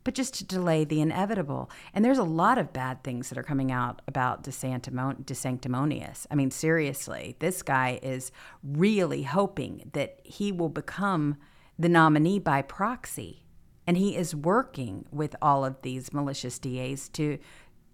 but 0.07 0.13
just 0.13 0.35
to 0.35 0.45
delay 0.45 0.85
the 0.85 1.01
inevitable. 1.01 1.69
And 1.93 2.05
there's 2.05 2.17
a 2.17 2.23
lot 2.23 2.57
of 2.57 2.71
bad 2.71 3.03
things 3.03 3.27
that 3.27 3.37
are 3.37 3.43
coming 3.43 3.73
out 3.73 4.01
about 4.07 4.41
DeSantimon- 4.41 5.25
DeSanctimonious. 5.25 6.25
I 6.31 6.35
mean, 6.35 6.49
seriously, 6.49 7.35
this 7.39 7.61
guy 7.61 7.99
is 8.01 8.31
really 8.63 9.23
hoping 9.23 9.89
that 9.91 10.21
he 10.23 10.53
will 10.53 10.69
become 10.69 11.35
the 11.77 11.89
nominee 11.89 12.39
by 12.39 12.61
proxy. 12.61 13.43
And 13.85 13.97
he 13.97 14.15
is 14.15 14.33
working 14.33 15.05
with 15.11 15.35
all 15.41 15.65
of 15.65 15.81
these 15.81 16.13
malicious 16.13 16.57
DAs 16.57 17.09
to 17.09 17.37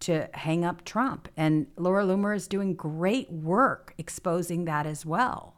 to 0.02 0.30
hang 0.36 0.64
up 0.64 0.86
Trump. 0.86 1.30
And 1.36 1.66
Laura 1.78 2.04
Loomer 2.06 2.36
is 2.36 2.48
doing 2.48 2.76
great 2.76 3.32
work 3.32 3.96
exposing 3.98 4.66
that 4.66 4.86
as 4.86 5.04
well. 5.04 5.53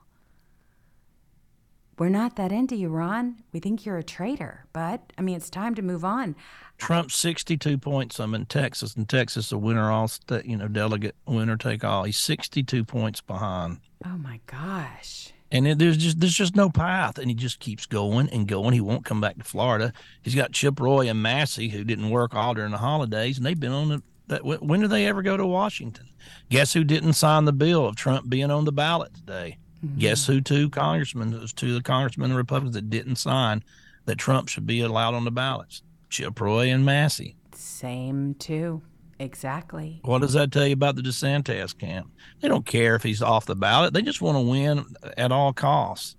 We're 1.97 2.09
not 2.09 2.35
that 2.35 2.51
into 2.51 2.75
you, 2.75 2.89
Ron. 2.89 3.37
We 3.53 3.61
think 3.61 3.85
you're 3.85 3.97
a 3.97 4.03
traitor, 4.03 4.65
but 4.73 5.13
I 5.17 5.21
mean, 5.21 5.37
it's 5.37 5.49
time 5.49 5.75
to 5.75 5.81
move 5.81 6.03
on. 6.03 6.35
Trump 6.77 7.09
62 7.09 7.77
points. 7.77 8.19
I'm 8.19 8.35
in 8.35 8.47
Texas, 8.47 8.95
and 8.95 9.07
Texas 9.07 9.51
a 9.53 9.57
winner 9.57 9.89
all 9.89 10.09
state, 10.09 10.45
you 10.45 10.57
know, 10.57 10.67
delegate 10.67 11.15
winner 11.25 11.55
take 11.55 11.85
all. 11.85 12.03
He's 12.03 12.17
62 12.17 12.83
points 12.83 13.21
behind. 13.21 13.79
Oh 14.05 14.17
my 14.17 14.41
gosh. 14.45 15.31
And 15.51 15.67
it, 15.67 15.79
there's 15.79 15.95
just 15.95 16.19
there's 16.19 16.35
just 16.35 16.55
no 16.55 16.69
path, 16.69 17.17
and 17.17 17.29
he 17.29 17.35
just 17.35 17.59
keeps 17.59 17.85
going 17.85 18.29
and 18.29 18.45
going. 18.45 18.73
He 18.73 18.81
won't 18.81 19.05
come 19.05 19.21
back 19.21 19.37
to 19.37 19.45
Florida. 19.45 19.93
He's 20.21 20.35
got 20.35 20.51
Chip 20.51 20.81
Roy 20.81 21.07
and 21.07 21.23
Massie, 21.23 21.69
who 21.69 21.85
didn't 21.85 22.09
work 22.09 22.35
all 22.35 22.53
during 22.53 22.71
the 22.71 22.77
holidays, 22.77 23.37
and 23.37 23.45
they've 23.45 23.59
been 23.59 23.71
on 23.71 23.89
the. 23.89 24.03
That 24.27 24.43
when 24.43 24.81
do 24.81 24.87
they 24.87 25.05
ever 25.05 25.21
go 25.21 25.37
to 25.37 25.45
Washington? 25.45 26.07
Guess 26.49 26.73
who 26.73 26.83
didn't 26.83 27.13
sign 27.13 27.45
the 27.45 27.53
bill 27.53 27.85
of 27.85 27.95
Trump 27.95 28.27
being 28.27 28.49
on 28.49 28.65
the 28.65 28.71
ballot 28.71 29.13
today? 29.13 29.59
Guess 29.97 30.23
mm-hmm. 30.23 30.33
who? 30.33 30.41
Two 30.41 30.69
congressmen, 30.69 31.31
those 31.31 31.53
two 31.53 31.69
of 31.69 31.73
the 31.75 31.83
congressmen 31.83 32.31
and 32.31 32.37
Republicans 32.37 32.75
that 32.75 32.89
didn't 32.89 33.15
sign 33.17 33.63
that 34.05 34.17
Trump 34.17 34.49
should 34.49 34.67
be 34.67 34.81
allowed 34.81 35.13
on 35.13 35.25
the 35.25 35.31
ballots. 35.31 35.81
Chip 36.09 36.39
Roy 36.39 36.69
and 36.69 36.85
Massie. 36.85 37.35
Same 37.53 38.35
too. 38.35 38.81
Exactly. 39.19 40.01
What 40.03 40.21
does 40.21 40.33
that 40.33 40.51
tell 40.51 40.67
you 40.67 40.73
about 40.73 40.95
the 40.95 41.01
DeSantis 41.01 41.77
camp? 41.77 42.11
They 42.41 42.47
don't 42.47 42.65
care 42.65 42.95
if 42.95 43.03
he's 43.03 43.21
off 43.21 43.45
the 43.45 43.55
ballot. 43.55 43.93
They 43.93 44.01
just 44.01 44.21
want 44.21 44.37
to 44.37 44.41
win 44.41 44.85
at 45.17 45.31
all 45.31 45.53
costs. 45.53 46.17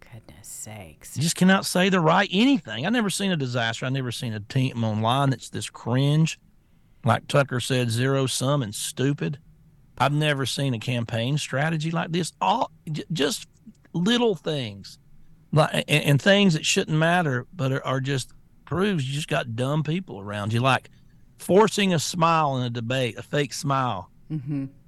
Goodness 0.00 0.48
sakes. 0.48 1.16
You 1.16 1.22
just 1.22 1.36
cannot 1.36 1.66
say 1.66 1.88
the 1.88 2.00
right 2.00 2.28
anything. 2.32 2.84
I've 2.84 2.92
never 2.92 3.10
seen 3.10 3.30
a 3.30 3.36
disaster. 3.36 3.86
I've 3.86 3.92
never 3.92 4.10
seen 4.10 4.32
a 4.32 4.40
team 4.40 4.82
online 4.82 5.30
that's 5.30 5.50
this 5.50 5.70
cringe. 5.70 6.38
Like 7.04 7.28
Tucker 7.28 7.60
said, 7.60 7.90
zero 7.90 8.26
sum 8.26 8.62
and 8.62 8.74
stupid. 8.74 9.38
I've 9.98 10.12
never 10.12 10.46
seen 10.46 10.74
a 10.74 10.78
campaign 10.78 11.38
strategy 11.38 11.90
like 11.90 12.12
this. 12.12 12.32
All 12.40 12.70
j- 12.90 13.04
just 13.12 13.48
little 13.92 14.34
things, 14.34 14.98
like 15.52 15.72
and, 15.88 16.04
and 16.04 16.22
things 16.22 16.54
that 16.54 16.64
shouldn't 16.66 16.96
matter, 16.98 17.46
but 17.54 17.72
are, 17.72 17.84
are 17.86 18.00
just 18.00 18.32
proves 18.64 19.08
you 19.08 19.14
just 19.14 19.28
got 19.28 19.56
dumb 19.56 19.82
people 19.82 20.20
around 20.20 20.52
you. 20.52 20.60
Like 20.60 20.90
forcing 21.38 21.94
a 21.94 21.98
smile 21.98 22.56
in 22.58 22.64
a 22.64 22.70
debate, 22.70 23.16
a 23.18 23.22
fake 23.22 23.52
smile, 23.52 24.10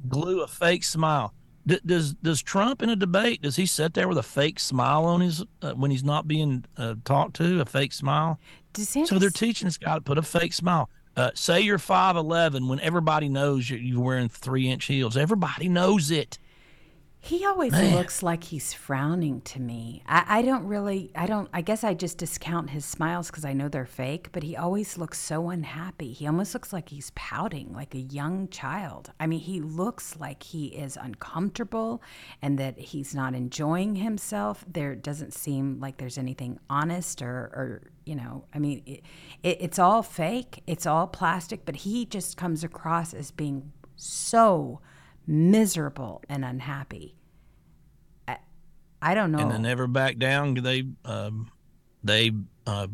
glue 0.09 0.43
a 0.43 0.47
fake 0.49 0.85
smile. 0.85 1.33
D- 1.67 1.81
does 1.85 2.15
does 2.15 2.43
Trump 2.43 2.83
in 2.83 2.89
a 2.91 2.97
debate? 2.97 3.43
Does 3.43 3.57
he 3.57 3.67
sit 3.67 3.95
there 3.95 4.09
with 4.09 4.19
a 4.19 4.23
fake 4.23 4.59
smile 4.59 5.05
on 5.05 5.21
his 5.21 5.45
uh, 5.63 5.73
when 5.73 5.91
he's 5.91 6.05
not 6.05 6.27
being 6.27 6.65
uh, 6.77 6.95
talked 7.05 7.37
to? 7.37 7.61
A 7.61 7.65
fake 7.65 7.93
smile. 7.93 8.39
DeSantis, 8.75 9.09
So 9.09 9.19
they're 9.19 9.31
teaching 9.31 9.67
this 9.67 9.79
guy 9.79 9.95
to 9.95 10.01
put 10.01 10.19
a 10.19 10.23
fake 10.23 10.53
smile. 10.55 10.89
Uh, 11.19 11.33
say 11.35 11.61
you're 11.61 11.79
five 11.79 12.15
eleven 12.15 12.69
when 12.69 12.79
everybody 12.79 13.29
knows 13.29 13.69
you're, 13.69 13.81
you're 13.81 14.01
wearing 14.01 14.29
three 14.29 14.69
inch 14.71 14.85
heels. 14.85 15.17
Everybody 15.17 15.69
knows 15.69 16.13
it. 16.13 16.39
He 17.21 17.45
always 17.45 17.73
Man. 17.73 17.97
looks 17.97 18.23
like 18.23 18.45
he's 18.45 18.73
frowning 18.73 19.41
to 19.43 19.61
me. 19.61 20.03
I, 20.07 20.25
I 20.39 20.43
don't 20.43 20.65
really, 20.67 21.11
I 21.17 21.27
don't, 21.27 21.49
I 21.53 21.63
guess 21.63 21.83
I 21.83 21.93
just 21.93 22.17
discount 22.17 22.71
his 22.71 22.85
smiles 22.85 23.27
because 23.27 23.45
I 23.45 23.53
know 23.53 23.69
they're 23.69 23.87
fake, 23.87 24.29
but 24.31 24.45
he 24.45 24.57
always 24.57 24.97
looks 24.97 25.19
so 25.19 25.51
unhappy. 25.51 26.13
He 26.13 26.29
almost 26.29 26.55
looks 26.55 26.73
like 26.73 26.91
he's 26.91 27.11
pouting 27.17 27.73
like 27.73 27.95
a 27.95 28.01
young 28.01 28.49
child. 28.49 29.11
I 29.19 29.27
mean, 29.27 29.41
he 29.41 29.61
looks 29.61 30.17
like 30.17 30.45
he 30.45 30.67
is 30.67 30.97
uncomfortable 30.97 32.01
and 32.41 32.57
that 32.59 32.79
he's 32.79 33.17
not 33.17 33.35
enjoying 33.35 33.97
himself. 33.97 34.65
There 34.71 34.95
doesn't 34.95 35.35
seem 35.35 35.81
like 35.81 35.97
there's 35.97 36.19
anything 36.19 36.61
honest 36.71 37.21
or, 37.21 37.51
or 37.53 37.91
you 38.07 38.15
know, 38.15 38.45
I 38.55 38.61
mean, 38.61 38.83
it, 38.87 39.03
it, 39.43 39.59
it's 39.61 39.79
all 39.81 40.05
fake, 40.05 40.63
it's 40.69 40.87
all 40.87 41.09
plastic, 41.09 41.65
but 41.65 41.77
he 41.77 42.07
just 42.07 42.37
comes 42.37 42.63
across 42.63 43.13
as 43.13 43.33
being 43.33 43.73
so 43.97 44.81
miserable 45.29 46.23
and 46.29 46.45
unhappy. 46.45 47.15
I, 48.27 48.39
I 49.01 49.15
don't 49.15 49.31
know. 49.31 49.39
And 49.39 49.51
they 49.53 49.59
never 49.59 49.87
back 49.87 50.19
down. 50.19 50.55
They 50.55 50.85
um, 51.05 51.51
they 52.03 52.33
uh, 52.67 52.89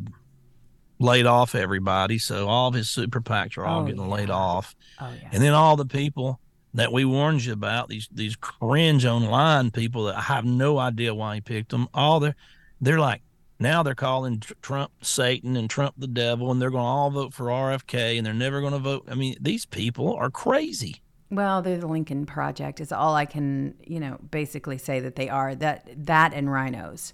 laid 0.98 1.26
off 1.26 1.54
everybody, 1.54 2.18
so 2.18 2.48
all 2.48 2.68
of 2.68 2.74
his 2.74 2.90
super 2.90 3.20
PACs 3.20 3.56
are 3.56 3.64
all 3.64 3.82
Oh, 3.82 3.86
getting 3.86 4.08
laid 4.08 4.30
off. 4.30 4.74
oh 5.00 5.10
yeah. 5.20 5.28
And 5.32 5.42
then 5.42 5.54
all 5.54 5.76
the 5.76 5.86
people 5.86 6.40
that 6.74 6.92
we 6.92 7.04
warned 7.04 7.44
you 7.44 7.52
about 7.52 7.88
these 7.88 8.08
these 8.12 8.36
cringe 8.36 9.06
online 9.06 9.70
people 9.70 10.04
that 10.04 10.16
I 10.16 10.22
have 10.22 10.44
no 10.44 10.78
idea 10.78 11.14
why 11.14 11.36
he 11.36 11.40
picked 11.40 11.70
them. 11.70 11.88
All 11.94 12.20
they're 12.20 12.36
they're 12.80 12.98
like 12.98 13.22
now 13.60 13.84
they're 13.84 13.94
calling 13.94 14.40
Trump 14.62 14.90
Satan 15.02 15.56
and 15.56 15.70
Trump 15.70 15.94
the 15.96 16.08
devil, 16.08 16.50
and 16.50 16.60
they're 16.60 16.70
going 16.72 16.82
to 16.82 16.86
all 16.88 17.10
vote 17.10 17.32
for 17.32 17.46
RFK, 17.46 18.16
and 18.18 18.26
they're 18.26 18.34
never 18.34 18.60
going 18.60 18.72
to 18.72 18.80
vote. 18.80 19.06
I 19.08 19.14
mean, 19.14 19.36
these 19.40 19.64
people 19.64 20.12
are 20.16 20.28
crazy. 20.28 21.00
Well, 21.34 21.62
they're 21.62 21.78
the 21.78 21.88
Lincoln 21.88 22.26
Project 22.26 22.80
is 22.80 22.92
all 22.92 23.16
I 23.16 23.24
can, 23.24 23.74
you 23.84 23.98
know, 23.98 24.18
basically 24.30 24.78
say 24.78 25.00
that 25.00 25.16
they 25.16 25.28
are. 25.28 25.54
That 25.56 25.88
that 26.06 26.32
and 26.32 26.50
rhinos. 26.50 27.12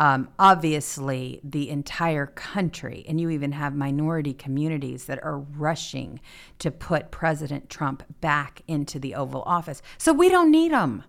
Um, 0.00 0.30
obviously, 0.36 1.40
the 1.44 1.70
entire 1.70 2.26
country, 2.26 3.04
and 3.06 3.20
you 3.20 3.30
even 3.30 3.52
have 3.52 3.74
minority 3.74 4.34
communities 4.34 5.04
that 5.04 5.22
are 5.22 5.38
rushing 5.38 6.18
to 6.58 6.72
put 6.72 7.12
President 7.12 7.70
Trump 7.70 8.02
back 8.20 8.62
into 8.66 8.98
the 8.98 9.14
Oval 9.14 9.42
Office. 9.42 9.80
So 9.96 10.12
we 10.12 10.28
don't 10.28 10.50
need 10.50 10.72
them. 10.72 11.04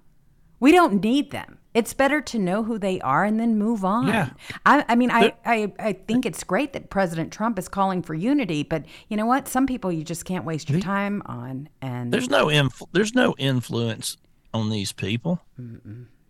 We 0.64 0.72
don't 0.72 1.04
need 1.04 1.32
them. 1.32 1.58
It's 1.74 1.94
better 1.94 2.22
to 2.22 2.40
know 2.40 2.64
who 2.64 2.80
they 2.80 3.02
are 3.02 3.26
and 3.26 3.38
then 3.38 3.58
move 3.58 3.84
on. 3.84 4.08
Yeah. 4.08 4.30
I, 4.66 4.86
I 4.88 4.96
mean, 4.96 5.12
I, 5.12 5.34
I, 5.46 5.74
I 5.78 5.92
think 5.92 6.26
it's 6.26 6.42
great 6.46 6.72
that 6.72 6.90
President 6.90 7.34
Trump 7.34 7.60
is 7.60 7.68
calling 7.68 8.02
for 8.02 8.14
unity, 8.14 8.64
but 8.64 8.86
you 9.10 9.18
know 9.18 9.26
what? 9.26 9.50
Some 9.50 9.68
people 9.68 9.92
you 9.92 10.06
just 10.06 10.24
can't 10.24 10.46
waste 10.46 10.70
your 10.70 10.80
time 10.80 11.22
on. 11.26 11.68
And 11.82 12.14
There's 12.14 12.30
no 12.30 12.46
influ- 12.46 12.88
there's 12.94 13.14
no 13.14 13.36
influence 13.38 14.16
on 14.54 14.70
these 14.70 14.94
people. 14.94 15.42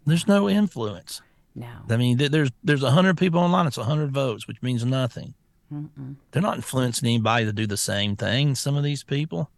There's 0.08 0.28
no 0.28 0.50
influence. 0.50 1.22
no. 1.54 1.68
I 1.88 1.98
mean, 1.98 2.18
th- 2.18 2.32
there's 2.32 2.50
there's 2.64 2.82
a 2.82 2.90
hundred 2.90 3.20
people 3.20 3.40
online. 3.40 3.68
It's 3.68 3.78
a 3.78 3.84
hundred 3.84 4.12
votes, 4.14 4.48
which 4.48 4.64
means 4.64 4.84
nothing. 4.84 5.36
They're 6.32 6.42
not 6.42 6.56
influencing 6.56 7.08
anybody 7.08 7.46
to 7.46 7.54
do 7.54 7.68
the 7.68 7.78
same 7.78 8.16
thing. 8.16 8.56
Some 8.56 8.76
of 8.78 8.84
these 8.84 9.04
people. 9.04 9.52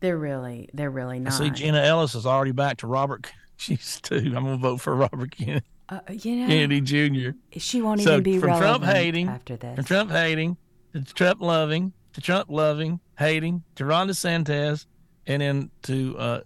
They're 0.00 0.18
really, 0.18 0.68
they're 0.74 0.90
really 0.90 1.18
not. 1.18 1.32
I 1.32 1.46
not. 1.48 1.56
see 1.56 1.64
Jenna 1.64 1.80
Ellis 1.80 2.14
is 2.14 2.26
already 2.26 2.52
back 2.52 2.76
to 2.78 2.86
Robert. 2.86 3.26
She's 3.60 4.00
too. 4.00 4.16
I'm 4.16 4.32
gonna 4.44 4.56
vote 4.56 4.80
for 4.80 4.94
Robert 4.94 5.32
Kennedy, 5.36 5.66
uh, 5.88 6.00
you 6.10 6.36
know, 6.36 6.46
Kennedy 6.46 6.80
Jr. 6.80 7.30
she 7.58 7.82
won't 7.82 8.00
So 8.00 8.12
even 8.12 8.22
be 8.22 8.38
from 8.38 8.56
Trump 8.58 8.84
hating, 8.84 9.28
after 9.28 9.56
this. 9.56 9.74
from 9.76 9.84
Trump 9.84 10.10
hating 10.10 10.56
to 10.94 11.02
Trump 11.04 11.40
loving 11.40 11.92
to 12.14 12.20
Trump 12.20 12.48
loving, 12.50 13.00
hating 13.18 13.62
to 13.74 13.84
Ron 13.84 14.08
DeSantis, 14.08 14.86
and 15.26 15.42
then 15.42 15.70
to 15.82 16.16
uh, 16.18 16.40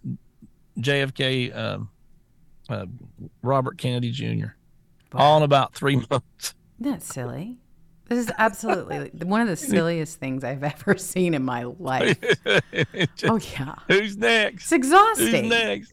JFK, 0.79 1.55
um, 1.57 1.91
uh, 2.69 2.87
Robert 3.43 3.79
Kennedy 3.79 4.11
Jr. 4.11 4.49
All 5.15 5.37
in 5.37 5.43
about 5.43 5.75
three 5.75 5.97
months. 6.11 6.55
Isn't 6.81 7.03
silly? 7.03 7.59
This 8.09 8.27
is 8.27 8.33
absolutely 8.39 9.11
one 9.27 9.41
of 9.41 9.49
the 9.49 9.57
silliest 9.57 10.19
things 10.19 10.45
I've 10.45 10.63
ever 10.65 10.97
seen 10.99 11.35
in 11.35 11.45
my 11.45 11.65
life. 11.65 12.19
oh 13.25 13.39
yeah, 13.53 13.75
Who's 13.89 14.17
next? 14.17 14.65
it's 14.65 14.73
exhausting. 14.73 15.45
Who's 15.45 15.51
next? 15.51 15.93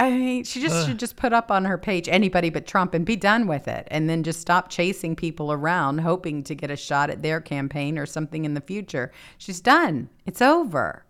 I 0.00 0.10
mean, 0.10 0.44
she 0.44 0.60
just 0.60 0.86
should 0.86 0.98
just 1.00 1.16
put 1.16 1.32
up 1.32 1.50
on 1.50 1.64
her 1.64 1.76
page 1.76 2.08
anybody 2.08 2.50
but 2.50 2.68
Trump 2.68 2.94
and 2.94 3.04
be 3.04 3.16
done 3.16 3.48
with 3.48 3.66
it, 3.66 3.88
and 3.90 4.08
then 4.08 4.22
just 4.22 4.40
stop 4.40 4.70
chasing 4.70 5.16
people 5.16 5.50
around 5.50 5.98
hoping 5.98 6.44
to 6.44 6.54
get 6.54 6.70
a 6.70 6.76
shot 6.76 7.10
at 7.10 7.22
their 7.22 7.40
campaign 7.40 7.98
or 7.98 8.06
something 8.06 8.44
in 8.44 8.54
the 8.54 8.60
future. 8.60 9.10
She's 9.38 9.60
done. 9.60 10.08
It's 10.24 10.40
over. 10.40 11.04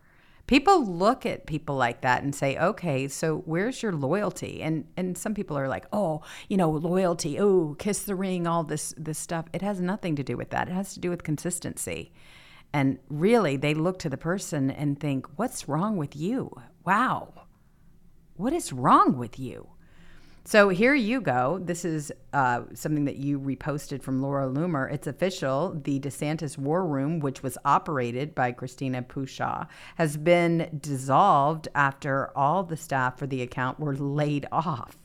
People 0.46 0.82
look 0.86 1.26
at 1.26 1.44
people 1.44 1.76
like 1.76 2.00
that 2.00 2.22
and 2.22 2.34
say, 2.34 2.56
"Okay, 2.56 3.06
so 3.08 3.42
where's 3.44 3.82
your 3.82 3.92
loyalty?" 3.92 4.62
And 4.62 4.86
and 4.96 5.18
some 5.18 5.34
people 5.34 5.58
are 5.58 5.68
like, 5.68 5.84
"Oh, 5.92 6.22
you 6.48 6.56
know, 6.56 6.70
loyalty. 6.70 7.38
Oh, 7.38 7.76
kiss 7.78 8.04
the 8.04 8.14
ring. 8.14 8.46
All 8.46 8.64
this 8.64 8.94
this 8.96 9.18
stuff. 9.18 9.44
It 9.52 9.60
has 9.60 9.82
nothing 9.82 10.16
to 10.16 10.24
do 10.24 10.38
with 10.38 10.48
that. 10.48 10.68
It 10.68 10.72
has 10.72 10.94
to 10.94 11.00
do 11.00 11.10
with 11.10 11.22
consistency." 11.22 12.12
And 12.72 12.98
really, 13.10 13.58
they 13.58 13.74
look 13.74 13.98
to 13.98 14.08
the 14.08 14.16
person 14.16 14.70
and 14.70 14.98
think, 14.98 15.26
"What's 15.36 15.68
wrong 15.68 15.98
with 15.98 16.16
you? 16.16 16.50
Wow." 16.86 17.47
What 18.38 18.52
is 18.52 18.72
wrong 18.72 19.18
with 19.18 19.38
you? 19.38 19.68
So 20.44 20.70
here 20.70 20.94
you 20.94 21.20
go. 21.20 21.60
This 21.62 21.84
is 21.84 22.10
uh, 22.32 22.62
something 22.72 23.04
that 23.04 23.16
you 23.16 23.38
reposted 23.38 24.00
from 24.00 24.22
Laura 24.22 24.46
Loomer. 24.46 24.90
It's 24.90 25.06
official. 25.06 25.78
The 25.84 26.00
DeSantis 26.00 26.56
War 26.56 26.86
Room, 26.86 27.20
which 27.20 27.42
was 27.42 27.58
operated 27.66 28.34
by 28.34 28.52
Christina 28.52 29.02
Pushaw, 29.02 29.66
has 29.96 30.16
been 30.16 30.78
dissolved 30.80 31.68
after 31.74 32.30
all 32.34 32.62
the 32.62 32.78
staff 32.78 33.18
for 33.18 33.26
the 33.26 33.42
account 33.42 33.78
were 33.78 33.94
laid 33.94 34.46
off. 34.50 34.96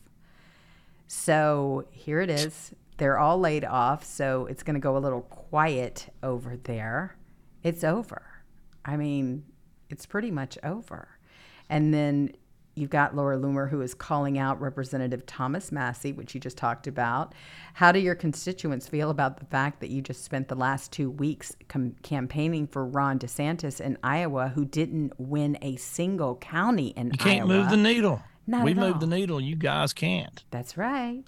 So 1.07 1.87
here 1.91 2.21
it 2.21 2.29
is. 2.29 2.71
They're 2.97 3.19
all 3.19 3.37
laid 3.37 3.65
off. 3.65 4.05
So 4.05 4.45
it's 4.45 4.63
going 4.63 4.75
to 4.75 4.79
go 4.79 4.95
a 4.95 4.99
little 4.99 5.23
quiet 5.23 6.07
over 6.23 6.55
there. 6.55 7.17
It's 7.63 7.83
over. 7.83 8.21
I 8.85 8.95
mean, 8.95 9.43
it's 9.89 10.05
pretty 10.05 10.31
much 10.31 10.57
over. 10.63 11.09
And 11.69 11.93
then 11.93 12.31
you've 12.75 12.89
got 12.89 13.15
Laura 13.15 13.37
Loomer, 13.37 13.69
who 13.69 13.81
is 13.81 13.93
calling 13.93 14.37
out 14.37 14.59
Representative 14.61 15.25
Thomas 15.25 15.71
Massie, 15.71 16.11
which 16.13 16.33
you 16.33 16.39
just 16.41 16.57
talked 16.57 16.87
about. 16.87 17.33
How 17.75 17.91
do 17.91 17.99
your 17.99 18.15
constituents 18.15 18.87
feel 18.87 19.09
about 19.09 19.37
the 19.37 19.45
fact 19.45 19.79
that 19.81 19.89
you 19.89 20.01
just 20.01 20.23
spent 20.23 20.47
the 20.47 20.55
last 20.55 20.91
two 20.91 21.09
weeks 21.09 21.55
com- 21.69 21.95
campaigning 22.03 22.67
for 22.67 22.85
Ron 22.85 23.19
DeSantis 23.19 23.79
in 23.79 23.97
Iowa, 24.03 24.49
who 24.49 24.65
didn't 24.65 25.13
win 25.19 25.57
a 25.61 25.75
single 25.75 26.35
county 26.35 26.87
in 26.89 27.07
Iowa? 27.07 27.11
You 27.13 27.17
can't 27.17 27.41
Iowa? 27.41 27.61
move 27.61 27.69
the 27.69 27.77
needle. 27.77 28.21
Not 28.45 28.65
we 28.65 28.71
at 28.71 28.77
move 28.77 28.99
the 28.99 29.07
needle. 29.07 29.39
You 29.39 29.55
guys 29.55 29.93
can't. 29.93 30.43
That's 30.51 30.77
right. 30.77 31.23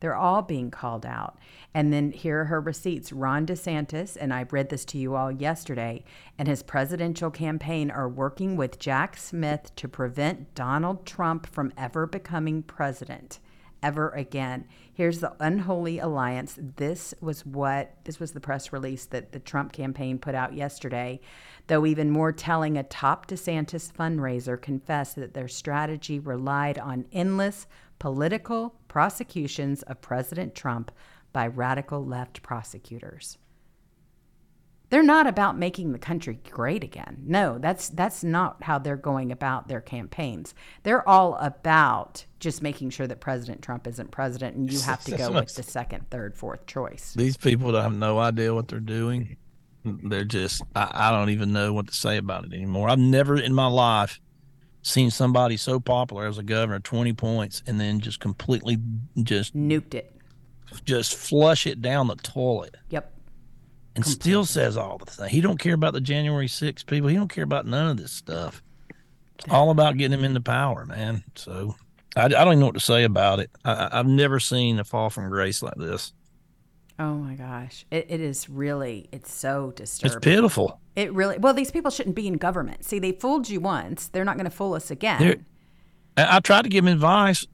They're 0.00 0.16
all 0.16 0.42
being 0.42 0.70
called 0.70 1.06
out. 1.06 1.38
And 1.72 1.92
then 1.92 2.12
here 2.12 2.40
are 2.40 2.44
her 2.46 2.60
receipts. 2.60 3.12
Ron 3.12 3.46
DeSantis, 3.46 4.16
and 4.20 4.32
I 4.32 4.46
read 4.50 4.68
this 4.68 4.84
to 4.86 4.98
you 4.98 5.14
all 5.14 5.32
yesterday, 5.32 6.04
and 6.38 6.46
his 6.46 6.62
presidential 6.62 7.30
campaign 7.30 7.90
are 7.90 8.08
working 8.08 8.56
with 8.56 8.78
Jack 8.78 9.16
Smith 9.16 9.74
to 9.76 9.88
prevent 9.88 10.54
Donald 10.54 11.06
Trump 11.06 11.46
from 11.46 11.72
ever 11.76 12.06
becoming 12.06 12.62
president 12.62 13.38
ever 13.84 14.08
again. 14.10 14.64
Here's 14.94 15.20
the 15.20 15.34
unholy 15.38 15.98
alliance. 15.98 16.58
This 16.76 17.12
was 17.20 17.44
what 17.44 17.94
this 18.04 18.18
was 18.18 18.32
the 18.32 18.40
press 18.40 18.72
release 18.72 19.04
that 19.06 19.32
the 19.32 19.38
Trump 19.38 19.72
campaign 19.72 20.18
put 20.18 20.34
out 20.34 20.54
yesterday. 20.54 21.20
Though 21.66 21.84
even 21.84 22.10
more 22.10 22.32
telling, 22.32 22.78
a 22.78 22.82
top 22.82 23.26
DeSantis 23.26 23.92
fundraiser 23.92 24.60
confessed 24.60 25.16
that 25.16 25.34
their 25.34 25.48
strategy 25.48 26.18
relied 26.18 26.78
on 26.78 27.04
endless 27.12 27.66
political 27.98 28.74
prosecutions 28.88 29.82
of 29.82 30.00
President 30.00 30.54
Trump 30.54 30.90
by 31.32 31.46
radical 31.46 32.04
left 32.04 32.42
prosecutors. 32.42 33.38
They're 34.90 35.02
not 35.02 35.26
about 35.26 35.58
making 35.58 35.92
the 35.92 35.98
country 35.98 36.38
great 36.48 36.84
again. 36.84 37.22
No, 37.26 37.58
that's 37.58 37.88
that's 37.88 38.22
not 38.22 38.62
how 38.62 38.78
they're 38.78 38.96
going 38.96 39.32
about 39.32 39.66
their 39.66 39.80
campaigns. 39.80 40.54
They're 40.84 41.06
all 41.08 41.34
about 41.36 42.24
just 42.38 42.62
making 42.62 42.90
sure 42.90 43.06
that 43.06 43.20
President 43.20 43.62
Trump 43.62 43.86
isn't 43.86 44.10
president 44.12 44.56
and 44.56 44.72
you 44.72 44.78
have 44.80 45.02
to 45.04 45.16
go 45.16 45.32
with 45.32 45.54
the 45.54 45.62
second, 45.62 46.10
third, 46.10 46.36
fourth 46.36 46.66
choice. 46.66 47.14
These 47.14 47.36
people 47.36 47.74
have 47.74 47.94
no 47.94 48.18
idea 48.18 48.54
what 48.54 48.68
they're 48.68 48.78
doing. 48.78 49.36
They're 49.84 50.24
just, 50.24 50.62
I, 50.76 50.90
I 50.92 51.10
don't 51.10 51.30
even 51.30 51.52
know 51.52 51.72
what 51.72 51.88
to 51.88 51.94
say 51.94 52.16
about 52.16 52.44
it 52.44 52.52
anymore. 52.52 52.88
I've 52.88 52.98
never 52.98 53.36
in 53.36 53.52
my 53.52 53.66
life 53.66 54.20
seen 54.84 55.10
somebody 55.10 55.56
so 55.56 55.80
popular 55.80 56.26
as 56.26 56.38
a 56.38 56.42
governor, 56.42 56.78
20 56.78 57.12
points, 57.14 57.62
and 57.66 57.80
then 57.80 57.98
just 58.00 58.20
completely 58.20 58.78
just, 59.22 59.56
Nuked 59.56 59.94
it. 59.94 60.14
just 60.84 61.16
flush 61.16 61.66
it 61.66 61.82
down 61.82 62.06
the 62.06 62.16
toilet 62.16 62.76
Yep. 62.90 63.12
and 63.96 64.06
still 64.06 64.44
says 64.44 64.76
all 64.76 64.98
the 64.98 65.06
things. 65.06 65.30
He 65.32 65.40
don't 65.40 65.58
care 65.58 65.74
about 65.74 65.94
the 65.94 66.00
January 66.02 66.46
6th 66.48 66.86
people. 66.86 67.08
He 67.08 67.16
don't 67.16 67.32
care 67.32 67.44
about 67.44 67.66
none 67.66 67.90
of 67.90 67.96
this 67.96 68.12
stuff. 68.12 68.62
It's 69.38 69.48
all 69.50 69.70
about 69.70 69.96
getting 69.96 70.16
him 70.18 70.24
into 70.24 70.40
power, 70.40 70.84
man. 70.84 71.24
So 71.34 71.74
I, 72.14 72.26
I 72.26 72.28
don't 72.28 72.48
even 72.48 72.60
know 72.60 72.66
what 72.66 72.74
to 72.74 72.80
say 72.80 73.04
about 73.04 73.40
it. 73.40 73.50
I, 73.64 73.88
I've 73.90 74.06
never 74.06 74.38
seen 74.38 74.78
a 74.78 74.84
fall 74.84 75.08
from 75.10 75.28
grace 75.30 75.62
like 75.62 75.74
this. 75.76 76.12
Oh 76.98 77.14
my 77.14 77.34
gosh. 77.34 77.86
It, 77.90 78.06
it 78.10 78.20
is 78.20 78.48
really, 78.48 79.08
it's 79.10 79.32
so 79.32 79.72
disturbing. 79.74 80.16
It's 80.18 80.24
pitiful. 80.24 80.78
It 80.96 81.12
really, 81.12 81.38
well, 81.38 81.54
these 81.54 81.70
people 81.70 81.90
shouldn't 81.90 82.14
be 82.14 82.26
in 82.26 82.34
government. 82.34 82.84
See, 82.84 82.98
they 82.98 83.12
fooled 83.12 83.48
you 83.48 83.60
once. 83.60 84.08
They're 84.08 84.24
not 84.24 84.36
going 84.36 84.44
to 84.44 84.50
fool 84.50 84.74
us 84.74 84.90
again. 84.90 85.20
They're- 85.20 85.44
I, 86.16 86.38
tried 86.40 86.62
to 86.62 86.68
give 86.68 86.86
him 86.86 86.92
advice 86.92 87.44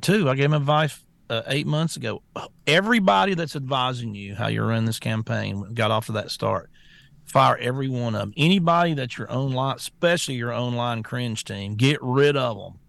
too. 0.00 0.30
I 0.30 0.34
gave 0.34 0.46
him 0.46 0.54
advice 0.54 1.04
uh, 1.28 1.42
eight 1.48 1.66
months 1.66 1.96
ago. 1.96 2.22
Everybody 2.66 3.34
that's 3.34 3.54
advising 3.54 4.14
you 4.14 4.34
how 4.34 4.48
you 4.48 4.62
run 4.62 4.86
this 4.86 4.98
campaign 4.98 5.74
got 5.74 5.90
off 5.90 6.06
to 6.06 6.12
that 6.12 6.30
start. 6.30 6.70
Fire 7.26 7.56
every 7.58 7.88
one 7.88 8.14
of 8.14 8.20
them. 8.20 8.32
Anybody 8.36 8.94
that's 8.94 9.16
your 9.16 9.30
own 9.30 9.52
line, 9.52 9.76
especially 9.76 10.34
your 10.34 10.52
own 10.52 10.74
line 10.74 11.02
cringe 11.02 11.44
team, 11.44 11.76
get 11.76 11.98
rid 12.02 12.36
of 12.36 12.56
them. 12.56 12.80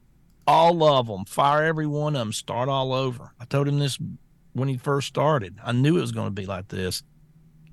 All 0.48 0.84
of 0.84 1.08
them. 1.08 1.26
Fire 1.26 1.64
every 1.66 1.86
one 1.86 2.16
of 2.16 2.20
them. 2.20 2.34
Start 2.34 2.68
all 2.68 2.94
over. 2.94 3.34
I 3.40 3.46
told 3.46 3.68
him 3.68 3.78
this 3.78 4.00
when 4.54 4.68
he 4.68 4.78
first 4.78 5.08
started. 5.08 5.60
I 5.64 5.74
knew 5.74 5.98
it 5.98 6.02
was 6.02 6.12
going 6.12 6.28
to 6.28 6.32
be 6.32 6.46
like 6.48 6.70
this. 6.70 7.04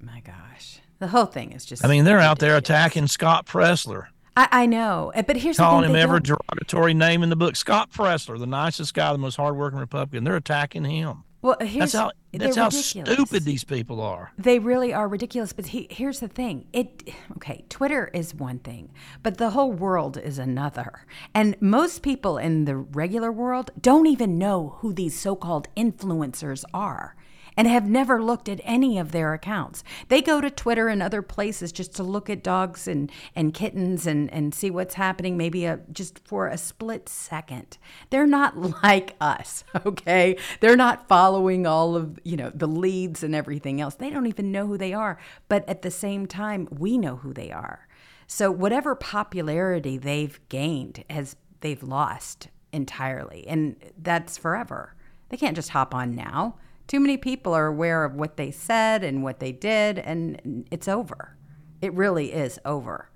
my 0.03 0.21
gosh. 0.21 0.78
The 0.99 1.09
whole 1.09 1.27
thing 1.27 1.53
is 1.53 1.65
just. 1.65 1.85
I 1.85 1.89
mean, 1.89 2.05
they're 2.05 2.19
out 2.21 2.39
there 2.39 2.57
attacking 2.57 3.07
Scott 3.07 3.47
Presler. 3.47 4.07
I, 4.37 4.49
I 4.51 4.67
know. 4.67 5.13
Uh, 5.15 5.23
But 5.23 5.37
here's 5.37 5.57
calling 5.57 5.83
the 5.83 5.87
him 5.87 5.93
thing. 5.93 5.93
they 5.95 6.03
every 6.03 6.21
don't- 6.21 6.41
derogatory 6.49 6.95
name 6.95 7.23
in 7.23 7.29
the 7.29 7.37
book. 7.37 7.57
Scott 7.57 7.91
Presler, 7.93 8.39
the 8.39 8.47
nicest 8.47 8.95
guy, 8.95 9.13
the 9.13 9.19
most 9.19 9.37
hardworking 9.37 9.79
Republican. 9.79 10.25
They're 10.25 10.37
attacking 10.37 10.85
him. 10.85 11.25
Well, 11.41 11.57
here's, 11.61 11.93
That's 11.93 11.93
how 11.93 12.11
that's 12.33 12.57
how 12.57 12.65
ridiculous. 12.65 13.13
stupid 13.15 13.45
these 13.45 13.63
people 13.63 14.01
are. 14.01 14.33
They 14.37 14.59
really 14.59 14.93
are 14.93 15.07
ridiculous. 15.07 15.53
But 15.53 15.67
he, 15.67 15.87
here's 15.89 16.19
the 16.19 16.27
thing: 16.27 16.67
it 16.73 17.11
okay. 17.37 17.65
Twitter 17.69 18.11
is 18.13 18.35
one 18.35 18.59
thing, 18.59 18.91
but 19.23 19.39
the 19.39 19.51
whole 19.51 19.71
world 19.73 20.17
is 20.19 20.41
another. 20.41 21.07
And 21.37 21.55
most 21.61 22.03
people 22.03 22.39
in 22.39 22.65
the 22.65 22.75
regular 22.77 23.31
world 23.31 23.71
don't 23.81 24.09
even 24.09 24.37
know 24.37 24.79
who 24.79 24.93
these 24.93 25.17
so-called 25.19 25.69
influencers 25.77 26.65
are. 26.75 27.15
And 27.59 27.67
have 27.67 27.89
never 27.89 28.23
looked 28.23 28.49
at 28.49 28.61
any 28.63 28.99
of 28.99 29.11
their 29.11 29.35
accounts. 29.35 29.83
They 30.07 30.23
go 30.23 30.41
to 30.41 30.49
Twitter 30.49 30.87
and 30.87 31.03
other 31.03 31.23
places 31.23 31.73
just 31.73 31.93
to 31.97 32.05
look 32.05 32.31
at 32.31 32.45
dogs 32.45 32.87
and, 32.87 33.11
and 33.35 33.53
kittens 33.53 34.07
and, 34.07 34.33
and 34.33 34.55
see 34.55 34.71
what's 34.71 34.95
happening, 34.95 35.37
maybe 35.37 35.65
a, 35.65 35.81
just 35.91 36.21
for 36.21 36.47
a 36.47 36.57
split 36.57 37.09
second. 37.09 37.77
They're 38.11 38.29
not 38.29 38.57
like 38.85 39.17
us, 39.21 39.65
okay? 39.85 40.39
They're 40.61 40.77
not 40.77 41.09
following 41.09 41.67
all 41.67 41.97
of, 41.97 42.21
you 42.23 42.37
know, 42.37 42.53
the 42.55 42.69
leads 42.69 43.25
and 43.25 43.35
everything 43.35 43.81
else. 43.81 43.97
They 43.97 44.11
don't 44.11 44.29
even 44.29 44.53
know 44.53 44.69
who 44.69 44.79
they 44.79 44.93
are. 44.93 45.19
But 45.49 45.69
at 45.69 45.83
the 45.83 45.91
same 45.91 46.27
time, 46.27 46.69
we 46.71 46.97
know 46.97 47.17
who 47.17 47.35
they 47.35 47.51
are. 47.51 47.89
So 48.29 48.53
whatever 48.53 48.95
popularity 48.95 49.99
they've 49.99 50.39
gained 50.49 51.03
has 51.11 51.35
they've 51.61 51.83
lost 51.83 52.51
entirely. 52.73 53.49
And 53.49 53.75
that's 54.01 54.39
forever. 54.39 54.95
They 55.31 55.37
can't 55.37 55.57
just 55.57 55.71
hop 55.71 55.93
on 55.93 56.15
now. 56.15 56.55
Too 56.89 57.01
many 57.01 57.19
people 57.19 57.53
are 57.53 57.67
aware 57.67 58.03
of 58.05 58.15
what 58.15 58.39
they 58.39 58.51
said 58.51 59.05
and 59.05 59.23
what 59.23 59.41
they 59.41 59.53
did, 59.53 59.99
and 59.99 60.67
it's 60.71 60.89
over. 60.89 61.37
It 61.83 61.93
really 61.93 62.33
is 62.33 62.59
over. 62.65 63.11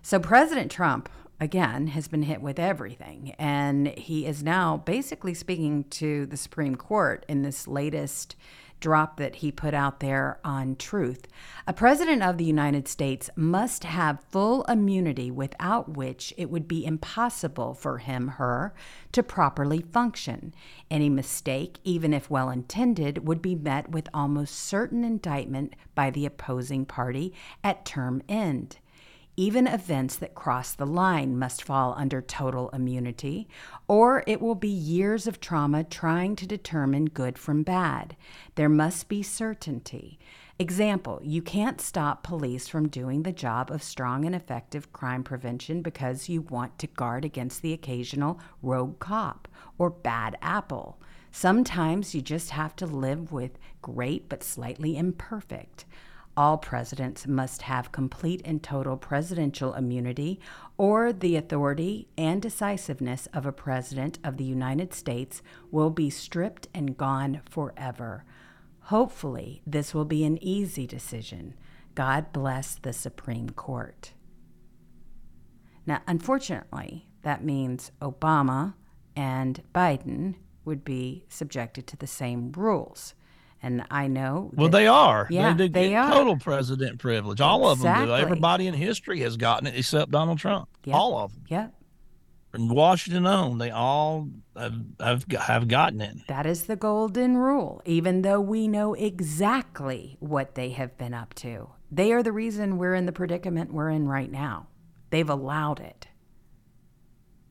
So, 0.00 0.18
President 0.18 0.70
Trump, 0.70 1.10
again, 1.38 1.88
has 1.88 2.08
been 2.08 2.22
hit 2.22 2.40
with 2.40 2.58
everything, 2.58 3.34
and 3.38 3.88
he 3.88 4.24
is 4.24 4.42
now 4.42 4.78
basically 4.78 5.34
speaking 5.34 5.84
to 5.90 6.24
the 6.24 6.38
Supreme 6.38 6.74
Court 6.74 7.26
in 7.28 7.42
this 7.42 7.68
latest 7.68 8.34
drop 8.80 9.16
that 9.16 9.36
he 9.36 9.50
put 9.50 9.74
out 9.74 10.00
there 10.00 10.38
on 10.44 10.76
truth. 10.76 11.26
A 11.66 11.72
president 11.72 12.22
of 12.22 12.38
the 12.38 12.44
United 12.44 12.88
States 12.88 13.30
must 13.36 13.84
have 13.84 14.24
full 14.30 14.64
immunity 14.64 15.30
without 15.30 15.96
which 15.96 16.32
it 16.36 16.50
would 16.50 16.68
be 16.68 16.84
impossible 16.84 17.74
for 17.74 17.98
him, 17.98 18.28
her, 18.28 18.74
to 19.12 19.22
properly 19.22 19.80
function. 19.80 20.54
Any 20.90 21.08
mistake, 21.08 21.78
even 21.84 22.12
if 22.12 22.30
well 22.30 22.50
intended, 22.50 23.26
would 23.26 23.42
be 23.42 23.54
met 23.54 23.90
with 23.90 24.08
almost 24.12 24.54
certain 24.54 25.04
indictment 25.04 25.74
by 25.94 26.10
the 26.10 26.26
opposing 26.26 26.84
party 26.84 27.32
at 27.64 27.84
term 27.84 28.22
end. 28.28 28.78
Even 29.38 29.66
events 29.66 30.16
that 30.16 30.34
cross 30.34 30.72
the 30.72 30.86
line 30.86 31.38
must 31.38 31.62
fall 31.62 31.94
under 31.98 32.22
total 32.22 32.70
immunity, 32.70 33.46
or 33.86 34.24
it 34.26 34.40
will 34.40 34.54
be 34.54 34.68
years 34.68 35.26
of 35.26 35.40
trauma 35.40 35.84
trying 35.84 36.36
to 36.36 36.46
determine 36.46 37.04
good 37.04 37.38
from 37.38 37.62
bad. 37.62 38.16
There 38.54 38.70
must 38.70 39.10
be 39.10 39.22
certainty. 39.22 40.18
Example, 40.58 41.20
you 41.22 41.42
can't 41.42 41.82
stop 41.82 42.22
police 42.22 42.66
from 42.66 42.88
doing 42.88 43.24
the 43.24 43.32
job 43.32 43.70
of 43.70 43.82
strong 43.82 44.24
and 44.24 44.34
effective 44.34 44.90
crime 44.90 45.22
prevention 45.22 45.82
because 45.82 46.30
you 46.30 46.40
want 46.40 46.78
to 46.78 46.86
guard 46.86 47.22
against 47.22 47.60
the 47.60 47.74
occasional 47.74 48.40
rogue 48.62 48.98
cop 49.00 49.48
or 49.76 49.90
bad 49.90 50.38
apple. 50.40 50.98
Sometimes 51.30 52.14
you 52.14 52.22
just 52.22 52.50
have 52.50 52.74
to 52.76 52.86
live 52.86 53.32
with 53.32 53.58
great 53.82 54.30
but 54.30 54.42
slightly 54.42 54.96
imperfect 54.96 55.84
all 56.36 56.58
presidents 56.58 57.26
must 57.26 57.62
have 57.62 57.92
complete 57.92 58.42
and 58.44 58.62
total 58.62 58.96
presidential 58.96 59.74
immunity, 59.74 60.38
or 60.76 61.12
the 61.12 61.36
authority 61.36 62.08
and 62.18 62.42
decisiveness 62.42 63.26
of 63.32 63.46
a 63.46 63.52
president 63.52 64.18
of 64.22 64.36
the 64.36 64.44
United 64.44 64.92
States 64.92 65.42
will 65.70 65.90
be 65.90 66.10
stripped 66.10 66.68
and 66.74 66.96
gone 66.96 67.40
forever. 67.48 68.24
Hopefully, 68.80 69.62
this 69.66 69.94
will 69.94 70.04
be 70.04 70.24
an 70.24 70.42
easy 70.42 70.86
decision. 70.86 71.54
God 71.94 72.32
bless 72.32 72.74
the 72.74 72.92
Supreme 72.92 73.50
Court. 73.50 74.12
Now, 75.86 76.02
unfortunately, 76.06 77.08
that 77.22 77.42
means 77.42 77.90
Obama 78.02 78.74
and 79.16 79.62
Biden 79.74 80.34
would 80.64 80.84
be 80.84 81.24
subjected 81.28 81.86
to 81.86 81.96
the 81.96 82.06
same 82.06 82.52
rules. 82.52 83.14
And 83.62 83.84
I 83.90 84.06
know. 84.06 84.50
Well, 84.54 84.68
they 84.68 84.86
are. 84.86 85.26
Yeah, 85.30 85.54
they, 85.54 85.68
they 85.68 85.90
get 85.90 86.04
are. 86.04 86.12
total 86.12 86.36
president 86.36 86.98
privilege. 86.98 87.40
All 87.40 87.68
of 87.68 87.80
them 87.80 88.06
do. 88.06 88.14
Everybody 88.14 88.66
in 88.66 88.74
history 88.74 89.20
has 89.20 89.36
gotten 89.36 89.66
it 89.66 89.76
except 89.76 90.10
Donald 90.10 90.38
Trump. 90.38 90.68
Yep. 90.84 90.94
All 90.94 91.18
of 91.18 91.32
them. 91.32 91.44
Yep. 91.48 91.74
From 92.52 92.68
Washington 92.68 93.26
on, 93.26 93.58
they 93.58 93.70
all 93.70 94.28
have, 94.56 94.80
have 95.00 95.24
have 95.32 95.68
gotten 95.68 96.00
it. 96.00 96.16
That 96.28 96.46
is 96.46 96.64
the 96.64 96.76
golden 96.76 97.36
rule, 97.36 97.82
even 97.84 98.22
though 98.22 98.40
we 98.40 98.68
know 98.68 98.94
exactly 98.94 100.16
what 100.20 100.54
they 100.54 100.70
have 100.70 100.96
been 100.96 101.12
up 101.12 101.34
to. 101.34 101.70
They 101.90 102.12
are 102.12 102.22
the 102.22 102.32
reason 102.32 102.78
we're 102.78 102.94
in 102.94 103.06
the 103.06 103.12
predicament 103.12 103.72
we're 103.72 103.90
in 103.90 104.08
right 104.08 104.30
now. 104.30 104.68
They've 105.10 105.28
allowed 105.28 105.80
it. 105.80 106.08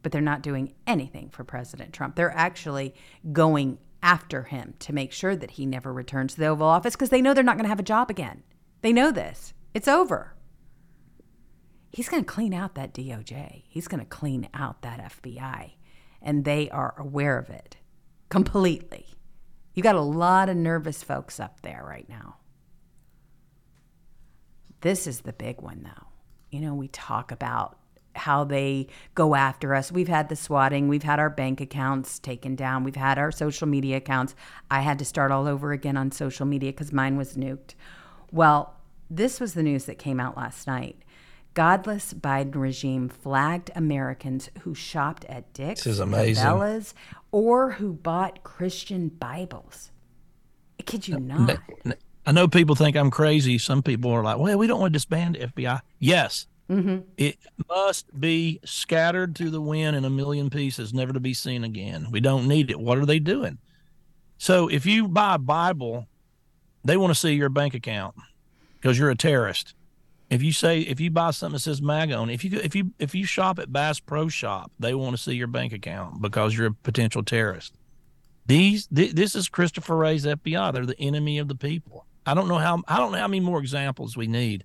But 0.02 0.12
they're 0.12 0.22
not 0.22 0.44
doing 0.44 0.74
anything 0.86 1.30
for 1.30 1.44
President 1.44 1.94
Trump. 1.94 2.16
They're 2.16 2.36
actually 2.36 2.94
going 3.32 3.80
after 4.06 4.44
him 4.44 4.76
to 4.78 4.94
make 4.94 5.12
sure 5.12 5.36
that 5.36 5.52
he 5.52 5.66
never 5.66 5.92
returns 5.92 6.36
to 6.36 6.40
the 6.40 6.46
Oval 6.46 6.68
Office 6.68 6.96
because 6.96 7.10
they 7.10 7.24
know 7.24 7.34
they're 7.34 7.44
not 7.44 7.58
going 7.58 7.66
to 7.66 7.70
have 7.70 7.80
a 7.80 7.84
job 7.84 8.12
again. 8.12 8.44
They 8.82 8.94
know 8.94 9.12
this. 9.12 9.56
It's 9.74 9.88
over. 9.88 10.36
He's 11.92 12.08
going 12.08 12.24
to 12.24 12.32
clean 12.32 12.54
out 12.54 12.76
that 12.76 12.94
DOJ. 12.94 13.64
He's 13.68 13.88
going 13.88 14.02
to 14.02 14.06
clean 14.06 14.48
out 14.54 14.84
that 14.84 15.00
FBI. 15.24 15.72
And 16.22 16.46
they 16.46 16.70
are 16.70 16.94
aware 17.00 17.40
of 17.40 17.50
it 17.50 17.78
completely. 18.30 19.08
You 19.74 19.82
got 19.82 19.96
a 19.96 20.02
lot 20.02 20.50
of 20.50 20.56
nervous 20.56 21.02
folks 21.02 21.40
up 21.40 21.62
there 21.62 21.84
right 21.86 22.08
now. 22.08 22.38
This 24.82 25.08
is 25.08 25.22
the 25.22 25.34
big 25.34 25.62
one, 25.62 25.82
though. 25.84 26.08
You 26.52 26.62
know, 26.62 26.76
we 26.76 26.90
talk 26.90 27.32
about 27.32 27.80
how 28.16 28.44
they 28.44 28.88
go 29.14 29.36
after 29.36 29.76
us. 29.76 29.92
We've 29.92 30.08
had 30.08 30.30
the 30.30 30.36
swatting, 30.36 30.88
we've 30.88 31.04
had 31.04 31.20
our 31.20 31.30
bank 31.30 31.62
accounts 31.62 32.20
taken 32.20 32.56
down, 32.56 32.84
we've 32.84 32.96
had 32.96 33.18
our 33.18 33.32
social 33.32 33.68
media 33.68 33.98
accounts. 33.98 34.36
I 34.72 34.82
had 34.82 35.00
to 35.00 35.06
start 35.06 35.32
all 35.32 35.48
over 35.48 35.72
again 35.72 35.98
on 35.98 36.12
social 36.12 36.46
media 36.46 36.72
because 36.72 36.92
mine 36.92 37.18
was 37.18 37.36
nuked. 37.36 37.76
Well, 38.32 38.76
this 39.10 39.40
was 39.40 39.54
the 39.54 39.64
news 39.64 39.86
that 39.86 40.00
came 40.00 40.20
out 40.20 40.36
last 40.36 40.68
night. 40.68 40.98
Godless 41.54 42.14
Biden 42.14 42.56
regime 42.56 43.08
flagged 43.08 43.72
Americans 43.76 44.50
who 44.62 44.76
shopped 44.76 45.24
at 45.26 45.54
Dick's, 45.54 45.86
This 45.86 45.94
is 45.94 46.00
amazing. 46.00 46.44
Cabela's, 46.44 46.94
or 47.32 47.72
who 47.72 47.94
bought 47.94 48.44
Christian 48.44 49.08
Bibles. 49.08 49.92
I 50.80 50.84
kid 50.84 51.08
you 51.08 51.18
not. 51.18 51.60
I 52.26 52.32
know 52.32 52.48
people 52.48 52.76
think 52.76 52.98
I'm 52.98 53.12
crazy. 53.12 53.58
Some 53.58 53.84
people 53.84 54.12
are 54.12 54.24
like, 54.24 54.38
well, 54.38 54.58
we 54.58 54.68
don't 54.68 54.80
want 54.82 54.92
to 54.94 54.98
disband 54.98 55.36
the 55.36 55.48
FBI. 55.48 55.80
Yes. 56.00 56.48
Mm-hmm. 56.70 57.02
It 57.18 57.38
must 57.70 58.20
be 58.20 58.60
scattered 58.66 59.36
to 59.36 59.50
the 59.50 59.62
wind 59.62 59.96
in 59.96 60.04
a 60.04 60.10
million 60.10 60.50
pieces, 60.50 60.94
never 60.94 61.14
to 61.14 61.20
be 61.20 61.34
seen 61.34 61.64
again. 61.64 62.08
We 62.12 62.20
don't 62.20 62.48
need 62.48 62.72
it. 62.72 62.80
What 62.80 62.98
are 62.98 63.06
they 63.06 63.20
doing? 63.20 63.60
So 64.38 64.68
if 64.68 64.86
you 64.86 65.08
buy 65.08 65.36
a 65.36 65.40
Bible, 65.40 66.08
they 66.84 66.98
want 66.98 67.12
to 67.12 67.20
see 67.20 67.34
your 67.34 67.50
bank 67.50 67.74
account 67.74 68.16
because 68.80 68.98
you're 68.98 69.12
a 69.12 69.16
terrorist. 69.16 69.74
If 70.30 70.42
you 70.42 70.52
say 70.52 70.82
if 70.82 71.00
you 71.00 71.12
buy 71.12 71.32
something 71.32 71.56
that 71.56 71.60
says 71.60 71.82
MAGA 71.84 72.28
if 72.30 72.44
you 72.44 72.60
if 72.60 72.76
you 72.76 72.92
if 72.98 73.14
you 73.14 73.26
shop 73.26 73.60
at 73.60 73.72
Bass 73.72 74.00
Pro 74.00 74.28
Shop, 74.28 74.72
they 74.80 74.96
want 74.96 75.16
to 75.16 75.22
see 75.22 75.34
your 75.34 75.48
bank 75.48 75.72
account 75.72 76.22
because 76.22 76.58
you're 76.58 76.68
a 76.68 76.74
potential 76.74 77.24
terrorist. 77.24 77.76
These 78.48 78.88
th- 78.88 79.14
this 79.14 79.36
is 79.36 79.50
Christopher 79.50 79.96
Wray's 79.96 80.26
FBI. 80.26 80.74
They're 80.74 80.86
the 80.86 81.00
enemy 81.00 81.38
of 81.38 81.48
the 81.48 81.56
people. 81.56 82.06
I 82.26 82.34
don't 82.34 82.48
know 82.48 82.58
how 82.58 82.82
I 82.88 82.98
don't 82.98 83.12
know 83.12 83.20
how 83.20 83.28
many 83.28 83.40
more 83.40 83.60
examples 83.60 84.18
we 84.18 84.26
need 84.26 84.64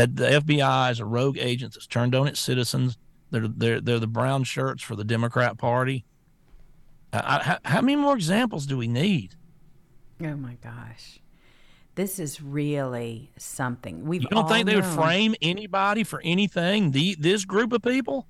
that 0.00 0.16
the 0.16 0.26
FBI 0.26 0.90
is 0.90 0.98
a 0.98 1.04
rogue 1.04 1.36
agent 1.38 1.74
that's 1.74 1.86
turned 1.86 2.14
on 2.14 2.26
its 2.26 2.40
citizens. 2.40 2.96
They're 3.30 3.46
they're 3.46 3.80
they're 3.80 3.98
the 3.98 4.06
brown 4.06 4.44
shirts 4.44 4.82
for 4.82 4.96
the 4.96 5.04
Democrat 5.04 5.58
Party. 5.58 6.06
I, 7.12 7.18
I, 7.18 7.42
how, 7.42 7.58
how 7.64 7.80
many 7.82 7.96
more 7.96 8.14
examples 8.14 8.66
do 8.66 8.78
we 8.78 8.88
need? 8.88 9.34
Oh 10.22 10.36
my 10.36 10.54
gosh. 10.62 11.20
This 11.96 12.18
is 12.18 12.40
really 12.40 13.30
something. 13.36 14.06
We've 14.06 14.22
don't 14.22 14.44
all 14.44 14.48
think 14.48 14.66
they 14.66 14.74
would 14.74 14.86
frame 14.86 15.34
anybody 15.42 16.02
for 16.02 16.22
anything? 16.24 16.92
The 16.92 17.14
this 17.18 17.44
group 17.44 17.72
of 17.74 17.82
people 17.82 18.26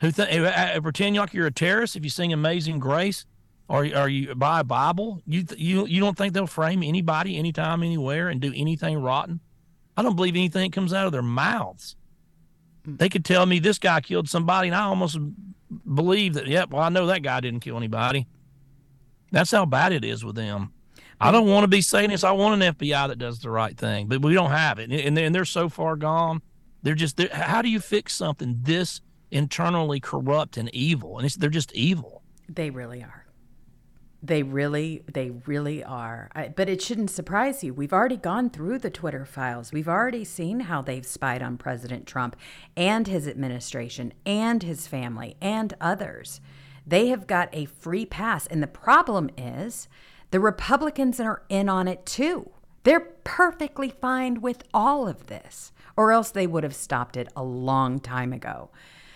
who 0.00 0.12
th- 0.12 0.28
who, 0.28 0.44
uh, 0.44 0.80
pretend 0.80 1.16
like 1.16 1.34
you're 1.34 1.48
a 1.48 1.52
terrorist 1.52 1.96
if 1.96 2.04
you 2.04 2.10
sing 2.10 2.32
Amazing 2.32 2.78
Grace 2.78 3.26
or 3.66 3.88
or 3.96 4.08
you 4.08 4.36
buy 4.36 4.60
a 4.60 4.64
Bible. 4.64 5.20
You 5.26 5.42
th- 5.42 5.60
you 5.60 5.84
you 5.86 6.00
don't 6.00 6.16
think 6.16 6.32
they'll 6.32 6.46
frame 6.46 6.84
anybody 6.84 7.36
anytime 7.36 7.82
anywhere 7.82 8.28
and 8.28 8.40
do 8.40 8.52
anything 8.54 9.02
rotten? 9.02 9.40
I 9.96 10.02
don't 10.02 10.16
believe 10.16 10.34
anything 10.34 10.70
comes 10.70 10.92
out 10.92 11.06
of 11.06 11.12
their 11.12 11.22
mouths. 11.22 11.96
Hmm. 12.84 12.96
They 12.96 13.08
could 13.08 13.24
tell 13.24 13.46
me 13.46 13.58
this 13.58 13.78
guy 13.78 14.00
killed 14.00 14.28
somebody, 14.28 14.68
and 14.68 14.74
I 14.74 14.84
almost 14.84 15.18
believe 15.94 16.34
that. 16.34 16.46
Yep, 16.46 16.70
well 16.70 16.82
I 16.82 16.88
know 16.88 17.06
that 17.06 17.22
guy 17.22 17.40
didn't 17.40 17.60
kill 17.60 17.76
anybody. 17.76 18.26
That's 19.30 19.50
how 19.50 19.64
bad 19.64 19.92
it 19.92 20.04
is 20.04 20.24
with 20.24 20.36
them. 20.36 20.72
I 21.20 21.30
don't 21.30 21.46
want 21.46 21.64
to 21.64 21.68
be 21.68 21.82
saying 21.82 22.10
this. 22.10 22.24
I 22.24 22.32
want 22.32 22.60
an 22.60 22.74
FBI 22.74 23.08
that 23.08 23.18
does 23.18 23.38
the 23.38 23.50
right 23.50 23.76
thing, 23.76 24.08
but 24.08 24.22
we 24.22 24.34
don't 24.34 24.50
have 24.50 24.78
it, 24.78 24.90
and 24.90 25.16
they're, 25.16 25.26
and 25.26 25.34
they're 25.34 25.44
so 25.44 25.68
far 25.68 25.96
gone. 25.96 26.42
They're 26.82 26.94
just. 26.94 27.16
They're, 27.16 27.32
how 27.32 27.62
do 27.62 27.68
you 27.68 27.80
fix 27.80 28.14
something 28.14 28.58
this 28.62 29.00
internally 29.30 30.00
corrupt 30.00 30.56
and 30.56 30.68
evil? 30.74 31.18
And 31.18 31.26
it's, 31.26 31.36
they're 31.36 31.48
just 31.48 31.72
evil. 31.72 32.22
They 32.48 32.70
really 32.70 33.02
are. 33.02 33.21
They 34.24 34.44
really, 34.44 35.02
they 35.12 35.30
really 35.46 35.82
are. 35.82 36.30
I, 36.32 36.48
but 36.48 36.68
it 36.68 36.80
shouldn't 36.80 37.10
surprise 37.10 37.64
you. 37.64 37.74
We've 37.74 37.92
already 37.92 38.16
gone 38.16 38.50
through 38.50 38.78
the 38.78 38.90
Twitter 38.90 39.24
files. 39.24 39.72
We've 39.72 39.88
already 39.88 40.24
seen 40.24 40.60
how 40.60 40.80
they've 40.80 41.04
spied 41.04 41.42
on 41.42 41.58
President 41.58 42.06
Trump 42.06 42.36
and 42.76 43.08
his 43.08 43.26
administration 43.26 44.12
and 44.24 44.62
his 44.62 44.86
family 44.86 45.36
and 45.40 45.74
others. 45.80 46.40
They 46.86 47.08
have 47.08 47.26
got 47.26 47.48
a 47.52 47.64
free 47.64 48.06
pass. 48.06 48.46
And 48.46 48.62
the 48.62 48.68
problem 48.68 49.28
is 49.36 49.88
The 50.30 50.40
Republicans 50.40 51.20
are 51.20 51.42
in 51.48 51.68
on 51.68 51.88
it 51.88 52.06
too. 52.06 52.50
They're 52.84 53.00
perfectly 53.24 53.90
fine 53.90 54.40
with 54.40 54.64
all 54.72 55.06
of 55.06 55.26
this, 55.26 55.72
or 55.96 56.10
else 56.10 56.30
they 56.30 56.46
would 56.46 56.64
have 56.64 56.74
stopped 56.74 57.16
it 57.16 57.28
a 57.36 57.44
long 57.44 58.00
time 58.00 58.32
ago. 58.32 58.70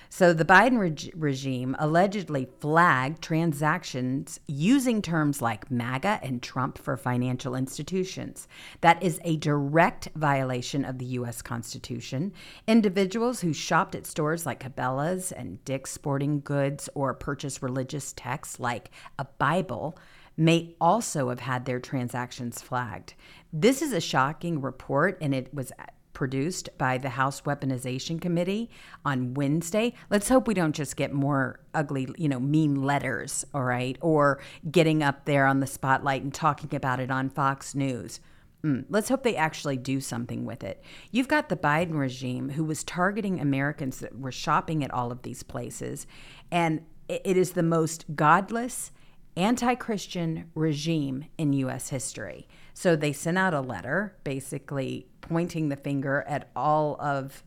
So 0.08 0.32
the 0.32 0.44
Biden 0.44 0.78
reg- 0.78 1.12
regime 1.14 1.76
allegedly 1.78 2.48
flagged 2.60 3.22
transactions 3.22 4.40
using 4.46 5.02
terms 5.02 5.42
like 5.42 5.70
MAGA 5.70 6.20
and 6.22 6.42
Trump 6.42 6.78
for 6.78 6.96
financial 6.96 7.54
institutions. 7.54 8.48
That 8.80 9.02
is 9.02 9.20
a 9.24 9.36
direct 9.36 10.08
violation 10.14 10.84
of 10.84 10.98
the 10.98 11.06
U.S. 11.06 11.42
Constitution. 11.42 12.32
Individuals 12.66 13.40
who 13.40 13.52
shopped 13.52 13.94
at 13.94 14.06
stores 14.06 14.46
like 14.46 14.60
Cabela's 14.60 15.32
and 15.32 15.64
Dick's 15.64 15.92
Sporting 15.92 16.40
Goods 16.40 16.88
or 16.94 17.14
purchased 17.14 17.62
religious 17.62 18.12
texts 18.12 18.60
like 18.60 18.90
a 19.18 19.24
Bible 19.24 19.98
may 20.36 20.74
also 20.80 21.30
have 21.30 21.40
had 21.40 21.64
their 21.64 21.80
transactions 21.80 22.60
flagged. 22.60 23.14
This 23.52 23.80
is 23.80 23.92
a 23.92 24.00
shocking 24.00 24.60
report, 24.60 25.16
and 25.20 25.34
it 25.34 25.52
was 25.54 25.72
produced 26.16 26.70
by 26.78 26.96
the 26.96 27.10
House 27.10 27.42
Weaponization 27.42 28.18
Committee 28.18 28.70
on 29.04 29.34
Wednesday. 29.34 29.92
Let's 30.08 30.30
hope 30.30 30.48
we 30.48 30.54
don't 30.54 30.74
just 30.74 30.96
get 30.96 31.12
more 31.12 31.60
ugly, 31.74 32.08
you 32.16 32.26
know, 32.26 32.40
mean 32.40 32.82
letters, 32.82 33.44
all 33.52 33.64
right, 33.64 33.98
or 34.00 34.40
getting 34.70 35.02
up 35.02 35.26
there 35.26 35.44
on 35.44 35.60
the 35.60 35.66
spotlight 35.66 36.22
and 36.22 36.32
talking 36.32 36.74
about 36.74 37.00
it 37.00 37.10
on 37.10 37.28
Fox 37.28 37.74
News. 37.74 38.20
Mm, 38.64 38.86
let's 38.88 39.10
hope 39.10 39.24
they 39.24 39.36
actually 39.36 39.76
do 39.76 40.00
something 40.00 40.46
with 40.46 40.64
it. 40.64 40.82
You've 41.10 41.28
got 41.28 41.50
the 41.50 41.56
Biden 41.56 41.98
regime 41.98 42.48
who 42.48 42.64
was 42.64 42.82
targeting 42.82 43.38
Americans 43.38 43.98
that 43.98 44.18
were 44.18 44.32
shopping 44.32 44.82
at 44.82 44.94
all 44.94 45.12
of 45.12 45.20
these 45.20 45.42
places, 45.42 46.06
and 46.50 46.80
it 47.10 47.36
is 47.36 47.52
the 47.52 47.62
most 47.62 48.06
godless, 48.16 48.90
anti 49.36 49.74
Christian 49.74 50.50
regime 50.54 51.26
in 51.36 51.52
U.S. 51.52 51.90
history. 51.90 52.48
So 52.72 52.96
they 52.96 53.12
sent 53.12 53.36
out 53.36 53.52
a 53.52 53.60
letter 53.60 54.16
basically 54.24 55.08
pointing 55.28 55.68
the 55.68 55.76
finger 55.76 56.24
at 56.26 56.50
all 56.54 56.96
of 57.00 57.42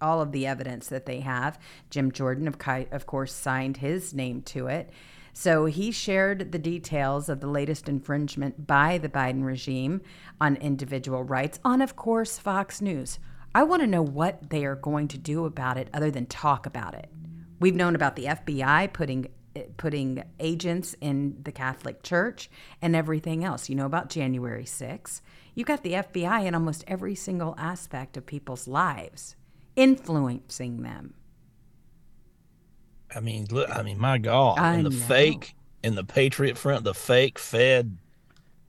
all 0.00 0.20
of 0.20 0.30
the 0.30 0.46
evidence 0.46 0.86
that 0.88 1.06
they 1.06 1.20
have. 1.20 1.58
Jim 1.90 2.12
Jordan, 2.12 2.46
of, 2.46 2.56
of 2.92 3.06
course, 3.06 3.34
signed 3.34 3.78
his 3.78 4.14
name 4.14 4.42
to 4.42 4.68
it. 4.68 4.90
So 5.32 5.64
he 5.64 5.90
shared 5.90 6.52
the 6.52 6.58
details 6.58 7.28
of 7.28 7.40
the 7.40 7.48
latest 7.48 7.88
infringement 7.88 8.66
by 8.66 8.98
the 8.98 9.08
Biden 9.08 9.44
regime 9.44 10.02
on 10.40 10.56
individual 10.56 11.24
rights 11.24 11.58
on, 11.64 11.80
of 11.80 11.96
course, 11.96 12.38
Fox 12.38 12.80
News. 12.80 13.18
I 13.54 13.62
want 13.64 13.82
to 13.82 13.88
know 13.88 14.02
what 14.02 14.50
they 14.50 14.64
are 14.64 14.76
going 14.76 15.08
to 15.08 15.18
do 15.18 15.44
about 15.44 15.78
it 15.78 15.88
other 15.92 16.10
than 16.10 16.26
talk 16.26 16.66
about 16.66 16.94
it. 16.94 17.10
We've 17.60 17.74
known 17.74 17.94
about 17.94 18.16
the 18.16 18.26
FBI 18.26 18.92
putting 18.92 19.28
putting 19.76 20.24
agents 20.40 20.94
in 21.00 21.36
the 21.42 21.52
Catholic 21.52 22.02
Church 22.02 22.50
and 22.80 22.96
everything 22.96 23.44
else. 23.44 23.68
You 23.68 23.74
know 23.74 23.84
about 23.84 24.08
January 24.08 24.64
6th. 24.64 25.20
You've 25.54 25.68
got 25.68 25.82
the 25.82 25.92
FBI 25.92 26.46
in 26.46 26.54
almost 26.54 26.84
every 26.86 27.14
single 27.14 27.54
aspect 27.58 28.16
of 28.16 28.24
people's 28.26 28.66
lives, 28.66 29.36
influencing 29.76 30.82
them. 30.82 31.14
I 33.14 33.20
mean, 33.20 33.46
look, 33.50 33.68
I 33.70 33.82
mean, 33.82 33.98
my 33.98 34.18
God, 34.18 34.58
I 34.58 34.74
and 34.74 34.86
the 34.86 34.90
know. 34.90 34.96
fake 34.96 35.54
in 35.82 35.94
the 35.94 36.04
Patriot 36.04 36.56
Front, 36.56 36.84
the 36.84 36.94
fake 36.94 37.38
Fed 37.38 37.98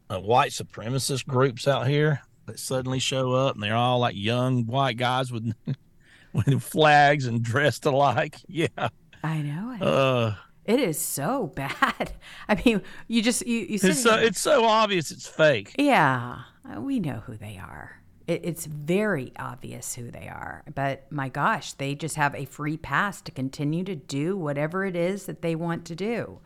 uh, 0.09 0.19
white 0.19 0.51
supremacist 0.51 1.25
groups 1.25 1.67
out 1.67 1.87
here 1.87 2.21
that 2.45 2.59
suddenly 2.59 2.99
show 2.99 3.31
up, 3.33 3.55
and 3.55 3.63
they're 3.63 3.75
all 3.75 3.99
like 3.99 4.15
young 4.17 4.65
white 4.65 4.97
guys 4.97 5.31
with 5.31 5.53
with 6.33 6.61
flags 6.61 7.25
and 7.25 7.41
dressed 7.41 7.85
alike. 7.85 8.35
Yeah, 8.49 8.89
I 9.23 9.41
know 9.41 9.71
it. 9.75 9.81
uh, 9.81 10.35
it 10.65 10.79
is 10.79 10.99
so 10.99 11.47
bad. 11.55 12.13
I 12.47 12.61
mean, 12.65 12.81
you 13.07 13.21
just 13.21 13.45
you 13.45 13.59
you 13.59 13.79
it's 13.81 14.01
so 14.01 14.15
it's 14.15 14.39
so 14.39 14.65
obvious 14.65 15.11
it's 15.11 15.27
fake. 15.27 15.75
Yeah, 15.77 16.39
uh, 16.69 16.81
we 16.81 16.99
know 16.99 17.23
who 17.25 17.35
they 17.35 17.57
are. 17.57 18.01
It, 18.27 18.41
it's 18.43 18.65
very 18.65 19.33
obvious 19.37 19.95
who 19.95 20.09
they 20.09 20.27
are. 20.29 20.63
But 20.73 21.11
my 21.11 21.29
gosh, 21.29 21.73
they 21.73 21.95
just 21.95 22.15
have 22.15 22.33
a 22.35 22.45
free 22.45 22.77
pass 22.77 23.21
to 23.21 23.31
continue 23.31 23.83
to 23.83 23.95
do 23.95 24.37
whatever 24.37 24.85
it 24.85 24.95
is 24.95 25.25
that 25.25 25.41
they 25.41 25.55
want 25.55 25.85
to 25.85 25.95
do. 25.95 26.39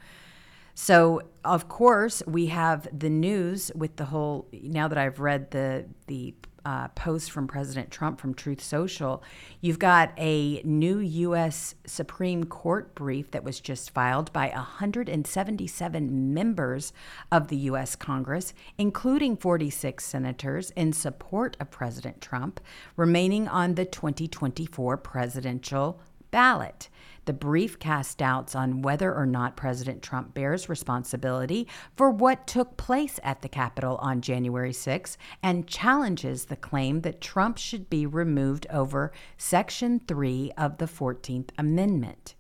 So, 0.74 1.24
of 1.44 1.68
course, 1.68 2.22
we 2.28 2.48
have 2.48 2.88
the 2.98 3.10
news 3.10 3.72
with 3.74 3.96
the 3.96 4.06
whole. 4.06 4.48
Now 4.52 4.88
that 4.88 4.98
I've 4.98 5.20
read 5.20 5.52
the 5.52 5.86
the 6.08 6.36
uh, 6.68 6.90
post 6.90 7.32
from 7.32 7.48
President 7.48 7.90
Trump 7.90 8.20
from 8.20 8.34
Truth 8.34 8.62
Social, 8.62 9.24
you've 9.62 9.80
got 9.80 10.12
a 10.18 10.62
new 10.64 11.00
U.S. 11.00 11.76
Supreme 11.86 12.44
Court 12.44 12.94
brief 12.94 13.32
that 13.32 13.46
was 13.46 13.62
just 13.62 13.92
filed 13.92 14.34
by 14.34 14.50
177 14.50 16.34
members 16.34 16.92
of 17.32 17.48
the 17.48 17.56
U.S. 17.56 17.96
Congress, 17.96 18.54
including 18.78 19.38
46 19.38 20.04
senators, 20.04 20.72
in 20.72 20.92
support 20.92 21.56
of 21.62 21.72
President 21.72 22.20
Trump 22.20 22.60
remaining 22.98 23.48
on 23.48 23.76
the 23.76 23.86
2024 23.86 24.98
presidential 24.98 26.02
ballot. 26.32 26.90
The 27.28 27.34
brief 27.34 27.78
cast 27.78 28.18
doubts 28.18 28.56
on 28.56 28.82
whether 28.82 29.14
or 29.14 29.26
not 29.26 29.58
President 29.58 30.02
Trump 30.02 30.34
bears 30.34 30.70
responsibility 30.70 31.68
for 31.94 32.10
what 32.10 32.48
took 32.48 32.78
place 32.78 33.20
at 33.22 33.42
the 33.42 33.50
Capitol 33.50 33.98
on 33.98 34.22
January 34.22 34.72
6 34.72 35.18
and 35.44 35.68
challenges 35.68 36.46
the 36.46 36.56
claim 36.56 37.02
that 37.02 37.20
Trump 37.20 37.58
should 37.58 37.90
be 37.90 38.06
removed 38.06 38.66
over 38.70 39.12
Section 39.38 40.00
3 40.08 40.54
of 40.58 40.78
the 40.78 40.86
14th 40.86 41.50
Amendment. 41.58 42.36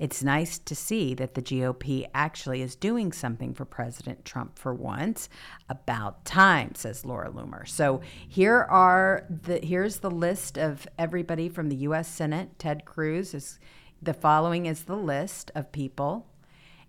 It's 0.00 0.24
nice 0.24 0.58
to 0.58 0.74
see 0.74 1.14
that 1.14 1.34
the 1.34 1.42
GOP 1.42 2.08
actually 2.12 2.60
is 2.60 2.74
doing 2.74 3.12
something 3.12 3.54
for 3.54 3.64
President 3.64 4.24
Trump 4.24 4.58
for 4.58 4.74
once. 4.74 5.28
About 5.68 6.24
time, 6.24 6.74
says 6.74 7.04
Laura 7.04 7.30
Loomer. 7.30 7.68
So 7.68 8.00
here 8.28 8.66
are 8.68 9.26
the 9.30 9.60
here's 9.62 9.98
the 9.98 10.10
list 10.10 10.58
of 10.58 10.88
everybody 10.98 11.48
from 11.48 11.68
the 11.68 11.76
U.S. 11.76 12.08
Senate. 12.08 12.58
Ted 12.58 12.84
Cruz 12.84 13.32
is 13.32 13.60
the 14.04 14.14
following 14.14 14.66
is 14.66 14.84
the 14.84 14.96
list 14.96 15.50
of 15.54 15.72
people. 15.72 16.26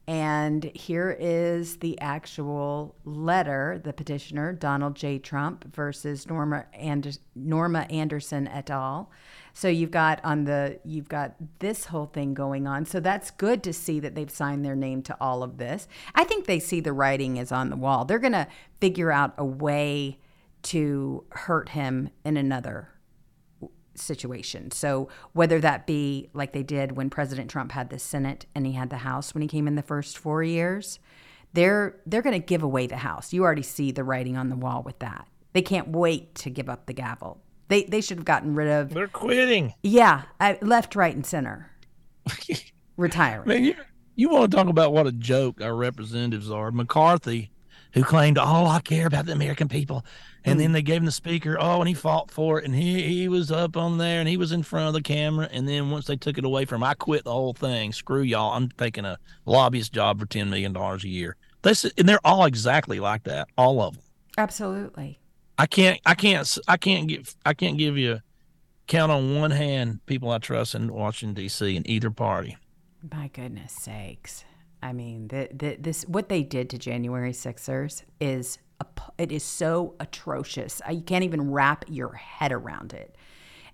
And 0.08 0.66
here 0.76 1.18
is 1.20 1.78
the 1.78 2.00
actual 2.00 2.96
letter, 3.06 3.82
the 3.84 3.92
petitioner, 3.92 4.54
Donald 4.54 4.96
J. 4.96 5.18
Trump 5.18 5.74
versus 5.74 6.28
Norma, 6.28 6.66
Anders- 6.74 7.20
Norma 7.34 7.88
Anderson 7.90 8.48
et 8.48 8.70
al. 8.70 9.10
So 9.54 9.68
you've 9.68 9.90
got 9.90 10.24
on 10.24 10.44
the 10.44 10.80
you've 10.84 11.10
got 11.10 11.34
this 11.58 11.86
whole 11.86 12.06
thing 12.06 12.36
going 12.36 12.68
on. 12.68 12.86
So 12.86 13.00
that's 13.00 13.32
good 13.32 13.64
to 13.64 13.74
see 13.74 14.00
that 14.02 14.14
they've 14.14 14.30
signed 14.30 14.64
their 14.64 14.76
name 14.76 15.02
to 15.04 15.18
all 15.20 15.42
of 15.42 15.58
this. 15.58 15.88
I 16.14 16.24
think 16.24 16.46
they 16.46 16.60
see 16.60 16.82
the 16.82 16.94
writing 16.94 17.38
is 17.38 17.52
on 17.52 17.72
the 17.72 17.78
wall. 17.78 18.06
They're 18.06 18.20
going 18.20 18.34
to 18.34 18.48
figure 18.80 19.12
out 19.12 19.34
a 19.40 19.46
way 19.46 20.20
to 20.64 21.24
hurt 21.32 21.70
him 21.70 22.10
in 22.24 22.38
another 22.38 22.90
situation. 24.00 24.72
So 24.72 25.10
whether 25.34 25.60
that 25.60 25.86
be 25.88 26.30
like 26.34 26.54
they 26.54 26.64
did 26.64 26.94
when 26.98 27.10
President 27.10 27.50
Trump 27.50 27.72
had 27.72 27.90
the 27.90 28.00
Senate 28.00 28.46
and 28.56 28.66
he 28.66 28.74
had 28.74 28.90
the 28.90 28.98
House 28.98 29.34
when 29.34 29.42
he 29.42 29.48
came 29.48 29.68
in 29.68 29.76
the 29.76 29.82
first 29.82 30.18
4 30.18 30.44
years, 30.44 31.00
they're 31.54 31.96
they're 32.06 32.22
going 32.22 32.40
to 32.40 32.46
give 32.46 32.64
away 32.64 32.88
the 32.88 32.98
House. 32.98 33.34
You 33.34 33.44
already 33.44 33.64
see 33.64 33.92
the 33.92 34.04
writing 34.04 34.38
on 34.38 34.50
the 34.50 34.56
wall 34.56 34.84
with 34.84 35.00
that. 35.00 35.28
They 35.54 35.62
can't 35.62 35.90
wait 35.90 36.36
to 36.36 36.50
give 36.50 36.70
up 36.70 36.86
the 36.86 36.94
gavel. 36.94 37.40
They 37.70 37.84
they 37.84 38.02
should 38.02 38.18
have 38.18 38.26
gotten 38.26 38.56
rid 38.56 38.68
of 38.68 38.94
They're 38.94 39.08
quitting. 39.08 39.74
yeah, 39.82 40.24
I, 40.40 40.58
left, 40.62 40.96
right 40.96 41.16
and 41.16 41.26
center. 41.26 41.72
Retiring. 42.98 43.48
Man, 43.48 43.64
you 43.64 43.76
you 44.16 44.30
want 44.30 44.52
to 44.52 44.58
talk 44.58 44.68
about 44.68 44.94
what 44.94 45.08
a 45.08 45.12
joke 45.12 45.62
our 45.62 45.76
representatives 45.76 46.50
are? 46.52 46.72
McCarthy, 46.72 47.52
who 47.96 48.04
claimed, 48.04 48.38
"Oh, 48.38 48.68
I 48.68 48.82
care 48.82 49.08
about 49.08 49.26
the 49.26 49.32
American 49.32 49.68
people," 49.68 50.06
and 50.44 50.60
then 50.60 50.68
hmm. 50.68 50.74
they 50.74 50.82
gave 50.84 50.98
him 50.98 51.06
the 51.06 51.12
speaker. 51.12 51.58
Oh, 51.60 51.80
and 51.80 51.88
he 51.88 51.96
fought 51.96 52.30
for 52.30 52.60
it, 52.60 52.66
and 52.66 52.76
he 52.76 53.02
he 53.02 53.28
was 53.28 53.52
up 53.52 53.76
on 53.76 53.98
there, 53.98 54.20
and 54.20 54.30
he 54.30 54.38
was 54.38 54.52
in 54.52 54.62
front 54.62 54.88
of 54.88 54.94
the 54.94 55.02
camera. 55.02 55.50
And 55.52 55.68
then 55.68 55.90
once 55.90 56.06
they 56.06 56.18
took 56.18 56.38
it 56.38 56.46
away 56.46 56.66
from 56.66 56.84
him, 56.84 56.90
I 56.90 56.94
quit 56.94 57.24
the 57.24 57.32
whole 57.32 57.54
thing. 57.54 57.94
Screw 57.94 58.22
y'all! 58.22 58.54
I'm 58.54 58.70
taking 58.70 59.06
a 59.06 59.18
lobbyist 59.46 59.94
job 59.94 60.20
for 60.20 60.28
ten 60.28 60.52
million 60.52 60.74
dollars 60.74 61.04
a 61.04 61.10
year. 61.10 61.38
This 61.64 61.86
and 61.98 62.08
they're 62.08 62.20
all 62.24 62.46
exactly 62.46 63.00
like 63.00 63.24
that, 63.24 63.48
all 63.58 63.82
of 63.82 63.96
them. 63.96 64.04
Absolutely. 64.38 65.18
I 65.58 65.66
can't, 65.66 66.02
I 66.06 66.16
can't, 66.16 66.58
I 66.68 66.76
can't 66.76 67.08
give, 67.08 67.34
I 67.46 67.54
can't 67.54 67.78
give 67.78 67.98
you 67.98 68.20
count 68.88 69.12
on 69.12 69.36
one 69.36 69.52
hand 69.52 70.06
people 70.06 70.30
I 70.30 70.38
trust 70.38 70.76
in 70.76 70.94
Washington 70.94 71.34
D.C. 71.34 71.76
in 71.76 71.90
either 71.90 72.12
party. 72.12 72.58
My 73.12 73.30
goodness 73.30 73.72
sakes. 73.72 74.44
I 74.86 74.94
mean, 74.94 75.30
the, 75.30 75.50
the, 75.52 75.78
this 75.80 76.04
what 76.04 76.30
they 76.30 76.44
did 76.44 76.70
to 76.70 76.78
January 76.78 77.34
Sixers 77.34 78.04
is 78.22 78.60
ap- 78.80 79.16
it 79.18 79.32
is 79.32 79.44
so 79.44 79.96
atrocious. 80.00 80.80
You 80.88 81.02
can't 81.02 81.24
even 81.24 81.50
wrap 81.50 81.86
your 81.88 82.14
head 82.14 82.52
around 82.52 82.94
it. 82.94 83.16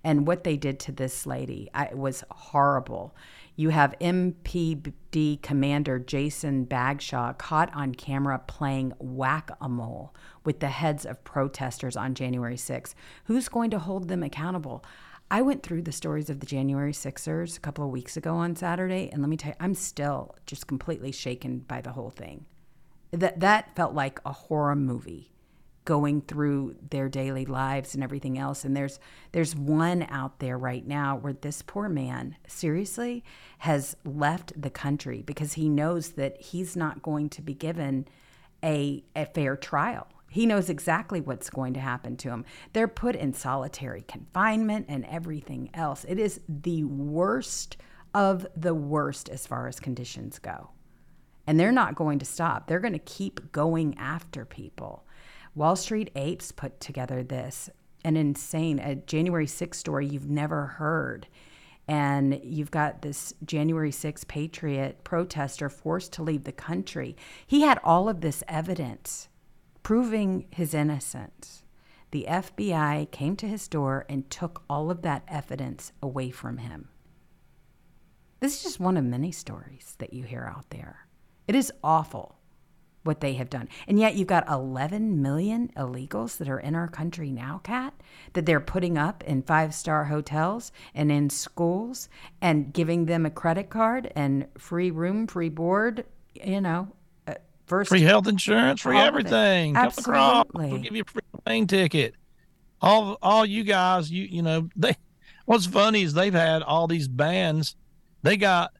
And 0.02 0.26
what 0.26 0.42
they 0.42 0.56
did 0.56 0.80
to 0.80 0.92
this 0.92 1.26
lady 1.26 1.68
I, 1.74 1.90
was 1.92 2.24
horrible. 2.30 3.14
You 3.56 3.68
have 3.68 3.94
MPD 4.00 5.42
Commander 5.42 5.98
Jason 5.98 6.64
Bagshaw 6.64 7.34
caught 7.36 7.72
on 7.74 7.94
camera 7.94 8.40
playing 8.46 8.94
whack 8.98 9.50
a 9.60 9.68
mole 9.68 10.14
with 10.46 10.60
the 10.60 10.70
heads 10.70 11.04
of 11.04 11.22
protesters 11.24 11.94
on 11.94 12.14
January 12.14 12.56
6th. 12.56 12.94
Who's 13.24 13.50
going 13.50 13.70
to 13.70 13.78
hold 13.78 14.08
them 14.08 14.22
accountable? 14.22 14.82
I 15.32 15.40
went 15.40 15.62
through 15.62 15.80
the 15.80 15.92
stories 15.92 16.28
of 16.28 16.40
the 16.40 16.46
January 16.46 16.92
Sixers 16.92 17.56
a 17.56 17.60
couple 17.60 17.86
of 17.86 17.90
weeks 17.90 18.18
ago 18.18 18.34
on 18.34 18.54
Saturday, 18.54 19.08
and 19.10 19.22
let 19.22 19.30
me 19.30 19.38
tell 19.38 19.52
you, 19.52 19.56
I'm 19.58 19.74
still 19.74 20.34
just 20.44 20.66
completely 20.66 21.10
shaken 21.10 21.60
by 21.60 21.80
the 21.80 21.92
whole 21.92 22.10
thing. 22.10 22.44
That 23.12 23.40
that 23.40 23.74
felt 23.74 23.94
like 23.94 24.20
a 24.26 24.32
horror 24.32 24.76
movie 24.76 25.32
going 25.86 26.20
through 26.20 26.76
their 26.90 27.08
daily 27.08 27.46
lives 27.46 27.94
and 27.94 28.04
everything 28.04 28.38
else 28.38 28.64
and 28.64 28.76
there's 28.76 29.00
there's 29.32 29.56
one 29.56 30.06
out 30.10 30.38
there 30.38 30.56
right 30.56 30.86
now 30.86 31.16
where 31.16 31.32
this 31.32 31.60
poor 31.60 31.88
man 31.88 32.36
seriously 32.46 33.24
has 33.58 33.96
left 34.04 34.52
the 34.60 34.70
country 34.70 35.22
because 35.22 35.54
he 35.54 35.68
knows 35.68 36.10
that 36.10 36.40
he's 36.40 36.76
not 36.76 37.02
going 37.02 37.28
to 37.28 37.42
be 37.42 37.52
given 37.52 38.06
a, 38.62 39.02
a 39.16 39.26
fair 39.26 39.56
trial 39.56 40.06
he 40.32 40.46
knows 40.46 40.70
exactly 40.70 41.20
what's 41.20 41.50
going 41.50 41.74
to 41.74 41.80
happen 41.80 42.16
to 42.18 42.30
him. 42.30 42.44
They're 42.72 42.88
put 42.88 43.14
in 43.14 43.34
solitary 43.34 44.02
confinement 44.02 44.86
and 44.88 45.04
everything 45.04 45.68
else. 45.74 46.06
It 46.08 46.18
is 46.18 46.40
the 46.48 46.84
worst 46.84 47.76
of 48.14 48.46
the 48.56 48.74
worst 48.74 49.28
as 49.28 49.46
far 49.46 49.68
as 49.68 49.78
conditions 49.78 50.38
go. 50.38 50.70
And 51.46 51.60
they're 51.60 51.70
not 51.70 51.96
going 51.96 52.18
to 52.20 52.24
stop. 52.24 52.66
They're 52.66 52.80
going 52.80 52.92
to 52.94 52.98
keep 52.98 53.52
going 53.52 53.96
after 53.98 54.44
people. 54.44 55.04
Wall 55.54 55.76
Street 55.76 56.10
Apes 56.16 56.50
put 56.50 56.80
together 56.80 57.22
this 57.22 57.68
an 58.04 58.16
insane 58.16 58.78
a 58.78 58.96
January 58.96 59.46
6th 59.46 59.74
story 59.74 60.06
you've 60.06 60.30
never 60.30 60.66
heard. 60.66 61.26
And 61.88 62.40
you've 62.42 62.70
got 62.70 63.02
this 63.02 63.34
January 63.44 63.90
6th 63.90 64.26
patriot 64.28 65.04
protester 65.04 65.68
forced 65.68 66.14
to 66.14 66.22
leave 66.22 66.44
the 66.44 66.52
country. 66.52 67.16
He 67.46 67.62
had 67.62 67.80
all 67.84 68.08
of 68.08 68.22
this 68.22 68.42
evidence 68.48 69.28
proving 69.82 70.46
his 70.50 70.74
innocence. 70.74 71.62
The 72.10 72.26
FBI 72.28 73.10
came 73.10 73.36
to 73.36 73.48
his 73.48 73.68
door 73.68 74.04
and 74.08 74.28
took 74.28 74.62
all 74.68 74.90
of 74.90 75.02
that 75.02 75.24
evidence 75.28 75.92
away 76.02 76.30
from 76.30 76.58
him. 76.58 76.88
This 78.40 78.56
is 78.56 78.62
just 78.62 78.80
one 78.80 78.96
of 78.96 79.04
many 79.04 79.32
stories 79.32 79.94
that 79.98 80.12
you 80.12 80.24
hear 80.24 80.52
out 80.54 80.70
there. 80.70 81.06
It 81.48 81.54
is 81.54 81.72
awful 81.82 82.36
what 83.04 83.20
they 83.20 83.34
have 83.34 83.50
done. 83.50 83.68
And 83.88 83.98
yet 83.98 84.14
you've 84.14 84.28
got 84.28 84.48
11 84.48 85.20
million 85.22 85.70
illegals 85.76 86.38
that 86.38 86.48
are 86.48 86.58
in 86.58 86.74
our 86.74 86.88
country 86.88 87.30
now, 87.30 87.60
Kat, 87.64 87.94
that 88.32 88.46
they're 88.46 88.60
putting 88.60 88.96
up 88.96 89.24
in 89.24 89.42
five 89.42 89.74
star 89.74 90.04
hotels 90.04 90.72
and 90.94 91.10
in 91.10 91.30
schools 91.30 92.08
and 92.40 92.72
giving 92.72 93.06
them 93.06 93.26
a 93.26 93.30
credit 93.30 93.70
card 93.70 94.12
and 94.14 94.46
free 94.58 94.90
room, 94.90 95.26
free 95.26 95.48
board, 95.48 96.04
you 96.34 96.60
know. 96.60 96.88
First, 97.66 97.88
Free 97.88 98.02
health 98.02 98.26
insurance, 98.26 98.80
free 98.80 98.98
of 98.98 99.06
everything. 99.06 99.74
Come 99.74 99.86
across. 99.86 100.46
Absolutely. 100.46 100.72
We'll 100.72 100.82
give 100.82 100.96
you 100.96 101.02
a 101.02 101.10
free 101.10 101.22
plane 101.44 101.66
ticket. 101.66 102.14
All 102.80 103.16
all 103.22 103.46
you 103.46 103.64
guys, 103.64 104.10
you 104.10 104.24
you 104.24 104.42
know, 104.42 104.68
they 104.76 104.96
what's 105.46 105.66
funny 105.66 106.02
is 106.02 106.14
they've 106.14 106.34
had 106.34 106.62
all 106.62 106.86
these 106.86 107.08
bans. 107.08 107.76
They 108.22 108.36
got 108.36 108.72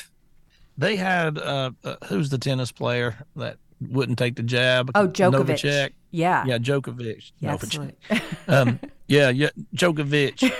they 0.78 0.96
had 0.96 1.38
uh, 1.38 1.72
uh 1.84 1.96
who's 2.08 2.30
the 2.30 2.38
tennis 2.38 2.72
player 2.72 3.16
that 3.36 3.58
wouldn't 3.80 4.18
take 4.18 4.36
the 4.36 4.42
jab? 4.42 4.90
Oh, 4.94 5.08
Djokovic. 5.08 5.60
Novacek. 5.60 5.92
Yeah. 6.10 6.44
Yeah, 6.46 6.58
Djokovic. 6.58 7.32
Yes, 7.38 7.64
Novacek. 7.64 8.22
um, 8.48 8.80
yeah, 9.08 9.30
yeah, 9.30 9.50
Djokovic. 9.74 10.52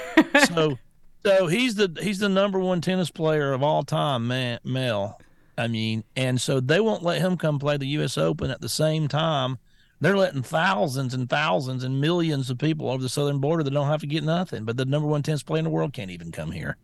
so, 0.49 0.77
so 1.25 1.47
he's 1.47 1.75
the 1.77 1.97
he's 2.03 2.19
the 2.19 2.29
number 2.29 2.59
one 2.59 2.81
tennis 2.81 3.11
player 3.11 3.53
of 3.53 3.63
all 3.63 3.83
time, 3.83 4.29
man, 4.29 4.59
male. 4.65 5.19
I 5.59 5.69
mean, 5.69 6.05
and 6.15 6.41
so 6.41 6.61
they 6.61 6.81
won't 6.81 7.03
let 7.03 7.21
him 7.21 7.37
come 7.37 7.59
play 7.59 7.77
the 7.77 7.87
U.S. 7.89 8.19
Open 8.19 8.51
at 8.51 8.61
the 8.61 8.69
same 8.69 9.09
time. 9.09 9.59
They're 10.01 10.17
letting 10.17 10.43
thousands 10.43 11.15
and 11.15 11.29
thousands 11.29 11.83
and 11.83 12.01
millions 12.01 12.51
of 12.51 12.59
people 12.59 12.91
over 12.91 13.03
the 13.03 13.09
southern 13.09 13.39
border 13.39 13.63
that 13.63 13.71
don't 13.71 13.87
have 13.87 14.03
to 14.03 14.07
get 14.07 14.23
nothing, 14.23 14.65
but 14.65 14.77
the 14.77 14.85
number 14.85 15.09
one 15.09 15.23
tennis 15.23 15.43
player 15.43 15.61
in 15.61 15.65
the 15.65 15.71
world 15.71 15.95
can't 15.95 16.11
even 16.11 16.31
come 16.33 16.51
here. 16.51 16.77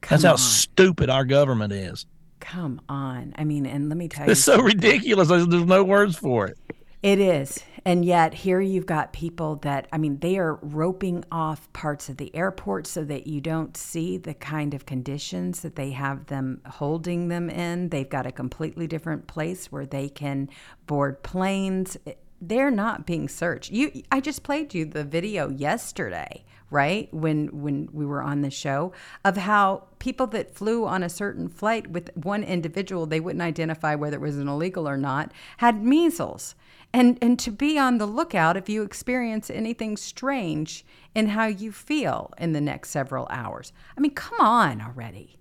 Come 0.00 0.16
That's 0.16 0.24
how 0.24 0.32
on. 0.32 0.38
stupid 0.38 1.08
our 1.08 1.24
government 1.24 1.72
is. 1.72 2.04
Come 2.40 2.80
on. 2.88 3.34
I 3.36 3.44
mean, 3.44 3.64
and 3.66 3.88
let 3.88 3.96
me 3.96 4.08
tell 4.08 4.26
you. 4.26 4.32
It's 4.32 4.42
so 4.42 4.60
ridiculous. 4.60 5.28
There's 5.28 5.46
no 5.46 5.84
words 5.84 6.16
for 6.16 6.46
it. 6.46 6.58
It 7.02 7.20
is. 7.20 7.60
And 7.84 8.04
yet, 8.04 8.34
here 8.34 8.60
you've 8.60 8.86
got 8.86 9.12
people 9.12 9.56
that, 9.56 9.86
I 9.92 9.98
mean, 9.98 10.18
they 10.18 10.36
are 10.36 10.58
roping 10.60 11.24
off 11.30 11.72
parts 11.72 12.08
of 12.08 12.16
the 12.16 12.34
airport 12.34 12.88
so 12.88 13.04
that 13.04 13.26
you 13.28 13.40
don't 13.40 13.76
see 13.76 14.18
the 14.18 14.34
kind 14.34 14.74
of 14.74 14.84
conditions 14.84 15.60
that 15.60 15.76
they 15.76 15.92
have 15.92 16.26
them 16.26 16.60
holding 16.66 17.28
them 17.28 17.48
in. 17.48 17.90
They've 17.90 18.08
got 18.08 18.26
a 18.26 18.32
completely 18.32 18.88
different 18.88 19.28
place 19.28 19.70
where 19.70 19.86
they 19.86 20.08
can 20.08 20.50
board 20.86 21.22
planes. 21.22 21.96
They're 22.40 22.70
not 22.70 23.06
being 23.06 23.28
searched. 23.28 23.70
You, 23.70 24.02
I 24.10 24.20
just 24.20 24.42
played 24.42 24.74
you 24.74 24.84
the 24.84 25.04
video 25.04 25.50
yesterday, 25.50 26.44
right? 26.68 27.12
When 27.14 27.62
when 27.62 27.88
we 27.92 28.06
were 28.06 28.22
on 28.22 28.42
the 28.42 28.50
show 28.50 28.92
of 29.24 29.36
how 29.36 29.84
people 30.00 30.26
that 30.28 30.54
flew 30.54 30.84
on 30.84 31.04
a 31.04 31.08
certain 31.08 31.48
flight 31.48 31.90
with 31.90 32.10
one 32.16 32.42
individual, 32.42 33.06
they 33.06 33.20
wouldn't 33.20 33.42
identify 33.42 33.94
whether 33.94 34.16
it 34.16 34.20
was 34.20 34.38
an 34.38 34.48
illegal 34.48 34.88
or 34.88 34.96
not, 34.96 35.32
had 35.58 35.82
measles 35.82 36.54
and 36.92 37.18
and 37.20 37.38
to 37.38 37.50
be 37.50 37.78
on 37.78 37.98
the 37.98 38.06
lookout 38.06 38.56
if 38.56 38.68
you 38.68 38.82
experience 38.82 39.50
anything 39.50 39.96
strange 39.96 40.84
in 41.14 41.28
how 41.28 41.46
you 41.46 41.72
feel 41.72 42.32
in 42.38 42.52
the 42.52 42.60
next 42.60 42.90
several 42.90 43.26
hours. 43.30 43.72
I 43.96 44.00
mean, 44.00 44.14
come 44.14 44.40
on 44.40 44.80
already. 44.80 45.38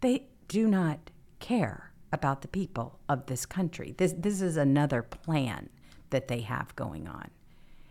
They 0.00 0.26
do 0.48 0.66
not 0.66 1.10
care 1.38 1.92
about 2.12 2.42
the 2.42 2.48
people 2.48 2.98
of 3.08 3.26
this 3.26 3.46
country. 3.46 3.94
This 3.96 4.14
this 4.16 4.40
is 4.40 4.56
another 4.56 5.02
plan 5.02 5.68
that 6.10 6.28
they 6.28 6.40
have 6.40 6.74
going 6.76 7.08
on. 7.08 7.30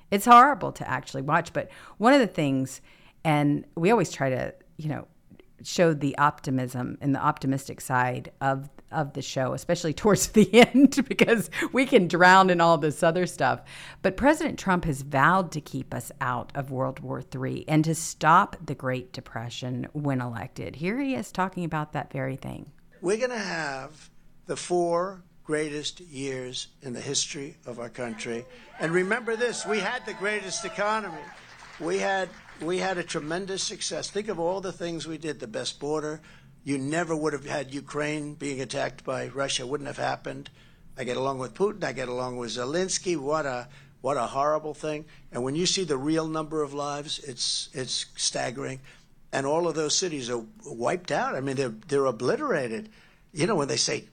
It's 0.10 0.26
horrible 0.26 0.72
to 0.74 0.90
actually 0.90 1.24
watch, 1.24 1.54
but 1.54 1.70
one 1.98 2.14
of 2.14 2.20
the 2.20 2.28
things 2.28 2.82
and 3.24 3.66
we 3.76 3.92
always 3.92 4.12
try 4.12 4.30
to, 4.30 4.54
you 4.78 4.90
know, 4.90 5.08
show 5.64 5.94
the 5.94 6.18
optimism 6.18 6.98
and 7.02 7.14
the 7.16 7.24
optimistic 7.24 7.82
side 7.82 8.32
of 8.42 8.70
of 8.92 9.14
the 9.14 9.22
show, 9.22 9.54
especially 9.54 9.94
towards 10.02 10.28
the 10.28 10.54
end, 10.54 11.06
because 11.10 11.50
we 11.72 11.86
can 11.86 12.08
drown 12.08 12.50
in 12.50 12.62
all 12.62 12.78
this 12.78 13.04
other 13.04 13.26
stuff. 13.26 13.62
But 14.02 14.18
President 14.18 14.60
Trump 14.60 14.86
has 14.86 15.02
vowed 15.02 15.52
to 15.54 15.62
keep 15.62 15.94
us 15.94 16.12
out 16.20 16.52
of 16.56 16.72
World 16.72 17.00
War 17.00 17.24
III 17.34 17.66
and 17.68 17.86
to 17.86 17.96
stop 17.96 18.58
the 18.64 18.76
Great 18.76 19.14
Depression 19.14 19.88
when 19.94 20.22
elected. 20.22 20.76
Here 20.76 21.00
he 21.00 21.16
is 21.16 21.32
talking 21.32 21.64
about 21.64 21.94
that 21.94 22.12
very 22.12 22.36
thing. 22.36 22.72
We're 23.02 23.18
going 23.18 23.32
to 23.32 23.38
have 23.38 24.10
the 24.46 24.56
four 24.56 25.24
greatest 25.44 26.00
years 26.02 26.68
in 26.82 26.94
the 26.94 27.02
history 27.02 27.58
of 27.66 27.80
our 27.80 27.90
country. 27.90 28.46
And 28.80 28.92
remember 28.92 29.36
this, 29.36 29.66
we 29.66 29.80
had 29.80 30.06
the 30.06 30.14
greatest 30.14 30.66
economy. 30.66 31.18
We 31.80 31.98
had 31.98 32.30
we 32.62 32.78
had 32.78 32.98
a 32.98 33.04
tremendous 33.04 33.64
success. 33.64 34.10
Think 34.10 34.28
of 34.28 34.40
all 34.40 34.62
the 34.62 34.72
things 34.72 35.08
we 35.08 35.18
did, 35.18 35.40
the 35.40 35.48
best 35.48 35.80
border. 35.80 36.22
You 36.64 36.78
never 36.78 37.16
would 37.16 37.34
have 37.34 37.46
had 37.46 37.74
Ukraine 37.74 38.36
being 38.36 38.62
attacked 38.62 39.04
by 39.04 39.28
Russia 39.28 39.66
wouldn't 39.66 39.88
have 39.88 39.98
happened. 39.98 40.50
I 40.98 41.04
get 41.04 41.18
along 41.18 41.40
with 41.40 41.56
Putin, 41.56 41.84
I 41.84 41.94
get 41.94 42.08
along 42.08 42.38
with 42.38 42.52
Zelensky. 42.52 43.18
What 43.18 43.46
a 43.46 43.68
what 44.02 44.18
a 44.18 44.28
horrible 44.28 44.74
thing. 44.74 45.06
And 45.32 45.44
when 45.44 45.56
you 45.56 45.66
see 45.66 45.84
the 45.84 45.98
real 45.98 46.28
number 46.28 46.62
of 46.62 46.74
lives, 46.74 47.20
it's 47.20 47.70
it's 47.74 48.06
staggering. 48.16 48.80
And 49.34 49.46
all 49.46 49.68
of 49.68 49.76
those 49.76 49.98
cities 49.98 50.30
are 50.30 50.44
wiped 50.66 51.12
out. 51.12 51.36
I 51.36 51.42
mean, 51.42 51.56
they're 51.56 51.70
they're 51.70 52.06
obliterated. 52.06 52.90
You 53.34 53.48
know, 53.48 53.56
when 53.56 53.68
they 53.68 53.78
say 53.78 54.06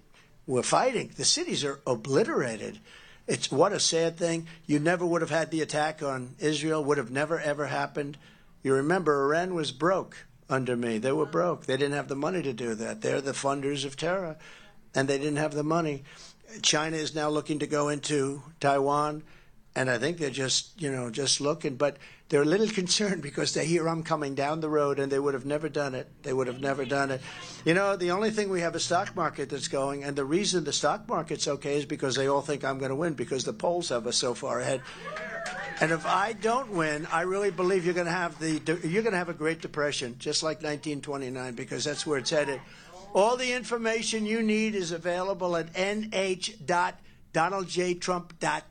we're 0.46 0.62
fighting, 0.62 1.10
the 1.16 1.24
cities 1.24 1.64
are 1.64 1.80
obliterated. 1.86 2.78
It's 3.26 3.52
what 3.52 3.74
a 3.74 3.80
sad 3.80 4.16
thing. 4.16 4.46
You 4.66 4.78
never 4.78 5.04
would 5.04 5.20
have 5.20 5.30
had 5.30 5.50
the 5.50 5.60
attack 5.60 6.02
on 6.02 6.34
Israel, 6.38 6.82
would 6.84 6.96
have 6.96 7.10
never 7.10 7.38
ever 7.38 7.66
happened. 7.66 8.16
You 8.62 8.74
remember 8.74 9.24
Iran 9.24 9.54
was 9.54 9.72
broke 9.72 10.26
under 10.48 10.76
me. 10.76 10.98
They 10.98 11.12
were 11.12 11.26
broke. 11.26 11.66
They 11.66 11.76
didn't 11.76 11.94
have 11.94 12.08
the 12.08 12.16
money 12.16 12.42
to 12.42 12.52
do 12.52 12.74
that. 12.74 13.02
They're 13.02 13.20
the 13.20 13.32
funders 13.32 13.84
of 13.84 13.96
terror, 13.96 14.36
and 14.94 15.08
they 15.08 15.18
didn't 15.18 15.36
have 15.36 15.54
the 15.54 15.62
money. 15.62 16.04
China 16.62 16.96
is 16.96 17.14
now 17.14 17.28
looking 17.28 17.58
to 17.58 17.66
go 17.66 17.88
into 17.88 18.42
Taiwan, 18.60 19.22
and 19.76 19.90
I 19.90 19.98
think 19.98 20.18
they're 20.18 20.30
just, 20.30 20.80
you 20.80 20.90
know, 20.90 21.10
just 21.10 21.40
looking. 21.40 21.76
But 21.76 21.98
they're 22.28 22.42
a 22.42 22.46
little 22.46 22.68
concerned 22.82 23.22
because 23.22 23.54
they 23.54 23.66
hear 23.66 23.88
I'm 23.88 24.02
coming 24.02 24.34
down 24.34 24.60
the 24.60 24.70
road, 24.70 24.98
and 24.98 25.12
they 25.12 25.18
would 25.18 25.34
have 25.34 25.46
never 25.46 25.68
done 25.68 25.94
it. 25.94 26.08
They 26.22 26.32
would 26.32 26.46
have 26.46 26.60
never 26.60 26.84
done 26.84 27.10
it. 27.10 27.20
You 27.64 27.74
know, 27.74 27.96
the 27.96 28.10
only 28.10 28.30
thing 28.30 28.48
we 28.48 28.62
have 28.62 28.74
a 28.74 28.80
stock 28.80 29.14
market 29.14 29.50
that's 29.50 29.68
going, 29.68 30.02
and 30.02 30.16
the 30.16 30.24
reason 30.24 30.64
the 30.64 30.72
stock 30.72 31.06
market's 31.08 31.46
okay 31.46 31.76
is 31.76 31.84
because 31.84 32.16
they 32.16 32.26
all 32.26 32.42
think 32.42 32.64
I'm 32.64 32.78
going 32.78 32.90
to 32.90 32.96
win 32.96 33.14
because 33.14 33.44
the 33.44 33.52
polls 33.52 33.90
have 33.90 34.06
us 34.06 34.16
so 34.16 34.34
far 34.34 34.60
ahead. 34.60 34.82
And 35.80 35.92
if 35.92 36.04
I 36.06 36.32
don't 36.32 36.70
win, 36.70 37.06
I 37.12 37.20
really 37.22 37.50
believe 37.50 37.84
you're 37.84 37.94
going 37.94 38.06
to 38.06 38.12
have 38.12 38.38
the 38.38 38.60
you're 38.84 39.02
going 39.02 39.12
to 39.12 39.18
have 39.18 39.28
a 39.28 39.34
Great 39.34 39.60
Depression, 39.60 40.16
just 40.18 40.42
like 40.42 40.56
1929, 40.56 41.54
because 41.54 41.84
that's 41.84 42.06
where 42.06 42.18
it's 42.18 42.30
headed. 42.30 42.60
All 43.14 43.36
the 43.36 43.52
information 43.52 44.26
you 44.26 44.42
need 44.42 44.74
is 44.74 44.90
available 44.92 45.56
at 45.56 45.72
nh.donaldjtrump.com. 45.74 48.62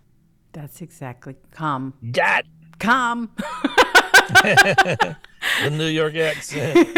That's 0.54 0.82
exactly 0.82 1.36
calm. 1.52 1.94
Dot 2.12 2.46
Calm. 2.80 3.30
the 5.64 5.70
New 5.70 5.88
York 5.88 6.16
accent. 6.16 6.88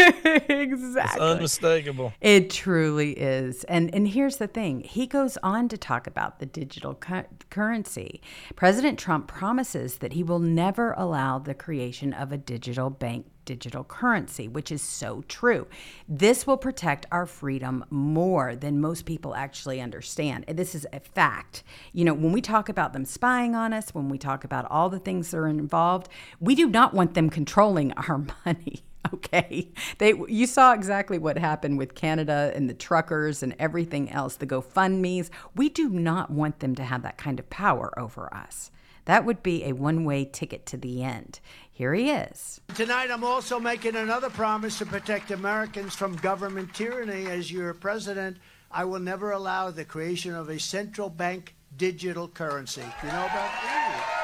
It's 0.52 0.82
exactly. 0.82 1.20
unmistakable. 1.20 2.12
It 2.20 2.50
truly 2.50 3.12
is. 3.12 3.64
And 3.64 3.92
and 3.94 4.06
here's 4.08 4.36
the 4.36 4.46
thing. 4.46 4.80
He 4.80 5.06
goes 5.06 5.36
on 5.42 5.68
to 5.68 5.76
talk 5.76 6.06
about 6.06 6.38
the 6.38 6.46
digital 6.46 6.94
cu- 6.94 7.24
currency. 7.50 8.20
President 8.56 8.98
Trump 8.98 9.26
promises 9.26 9.98
that 9.98 10.12
he 10.12 10.22
will 10.22 10.38
never 10.38 10.92
allow 10.92 11.38
the 11.38 11.54
creation 11.54 12.12
of 12.12 12.32
a 12.32 12.36
digital 12.38 12.90
bank 12.90 13.26
digital 13.50 13.82
currency, 13.82 14.46
which 14.46 14.70
is 14.70 14.80
so 14.80 15.24
true. 15.26 15.66
This 16.08 16.46
will 16.46 16.56
protect 16.56 17.06
our 17.10 17.26
freedom 17.26 17.84
more 17.90 18.54
than 18.54 18.80
most 18.80 19.06
people 19.06 19.34
actually 19.34 19.80
understand. 19.80 20.44
And 20.46 20.56
this 20.56 20.72
is 20.72 20.86
a 20.92 21.00
fact. 21.00 21.64
You 21.92 22.04
know, 22.04 22.14
when 22.14 22.30
we 22.30 22.40
talk 22.40 22.68
about 22.68 22.92
them 22.92 23.04
spying 23.04 23.56
on 23.56 23.72
us, 23.72 23.92
when 23.92 24.08
we 24.08 24.18
talk 24.18 24.44
about 24.44 24.70
all 24.70 24.88
the 24.88 25.00
things 25.00 25.32
that 25.32 25.38
are 25.38 25.48
involved, 25.48 26.08
we 26.38 26.54
do 26.54 26.68
not 26.68 26.94
want 26.94 27.14
them 27.14 27.28
controlling 27.28 27.92
our 27.94 28.18
money. 28.46 28.82
Okay. 29.14 29.72
They 29.96 30.12
you 30.28 30.46
saw 30.46 30.74
exactly 30.74 31.18
what 31.18 31.38
happened 31.38 31.78
with 31.78 31.94
Canada 31.94 32.52
and 32.54 32.68
the 32.68 32.74
truckers 32.74 33.42
and 33.42 33.56
everything 33.58 34.10
else, 34.10 34.36
the 34.36 34.46
GoFundMe's. 34.46 35.30
We 35.56 35.70
do 35.70 35.88
not 35.88 36.30
want 36.30 36.60
them 36.60 36.74
to 36.74 36.84
have 36.84 37.02
that 37.02 37.16
kind 37.16 37.40
of 37.40 37.48
power 37.48 37.98
over 37.98 38.32
us. 38.32 38.70
That 39.06 39.24
would 39.24 39.42
be 39.42 39.64
a 39.64 39.72
one-way 39.72 40.26
ticket 40.26 40.66
to 40.66 40.76
the 40.76 41.02
end. 41.02 41.40
Here 41.72 41.94
he 41.94 42.10
is. 42.10 42.60
Tonight, 42.74 43.10
I'm 43.10 43.24
also 43.24 43.58
making 43.58 43.96
another 43.96 44.28
promise 44.28 44.78
to 44.78 44.86
protect 44.86 45.30
Americans 45.30 45.94
from 45.94 46.14
government 46.16 46.74
tyranny. 46.74 47.26
As 47.26 47.50
your 47.50 47.72
president, 47.74 48.36
I 48.70 48.84
will 48.84 49.00
never 49.00 49.32
allow 49.32 49.70
the 49.70 49.84
creation 49.84 50.34
of 50.34 50.50
a 50.50 50.60
central 50.60 51.08
bank 51.08 51.56
digital 51.76 52.28
currency. 52.28 52.84
You 53.02 53.08
know 53.08 53.24
about 53.24 53.30
that? 53.32 54.20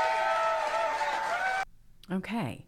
Okay. 2.12 2.66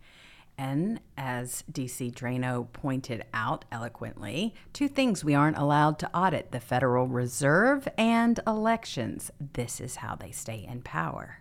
And 0.59 1.01
as 1.17 1.63
DC 1.71 2.13
Draino 2.13 2.71
pointed 2.73 3.25
out 3.33 3.65
eloquently, 3.71 4.55
two 4.73 4.89
things 4.89 5.25
we 5.25 5.35
aren't 5.35 5.57
allowed 5.57 6.01
to 6.01 6.11
audit 6.17 6.51
the 6.51 6.59
Federal 6.59 7.07
Reserve 7.07 7.87
and 7.97 8.41
elections. 8.45 9.31
This 9.53 9.81
is 9.81 9.97
how 9.97 10.17
they 10.17 10.33
stay 10.33 10.67
in 10.69 10.83
power. 10.83 11.39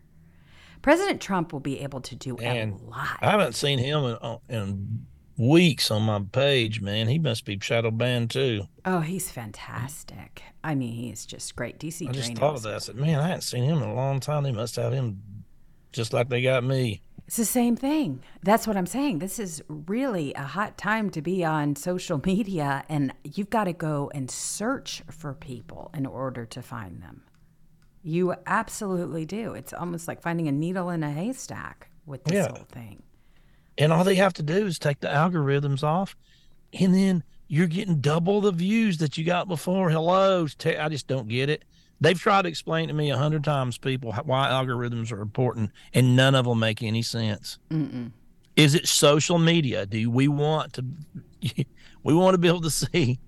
President 0.84 1.20
Trump 1.20 1.52
will 1.52 1.60
be 1.60 1.80
able 1.80 2.00
to 2.02 2.16
do 2.16 2.38
And 2.38 2.80
a 2.80 2.90
lot. 2.92 3.18
I 3.20 3.32
haven't 3.32 3.56
seen 3.56 3.80
him 3.80 4.04
in, 4.04 4.18
uh, 4.22 4.38
in 4.48 5.08
weeks 5.36 5.90
on 5.90 6.04
my 6.04 6.22
page, 6.32 6.80
man. 6.80 7.08
He 7.08 7.18
must 7.18 7.44
be 7.44 7.58
shadow 7.60 7.90
banned 7.90 8.30
too. 8.30 8.68
Oh, 8.86 9.00
he's 9.00 9.32
fantastic. 9.32 10.44
I 10.64 10.76
mean, 10.76 10.94
he's 10.94 11.26
just 11.26 11.56
great. 11.56 11.80
DC 11.80 12.08
I 12.08 12.12
just 12.12 12.34
Draino 12.34 12.38
thought 12.38 12.56
of 12.56 12.62
that. 12.64 12.76
I 12.76 12.78
said, 12.78 12.96
man, 12.96 13.20
I 13.20 13.28
hadn't 13.28 13.42
seen 13.42 13.64
him 13.64 13.82
in 13.82 13.90
a 13.90 13.94
long 13.96 14.20
time. 14.20 14.44
They 14.44 14.52
must 14.52 14.76
have 14.76 14.94
him 14.94 15.22
just 15.92 16.14
like 16.14 16.30
they 16.30 16.42
got 16.44 16.64
me. 16.64 17.02
It's 17.28 17.36
the 17.36 17.44
same 17.46 17.76
thing. 17.76 18.24
That's 18.42 18.66
what 18.66 18.78
I'm 18.78 18.86
saying. 18.86 19.20
This 19.20 19.38
is 19.38 19.62
really 19.68 20.34
a 20.36 20.44
hot 20.44 20.78
time 20.78 21.10
to 21.10 21.22
be 21.22 21.44
on 21.44 21.76
social 21.76 22.22
media, 22.26 22.86
and 22.88 23.14
you've 23.26 23.50
got 23.50 23.66
to 23.66 23.74
go 23.74 24.10
and 24.16 24.32
search 24.32 25.04
for 25.12 25.34
people 25.34 25.92
in 25.94 26.06
order 26.06 26.46
to 26.46 26.62
find 26.62 27.02
them. 27.02 27.24
You 28.02 28.36
absolutely 28.46 29.26
do. 29.26 29.54
It's 29.54 29.74
almost 29.74 30.08
like 30.08 30.22
finding 30.22 30.48
a 30.48 30.54
needle 30.54 30.90
in 30.90 31.04
a 31.04 31.12
haystack 31.12 31.90
with 32.06 32.24
this 32.24 32.36
Yeah. 32.36 32.48
whole 32.48 32.68
thing. 32.72 33.04
And 33.78 33.92
all 33.92 34.06
they 34.06 34.16
have 34.16 34.34
to 34.36 34.44
do 34.44 34.66
is 34.66 34.80
take 34.80 35.02
the 35.02 35.10
algorithms 35.10 35.84
off, 35.84 36.16
and 36.80 36.96
then 36.96 37.24
you're 37.50 37.68
getting 37.68 38.00
double 38.00 38.40
the 38.40 38.54
views 38.54 39.00
that 39.00 39.18
you 39.18 39.26
got 39.26 39.50
before. 39.50 39.90
Hello, 39.90 40.46
I 40.46 40.90
just 40.90 41.08
don't 41.08 41.28
get 41.28 41.50
it. 41.50 41.66
They've 42.00 42.20
tried 42.20 42.44
to 42.44 42.50
explain 42.50 42.88
to 42.90 42.94
me 42.94 43.10
a 43.10 43.18
hundred 43.18 43.44
times, 43.44 43.78
people, 43.78 44.12
why 44.26 44.48
algorithms 44.50 45.12
are 45.12 45.22
important, 45.22 45.72
and 45.94 46.16
none 46.16 46.36
of 46.36 46.46
them 46.46 46.60
make 46.60 46.84
any 46.84 47.02
sense. 47.02 47.58
Is 48.56 48.76
it 48.76 48.88
social 48.88 49.38
media? 49.40 49.86
Do 49.86 50.10
we 50.10 50.28
want 50.28 50.74
to? 50.74 50.86
We 52.04 52.14
want 52.14 52.36
to 52.36 52.38
be 52.38 52.48
able 52.48 52.62
to 52.62 52.70
see 52.72 53.20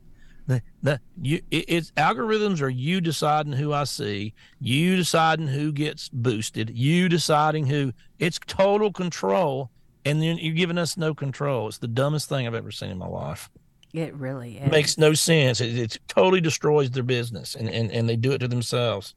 the 0.47 0.61
the 0.81 1.01
you. 1.21 1.41
It, 1.51 1.65
it's 1.67 1.91
algorithms 1.97 2.61
are 2.61 2.69
you 2.69 3.01
deciding 3.01 3.53
who 3.53 3.73
I 3.73 3.83
see, 3.83 4.33
you 4.61 4.95
deciding 4.95 5.47
who 5.47 5.73
gets 5.73 6.07
boosted, 6.07 6.69
you 6.69 7.09
deciding 7.09 7.65
who. 7.65 7.91
It's 8.19 8.39
total 8.47 8.93
control, 8.93 9.69
and 10.05 10.21
then 10.21 10.37
you're 10.37 10.55
giving 10.55 10.77
us 10.77 10.95
no 10.95 11.13
control. 11.13 11.67
It's 11.67 11.79
the 11.79 11.87
dumbest 11.89 12.29
thing 12.29 12.47
I've 12.47 12.53
ever 12.53 12.71
seen 12.71 12.89
in 12.89 12.97
my 12.97 13.07
life. 13.07 13.49
It 13.93 14.13
really 14.15 14.57
is. 14.57 14.71
Makes 14.71 14.97
no 14.97 15.13
sense. 15.13 15.61
It, 15.61 15.77
it 15.77 15.97
totally 16.07 16.41
destroys 16.41 16.91
their 16.91 17.03
business, 17.03 17.55
and, 17.55 17.69
and 17.69 17.91
and 17.91 18.07
they 18.07 18.15
do 18.15 18.31
it 18.33 18.39
to 18.39 18.47
themselves. 18.47 19.15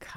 Gosh, 0.00 0.12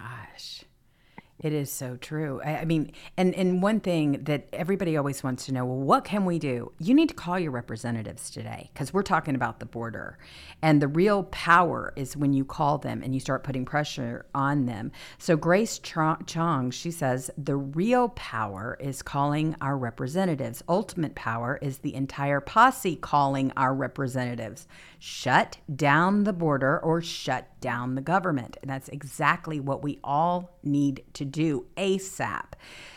it 1.40 1.52
is 1.52 1.72
so 1.72 1.98
true. 1.98 2.42
I, 2.46 2.60
I 2.60 2.66
mean, 2.66 2.92
and 3.18 3.36
and 3.36 3.62
one 3.62 3.80
thing 3.80 4.24
that 4.24 4.48
everybody 4.54 4.96
always 4.96 5.24
wants 5.24 5.46
to 5.48 5.54
know, 5.54 5.66
well, 5.66 5.78
what 5.78 6.06
can 6.06 6.26
we 6.26 6.40
do? 6.40 6.72
You 6.80 6.94
need 6.94 7.10
to 7.10 7.16
call 7.16 7.38
your 7.38 7.52
representatives 7.52 8.30
today 8.30 8.70
because 8.74 8.94
we're 8.94 9.04
talking 9.04 9.36
about 9.36 9.60
the 9.60 9.66
border, 9.66 10.18
and 10.62 10.82
the 10.82 10.88
real 10.88 11.24
power 11.26 11.94
is 11.96 12.16
when 12.16 12.34
you 12.34 12.46
call 12.46 12.78
them 12.78 13.04
and 13.04 13.14
you 13.14 13.20
start 13.20 13.44
putting 13.44 13.66
pressure 13.66 14.26
on 14.34 14.66
them. 14.66 14.92
So 15.18 15.36
Grace 15.36 15.80
Chong, 15.80 16.72
she 16.72 16.92
says, 16.92 17.30
the 17.38 17.58
real 17.58 18.10
power 18.10 18.78
is 18.80 19.02
calling 19.02 19.56
our 19.60 19.78
representatives. 19.78 20.64
Ultimate 20.70 21.16
power 21.16 21.60
is 21.62 21.80
the 21.80 21.96
entire 21.96 22.40
posse 22.40 22.96
calling 22.96 23.52
our 23.58 23.74
representatives. 23.74 24.68
Shut 25.08 25.58
down 25.72 26.24
the 26.24 26.34
border 26.34 26.80
or 26.80 27.00
shut 27.00 27.62
down 27.62 27.94
the 27.94 28.02
government. 28.02 28.58
And 28.64 28.72
that's 28.72 28.90
exactly 28.90 29.60
what 29.60 29.84
we 29.84 30.00
all 30.04 30.58
need 30.64 31.04
to 31.14 31.24
do 31.24 31.68
ASAP. 31.78 32.54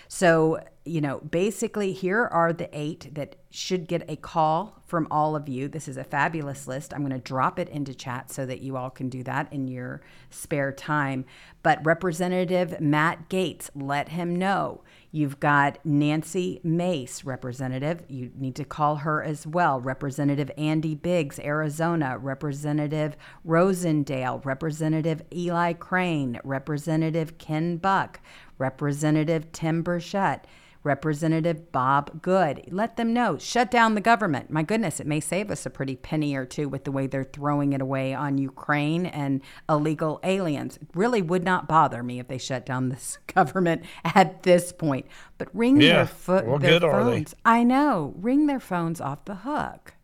So, 0.08 0.60
you 0.86 1.02
know, 1.02 1.18
basically, 1.18 1.92
here 1.92 2.24
are 2.24 2.52
the 2.54 2.70
eight 2.72 3.14
that 3.14 3.36
should 3.50 3.86
get 3.86 4.08
a 4.08 4.16
call 4.16 4.82
from 4.86 5.06
all 5.10 5.36
of 5.36 5.48
you. 5.48 5.68
This 5.68 5.86
is 5.86 5.98
a 5.98 6.04
fabulous 6.04 6.66
list. 6.66 6.94
I'm 6.94 7.00
going 7.00 7.12
to 7.12 7.18
drop 7.18 7.58
it 7.58 7.68
into 7.68 7.94
chat 7.94 8.30
so 8.30 8.46
that 8.46 8.62
you 8.62 8.76
all 8.76 8.88
can 8.88 9.10
do 9.10 9.22
that 9.24 9.52
in 9.52 9.68
your 9.68 10.00
spare 10.30 10.72
time. 10.72 11.26
But 11.62 11.84
Representative 11.84 12.80
Matt 12.80 13.28
Gaetz, 13.28 13.68
let 13.74 14.08
him 14.08 14.34
know. 14.34 14.82
You've 15.10 15.40
got 15.40 15.78
Nancy 15.84 16.60
Mace, 16.62 17.24
Representative. 17.24 18.02
You 18.08 18.30
need 18.34 18.54
to 18.56 18.64
call 18.64 18.96
her 18.96 19.22
as 19.22 19.46
well. 19.46 19.80
Representative 19.80 20.50
Andy 20.56 20.94
Biggs, 20.94 21.38
Arizona. 21.38 22.16
Representative 22.18 23.16
Rosendale. 23.46 24.44
Representative 24.44 25.22
Eli 25.34 25.74
Crane. 25.74 26.40
Representative 26.44 27.36
Ken 27.38 27.76
Buck. 27.76 28.20
Representative 28.58 29.50
Tim 29.52 29.82
Burchett. 29.82 30.40
Representative 30.84 31.70
Bob 31.72 32.22
Good. 32.22 32.62
Let 32.70 32.96
them 32.96 33.12
know. 33.12 33.36
Shut 33.36 33.70
down 33.70 33.94
the 33.94 34.00
government. 34.00 34.48
My 34.50 34.62
goodness, 34.62 35.00
it 35.00 35.06
may 35.08 35.18
save 35.20 35.50
us 35.50 35.66
a 35.66 35.70
pretty 35.70 35.96
penny 35.96 36.34
or 36.36 36.44
two 36.46 36.68
with 36.68 36.84
the 36.84 36.92
way 36.92 37.06
they're 37.08 37.24
throwing 37.24 37.72
it 37.72 37.82
away 37.82 38.14
on 38.14 38.38
Ukraine 38.38 39.04
and 39.04 39.42
illegal 39.68 40.20
aliens. 40.22 40.76
It 40.76 40.88
really 40.94 41.20
would 41.20 41.42
not 41.44 41.66
bother 41.68 42.02
me 42.02 42.20
if 42.20 42.28
they 42.28 42.38
shut 42.38 42.64
down 42.64 42.88
this 42.88 43.18
government 43.34 43.82
at 44.04 44.44
this 44.44 44.72
point. 44.72 45.06
But 45.36 45.48
ring 45.52 45.80
Yeah. 45.80 45.96
their, 45.96 46.06
fo- 46.06 46.44
Well, 46.44 46.58
their 46.58 46.70
good 46.78 46.84
are 46.84 47.04
they? 47.04 47.10
phones. 47.10 47.34
I 47.44 47.64
know. 47.64 48.14
Ring 48.16 48.46
their 48.46 48.60
phones 48.60 49.00
off 49.00 49.24
the 49.24 49.34
hook. 49.36 49.94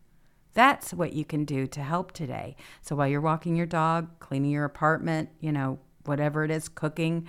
That's 0.53 0.93
what 0.93 1.13
you 1.13 1.25
can 1.25 1.45
do 1.45 1.67
to 1.67 1.81
help 1.81 2.11
today. 2.11 2.55
So 2.81 2.95
while 2.95 3.07
you're 3.07 3.21
walking 3.21 3.55
your 3.55 3.65
dog, 3.65 4.19
cleaning 4.19 4.51
your 4.51 4.65
apartment, 4.65 5.29
you 5.39 5.51
know, 5.53 5.79
whatever 6.05 6.43
it 6.43 6.51
is, 6.51 6.69
cooking, 6.69 7.27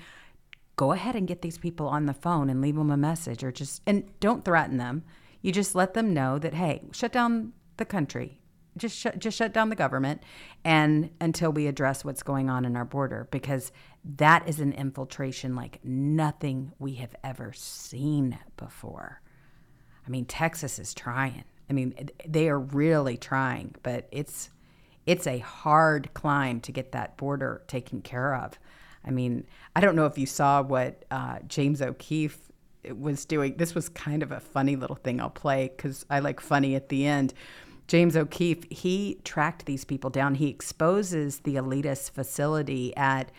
go 0.76 0.92
ahead 0.92 1.16
and 1.16 1.26
get 1.26 1.42
these 1.42 1.58
people 1.58 1.88
on 1.88 2.06
the 2.06 2.14
phone 2.14 2.48
and 2.50 2.60
leave 2.60 2.76
them 2.76 2.90
a 2.90 2.96
message 2.96 3.42
or 3.42 3.50
just 3.50 3.82
and 3.86 4.04
don't 4.20 4.44
threaten 4.44 4.76
them. 4.76 5.02
You 5.42 5.52
just 5.52 5.74
let 5.74 5.94
them 5.94 6.14
know 6.14 6.38
that 6.38 6.54
hey, 6.54 6.82
shut 6.92 7.12
down 7.12 7.52
the 7.78 7.84
country. 7.84 8.38
Just 8.76 8.96
shut 8.96 9.18
just 9.18 9.38
shut 9.38 9.54
down 9.54 9.70
the 9.70 9.74
government 9.74 10.22
and 10.64 11.10
until 11.18 11.50
we 11.50 11.66
address 11.66 12.04
what's 12.04 12.22
going 12.22 12.50
on 12.50 12.66
in 12.66 12.76
our 12.76 12.84
border 12.84 13.26
because 13.30 13.72
that 14.04 14.46
is 14.48 14.60
an 14.60 14.74
infiltration 14.74 15.56
like 15.56 15.80
nothing 15.82 16.72
we 16.78 16.94
have 16.94 17.16
ever 17.24 17.52
seen 17.54 18.38
before. 18.58 19.22
I 20.06 20.10
mean, 20.10 20.26
Texas 20.26 20.78
is 20.78 20.92
trying. 20.92 21.44
I 21.68 21.72
mean, 21.72 22.10
they 22.26 22.48
are 22.48 22.60
really 22.60 23.16
trying, 23.16 23.74
but 23.82 24.08
it's 24.12 24.50
it's 25.06 25.26
a 25.26 25.38
hard 25.38 26.12
climb 26.14 26.60
to 26.60 26.72
get 26.72 26.92
that 26.92 27.16
border 27.16 27.62
taken 27.66 28.02
care 28.02 28.34
of. 28.34 28.58
I 29.06 29.10
mean, 29.10 29.46
I 29.74 29.80
don't 29.80 29.96
know 29.96 30.06
if 30.06 30.18
you 30.18 30.26
saw 30.26 30.62
what 30.62 31.04
uh, 31.10 31.38
James 31.46 31.80
O'Keefe 31.80 32.50
was 32.92 33.24
doing. 33.24 33.56
This 33.56 33.74
was 33.74 33.88
kind 33.88 34.22
of 34.22 34.32
a 34.32 34.40
funny 34.40 34.76
little 34.76 34.96
thing 34.96 35.20
I'll 35.20 35.30
play 35.30 35.72
because 35.74 36.04
I 36.10 36.20
like 36.20 36.40
funny 36.40 36.74
at 36.74 36.88
the 36.88 37.06
end. 37.06 37.34
James 37.88 38.16
O'Keefe, 38.16 38.64
he 38.70 39.20
tracked 39.24 39.66
these 39.66 39.84
people 39.84 40.10
down. 40.10 40.34
He 40.34 40.48
exposes 40.48 41.40
the 41.40 41.54
elitist 41.54 42.10
facility 42.10 42.96
at 42.96 43.30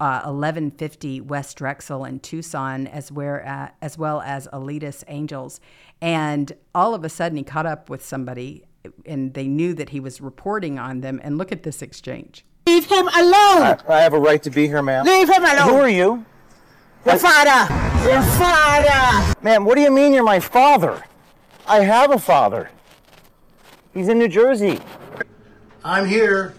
uh, 0.00 0.26
1150 0.26 1.20
West 1.20 1.56
Drexel 1.56 2.04
in 2.04 2.18
Tucson, 2.18 2.88
as, 2.88 3.12
where, 3.12 3.46
uh, 3.46 3.68
as 3.80 3.96
well 3.96 4.20
as 4.22 4.48
elitist 4.52 5.04
angels. 5.06 5.60
And 6.02 6.52
all 6.74 6.94
of 6.94 7.04
a 7.04 7.08
sudden, 7.08 7.38
he 7.38 7.44
caught 7.44 7.66
up 7.66 7.88
with 7.88 8.04
somebody, 8.04 8.64
and 9.06 9.32
they 9.34 9.46
knew 9.46 9.74
that 9.74 9.90
he 9.90 10.00
was 10.00 10.20
reporting 10.20 10.78
on 10.78 11.00
them. 11.00 11.20
And 11.22 11.38
look 11.38 11.52
at 11.52 11.62
this 11.62 11.80
exchange. 11.80 12.44
Leave 12.66 12.86
him 12.86 13.08
alone! 13.08 13.78
I 13.88 14.00
have 14.00 14.14
a 14.14 14.18
right 14.18 14.42
to 14.42 14.50
be 14.50 14.66
here, 14.66 14.82
ma'am. 14.82 15.04
Leave 15.04 15.28
him 15.28 15.44
alone! 15.44 15.68
Who 15.68 15.76
are 15.76 15.88
you? 15.88 16.24
Your 17.04 17.18
father! 17.18 17.72
Your 18.08 18.22
father! 18.22 19.34
Ma'am, 19.42 19.64
what 19.66 19.74
do 19.74 19.82
you 19.82 19.90
mean 19.90 20.14
you're 20.14 20.24
my 20.24 20.40
father? 20.40 21.04
I 21.66 21.80
have 21.80 22.10
a 22.10 22.18
father. 22.18 22.70
He's 23.92 24.08
in 24.08 24.18
New 24.18 24.28
Jersey. 24.28 24.80
I'm 25.84 26.06
here. 26.08 26.54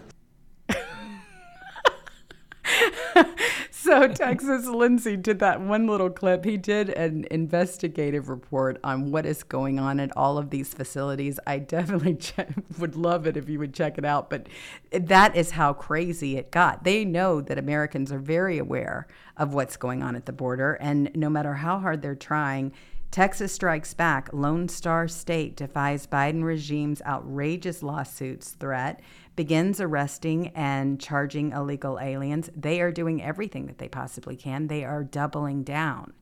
So 3.85 4.07
Texas 4.07 4.65
Lindsay 4.65 5.15
did 5.15 5.37
that 5.39 5.61
one 5.61 5.85
little 5.85 6.09
clip. 6.09 6.43
He 6.43 6.57
did 6.57 6.89
an 6.89 7.27
investigative 7.29 8.29
report 8.29 8.79
on 8.83 9.11
what 9.11 9.27
is 9.27 9.43
going 9.43 9.77
on 9.79 9.99
at 9.99 10.15
all 10.17 10.39
of 10.39 10.49
these 10.49 10.73
facilities. 10.73 11.39
I 11.45 11.59
definitely 11.59 12.15
che- 12.19 12.47
would 12.79 12.95
love 12.95 13.27
it 13.27 13.37
if 13.37 13.47
you 13.47 13.59
would 13.59 13.75
check 13.75 13.99
it 13.99 14.05
out. 14.05 14.31
But 14.31 14.47
that 14.91 15.35
is 15.35 15.51
how 15.51 15.73
crazy 15.73 16.35
it 16.35 16.49
got. 16.51 16.83
They 16.83 17.05
know 17.05 17.41
that 17.41 17.59
Americans 17.59 18.11
are 18.11 18.19
very 18.19 18.57
aware 18.57 19.05
of 19.37 19.53
what's 19.53 19.77
going 19.77 20.01
on 20.01 20.15
at 20.15 20.25
the 20.25 20.33
border, 20.33 20.73
and 20.73 21.11
no 21.15 21.29
matter 21.29 21.53
how 21.53 21.77
hard 21.77 22.01
they're 22.01 22.15
trying. 22.15 22.73
Texas 23.11 23.53
strikes 23.53 23.93
back. 23.93 24.29
Lone 24.33 24.67
Star 24.67 25.07
State 25.07 25.55
defies 25.55 26.05
Biden 26.05 26.43
regime's 26.43 27.01
outrageous 27.03 27.81
lawsuits 27.81 28.49
threat, 28.51 28.99
begins 29.35 29.81
arresting 29.81 30.49
and 30.49 30.99
charging 30.99 31.51
illegal 31.51 31.99
aliens. 31.99 32.49
They 32.55 32.81
are 32.81 32.91
doing 32.91 33.21
everything 33.21 33.65
that 33.67 33.77
they 33.77 33.89
possibly 33.89 34.35
can. 34.35 34.67
They 34.67 34.83
are 34.83 35.03
doubling 35.03 35.63
down. 35.63 36.13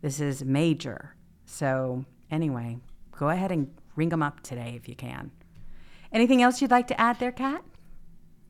This 0.00 0.20
is 0.20 0.44
major. 0.44 1.14
So, 1.44 2.04
anyway, 2.30 2.78
go 3.12 3.28
ahead 3.28 3.52
and 3.52 3.74
ring 3.94 4.08
them 4.08 4.22
up 4.22 4.40
today 4.40 4.74
if 4.76 4.88
you 4.88 4.94
can. 4.94 5.30
Anything 6.12 6.42
else 6.42 6.62
you'd 6.62 6.70
like 6.70 6.86
to 6.88 7.00
add 7.00 7.18
there, 7.18 7.32
Cat? 7.32 7.62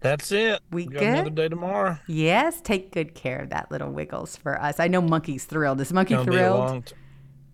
That's 0.01 0.31
it. 0.31 0.61
We 0.71 0.85
got 0.85 1.01
good? 1.01 1.09
another 1.09 1.31
day 1.31 1.49
tomorrow. 1.49 1.99
Yes, 2.07 2.61
take 2.61 2.93
good 2.93 3.15
care 3.15 3.41
of 3.41 3.51
that 3.51 3.71
little 3.71 3.91
Wiggles 3.91 4.37
for 4.37 4.61
us. 4.61 4.79
I 4.79 4.89
know 4.89 5.01
Monkey's 5.01 5.45
thrilled. 5.45 5.81
Is 5.81 5.93
Monkey 5.93 6.15
Gonna 6.15 6.31
be 6.31 6.37
a 6.37 6.41
thrilled? 6.41 6.87
t- 6.87 6.95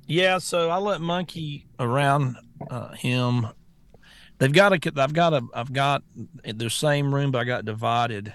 yeah, 0.07 0.39
so 0.39 0.69
I 0.69 0.77
let 0.79 1.01
Monkey 1.01 1.67
around 1.79 2.37
uh, 2.71 2.93
him. 2.95 3.47
They've 4.43 4.53
got 4.53 4.73
a. 4.73 4.93
I've 5.01 5.13
got 5.13 5.35
a. 5.35 5.43
I've 5.55 5.73
got 5.73 6.03
the 6.45 6.69
same 6.69 7.15
room, 7.15 7.31
but 7.31 7.39
I 7.39 7.45
got 7.45 7.65
divided 7.65 8.35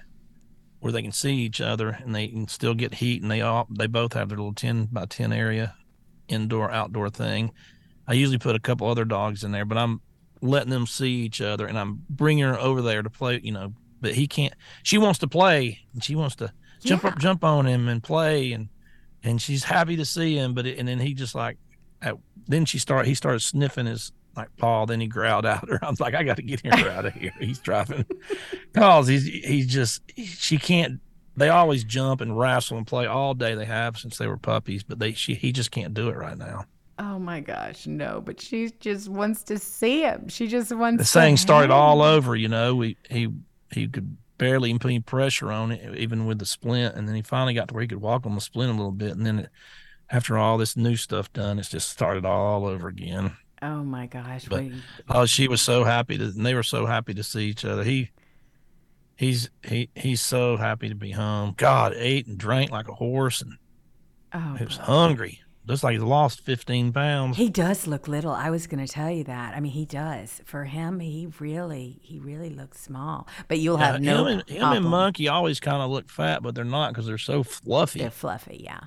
where 0.80 0.94
they 0.94 1.02
can 1.02 1.12
see 1.12 1.34
each 1.34 1.60
other 1.60 1.90
and 1.90 2.16
they 2.16 2.30
can 2.30 2.48
still 2.48 2.74
get 2.74 2.94
heat. 2.94 3.22
And 3.22 3.30
they 3.30 3.42
all. 3.42 3.68
They 3.70 3.88
both 3.88 4.14
have 4.14 4.30
their 4.30 4.38
little 4.38 4.54
ten 4.54 4.86
by 4.86 5.08
ten 5.08 5.34
area, 5.34 5.76
indoor 6.30 6.72
outdoor 6.72 7.10
thing. 7.10 7.52
I 8.08 8.14
usually 8.14 8.38
put 8.38 8.56
a 8.56 8.60
couple 8.60 8.88
other 8.88 9.04
dogs 9.04 9.44
in 9.44 9.52
there, 9.52 9.66
but 9.66 9.78
I'm 9.78 10.00
letting 10.42 10.70
them 10.70 10.88
see 10.88 11.12
each 11.12 11.42
other, 11.42 11.68
and 11.68 11.78
I'm 11.78 12.06
bringing 12.10 12.46
her 12.46 12.58
over 12.58 12.82
there 12.82 13.04
to 13.04 13.10
play. 13.10 13.42
You 13.44 13.52
know, 13.52 13.74
but 14.00 14.14
he 14.14 14.28
can't. 14.28 14.54
She 14.84 14.98
wants 14.98 15.20
to 15.20 15.28
play, 15.28 15.80
and 15.92 16.02
she 16.02 16.16
wants 16.16 16.38
to 16.38 16.54
jump 16.86 17.04
up, 17.04 17.20
jump 17.20 17.44
on 17.44 17.66
him, 17.66 17.90
and 17.90 18.02
play, 18.02 18.54
and 18.54 18.70
and 19.24 19.42
she's 19.42 19.66
happy 19.66 19.98
to 19.98 20.06
see 20.06 20.38
him. 20.38 20.54
But 20.54 20.68
it, 20.68 20.80
and 20.80 20.88
then 20.88 21.00
he 21.00 21.14
just 21.14 21.36
like, 21.36 21.58
at, 22.02 22.16
then 22.48 22.64
she 22.64 22.80
start 22.80 23.08
he 23.08 23.14
started 23.14 23.42
sniffing 23.42 23.88
his 23.88 24.14
like 24.38 24.56
Paul. 24.58 24.86
Then 24.86 25.02
he 25.02 25.08
growled 25.08 25.46
out. 25.46 25.68
I 25.82 25.90
was 25.90 26.00
like, 26.00 26.16
I 26.16 26.24
got 26.24 26.38
to 26.38 26.44
get 26.44 26.62
him 26.62 26.74
out 26.74 27.06
of 27.06 27.14
here. 27.14 27.34
He's 27.40 27.60
driving, 27.60 28.06
cause 28.74 29.08
he's 29.08 29.26
he's 29.26 29.68
just 29.68 30.02
she 30.16 30.58
can't. 30.58 31.00
They 31.36 31.50
always 31.50 31.84
jump 31.84 32.22
and 32.22 32.38
wrestle 32.38 32.78
and 32.78 32.88
play 32.88 33.06
all 33.06 33.34
day. 33.34 33.54
They 33.56 33.66
have 33.66 33.98
since 33.98 34.18
they 34.18 34.28
were 34.28 34.38
puppies, 34.38 34.84
but 34.84 35.00
they 35.00 35.14
she 35.14 35.36
he 35.36 35.52
just 35.52 35.72
can't 35.72 35.94
do 35.94 36.10
it 36.10 36.16
right 36.16 36.38
now. 36.38 36.66
Oh 37.00 37.20
my 37.20 37.42
gosh, 37.42 37.86
no! 37.86 38.22
But 38.22 38.42
she 38.42 38.72
just 38.80 39.08
wants 39.08 39.44
to 39.44 39.60
see 39.60 40.02
him. 40.02 40.30
She 40.30 40.48
just 40.48 40.72
wants. 40.76 40.98
To 40.98 41.14
The 41.14 41.20
thing 41.20 41.38
started 41.38 41.72
all 41.72 42.02
over. 42.02 42.36
You 42.36 42.48
know, 42.48 42.76
we 42.76 42.98
he 43.10 43.30
he 43.72 43.88
could 43.88 44.18
barely 44.38 44.70
even 44.70 44.80
put 44.80 44.90
any 44.90 45.00
pressure 45.00 45.52
on 45.52 45.72
it, 45.72 45.98
even 45.98 46.26
with 46.26 46.40
the 46.40 46.46
splint. 46.46 46.96
And 46.96 47.08
then 47.08 47.16
he 47.16 47.22
finally 47.22 47.54
got 47.54 47.68
to 47.68 47.74
where 47.74 47.82
he 47.82 47.88
could 47.88 48.02
walk 48.02 48.26
on 48.26 48.36
the 48.36 48.42
splint 48.42 48.72
a 48.72 48.76
little 48.76 48.92
bit. 48.92 49.12
And 49.12 49.26
then 49.26 49.40
it, 49.40 49.50
after 50.10 50.38
all 50.38 50.58
this 50.58 50.78
new 50.78 50.96
stuff 50.96 51.32
done, 51.34 51.60
it's 51.60 51.70
just 51.70 51.90
started 51.90 52.26
all 52.26 52.66
over 52.66 52.88
again. 52.88 53.36
Oh 53.62 53.84
my 53.84 54.06
gosh! 54.08 54.46
But 54.46 54.64
we- 54.64 54.82
oh, 55.10 55.26
she 55.26 55.48
was 55.48 55.62
so 55.62 55.84
happy 55.84 56.18
to, 56.18 56.26
and 56.26 56.46
they 56.46 56.54
were 56.54 56.64
so 56.64 56.86
happy 56.86 57.14
to 57.16 57.24
see 57.24 57.46
each 57.48 57.66
other. 57.66 57.84
He 57.84 58.12
he's 59.16 59.50
he 59.68 59.90
he's 59.96 60.22
so 60.22 60.58
happy 60.58 60.90
to 60.90 60.96
be 60.96 61.12
home. 61.12 61.54
God 61.58 61.94
ate 61.96 62.28
and 62.28 62.38
drank 62.38 62.72
like 62.72 62.88
a 62.88 62.94
horse, 62.94 63.42
and 63.42 63.54
oh, 64.34 64.56
he 64.56 64.66
was 64.66 64.78
hungry. 64.78 65.42
Looks 65.66 65.84
like 65.84 65.94
he's 65.96 66.02
lost 66.04 66.42
fifteen 66.42 66.94
pounds. 66.94 67.36
He 67.36 67.50
does 67.50 67.88
look 67.88 68.08
little. 68.08 68.32
I 68.32 68.50
was 68.52 68.68
going 68.68 68.86
to 68.86 68.92
tell 68.92 69.10
you 69.12 69.26
that. 69.26 69.54
I 69.54 69.60
mean, 69.60 69.74
he 69.74 69.86
does. 69.86 70.40
For 70.46 70.64
him, 70.64 71.02
he 71.02 71.28
really, 71.40 72.00
he 72.04 72.20
really 72.20 72.50
looks 72.52 72.80
small. 72.80 73.28
But 73.50 73.60
you'll 73.60 73.76
have 73.76 74.02
Yeah, 74.02 74.14
no 74.14 74.26
him 74.28 74.40
and, 74.40 74.50
him 74.50 74.64
and. 74.64 74.86
Monkey 74.86 75.28
always 75.28 75.60
kind 75.60 75.82
of 75.82 75.90
look 75.90 76.10
fat, 76.10 76.42
but 76.42 76.56
they're 76.56 76.64
not 76.64 76.94
because 76.94 77.06
they're 77.06 77.18
so 77.18 77.44
fluffy. 77.44 78.00
They're 78.00 78.12
fluffy, 78.12 78.62
yeah. 78.64 78.80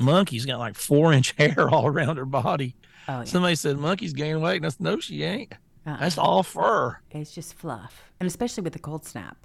Monkey's 0.00 0.46
got 0.46 0.58
like 0.58 0.74
four 0.74 1.12
inch 1.12 1.32
hair 1.38 1.68
all 1.70 1.86
around 1.86 2.16
her 2.16 2.24
body. 2.24 2.74
Oh, 3.08 3.18
yeah. 3.20 3.24
Somebody 3.24 3.54
said 3.54 3.78
Monkey's 3.78 4.12
gaining 4.12 4.40
weight, 4.42 4.56
and 4.56 4.66
I 4.66 4.68
said, 4.70 4.80
no, 4.80 5.00
she 5.00 5.22
ain't. 5.22 5.52
Uh-uh. 5.86 5.96
That's 5.98 6.18
all 6.18 6.42
fur. 6.42 6.98
It's 7.10 7.34
just 7.34 7.54
fluff, 7.54 8.04
and 8.20 8.26
especially 8.26 8.62
with 8.62 8.72
the 8.74 8.78
cold 8.78 9.04
snap. 9.06 9.36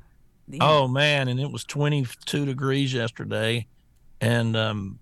The- 0.48 0.60
Oh 0.62 0.88
man, 0.88 1.28
and 1.28 1.40
it 1.40 1.50
was 1.52 1.64
22 1.64 2.46
degrees 2.46 2.94
yesterday, 2.94 3.66
and 4.22 4.56
um, 4.56 5.00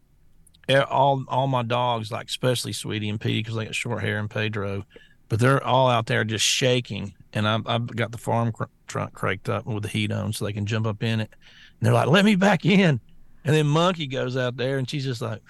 e- 0.70 0.76
all 0.76 1.26
all 1.28 1.48
my 1.48 1.64
dogs, 1.64 2.12
like 2.12 2.28
especially 2.28 2.72
Sweetie 2.72 3.10
and 3.10 3.20
Petey, 3.20 3.40
because 3.42 3.56
they 3.56 3.66
got 3.66 3.76
short 3.76 4.02
hair, 4.02 4.20
and 4.20 4.30
Pedro, 4.30 4.86
but 5.28 5.40
they're 5.40 5.62
all 5.64 5.90
out 5.90 6.06
there 6.06 6.24
just 6.24 6.46
shaking. 6.46 7.14
And 7.34 7.48
I've, 7.48 7.66
I've 7.66 7.88
got 7.88 8.12
the 8.12 8.20
farm 8.20 8.52
cr- 8.52 8.66
trunk 8.88 9.14
cranked 9.14 9.50
up 9.50 9.66
with 9.66 9.82
the 9.84 9.90
heat 9.90 10.12
on, 10.12 10.32
so 10.34 10.46
they 10.46 10.54
can 10.54 10.68
jump 10.68 10.86
up 10.86 11.02
in 11.02 11.20
it. 11.20 11.32
And 11.32 11.88
they're 11.88 11.94
like, 11.94 12.08
"Let 12.08 12.24
me 12.26 12.36
back 12.36 12.64
in." 12.64 13.00
And 13.44 13.54
then 13.56 13.66
Monkey 13.68 14.06
goes 14.08 14.38
out 14.38 14.56
there, 14.56 14.78
and 14.78 14.88
she's 14.90 15.04
just 15.04 15.22
like, 15.22 15.42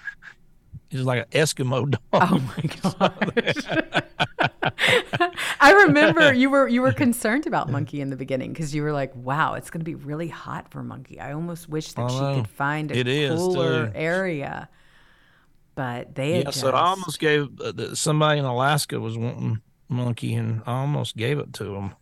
she's 0.90 1.02
like 1.02 1.26
an 1.26 1.40
Eskimo 1.40 1.90
dog. 1.90 2.00
Oh 2.12 2.38
my 2.38 2.62
gosh. 3.42 3.84
I 5.60 5.72
remember 5.72 6.32
you 6.32 6.50
were 6.50 6.68
you 6.68 6.82
were 6.82 6.92
concerned 6.92 7.46
about 7.46 7.70
Monkey 7.70 8.00
in 8.00 8.10
the 8.10 8.16
beginning 8.16 8.52
because 8.52 8.74
you 8.74 8.82
were 8.82 8.92
like, 8.92 9.14
"Wow, 9.14 9.54
it's 9.54 9.70
going 9.70 9.80
to 9.80 9.84
be 9.84 9.94
really 9.94 10.28
hot 10.28 10.70
for 10.70 10.82
Monkey." 10.82 11.20
I 11.20 11.32
almost 11.32 11.68
wish 11.68 11.92
that 11.92 12.10
she 12.10 12.18
could 12.18 12.48
find 12.48 12.90
a 12.90 13.28
cooler 13.28 13.92
area. 13.94 14.68
But 15.74 16.14
they 16.14 16.42
Yeah, 16.42 16.50
so 16.50 16.70
I 16.70 16.86
almost 16.86 17.18
gave 17.18 17.60
uh, 17.60 17.94
somebody 17.94 18.38
in 18.38 18.44
Alaska 18.44 19.00
was 19.00 19.18
wanting 19.18 19.60
monkey, 19.88 20.34
and 20.34 20.62
I 20.66 20.80
almost 20.80 21.16
gave 21.16 21.38
it 21.38 21.52
to 21.54 21.74
him 21.74 21.94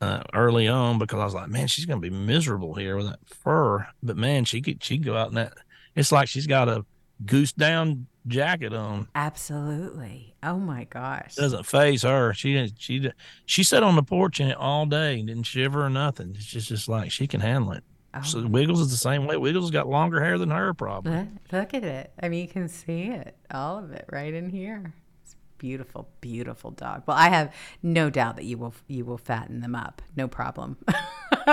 uh, 0.00 0.22
early 0.34 0.68
on 0.68 0.98
because 0.98 1.18
I 1.18 1.24
was 1.24 1.34
like, 1.34 1.48
man, 1.48 1.66
she's 1.66 1.86
gonna 1.86 2.00
be 2.00 2.10
miserable 2.10 2.74
here 2.74 2.96
with 2.96 3.06
that 3.06 3.20
fur. 3.24 3.86
But 4.02 4.16
man, 4.16 4.44
she 4.44 4.60
could 4.60 4.82
she 4.82 4.98
could 4.98 5.06
go 5.06 5.16
out 5.16 5.28
in 5.28 5.34
that. 5.34 5.54
It's 5.94 6.12
like 6.12 6.28
she's 6.28 6.46
got 6.46 6.68
a 6.68 6.84
goose 7.24 7.52
down 7.52 8.06
jacket 8.26 8.72
on. 8.72 9.08
Absolutely. 9.14 10.34
Oh 10.42 10.58
my 10.58 10.84
gosh. 10.84 11.34
Doesn't 11.34 11.66
faze 11.66 12.02
her. 12.02 12.32
She 12.34 12.54
didn't. 12.54 12.74
She 12.78 13.10
she 13.46 13.62
sat 13.62 13.82
on 13.82 13.96
the 13.96 14.02
porch 14.02 14.40
in 14.40 14.48
it 14.48 14.56
all 14.56 14.86
day 14.86 15.18
and 15.18 15.28
didn't 15.28 15.44
shiver 15.44 15.84
or 15.84 15.90
nothing. 15.90 16.32
It's 16.36 16.46
just 16.46 16.68
just 16.68 16.88
like 16.88 17.10
she 17.10 17.26
can 17.26 17.40
handle 17.40 17.72
it. 17.72 17.84
Oh. 18.14 18.22
So 18.22 18.46
Wiggles 18.46 18.80
is 18.80 18.90
the 18.90 18.96
same 18.96 19.26
way. 19.26 19.36
Wiggles 19.36 19.70
got 19.70 19.88
longer 19.88 20.20
hair 20.20 20.36
than 20.38 20.50
her, 20.50 20.74
probably. 20.74 21.12
Look, 21.12 21.28
look 21.52 21.74
at 21.74 21.84
it. 21.84 22.12
I 22.20 22.28
mean, 22.28 22.42
you 22.42 22.48
can 22.48 22.68
see 22.68 23.02
it, 23.04 23.36
all 23.50 23.78
of 23.78 23.92
it, 23.92 24.04
right 24.10 24.34
in 24.34 24.50
here. 24.50 24.94
It's 25.22 25.36
beautiful, 25.58 26.08
beautiful 26.20 26.72
dog. 26.72 27.04
Well, 27.06 27.16
I 27.16 27.28
have 27.28 27.54
no 27.82 28.10
doubt 28.10 28.36
that 28.36 28.44
you 28.44 28.58
will 28.58 28.74
you 28.88 29.04
will 29.04 29.18
fatten 29.18 29.60
them 29.60 29.74
up. 29.74 30.02
No 30.16 30.26
problem. 30.26 30.78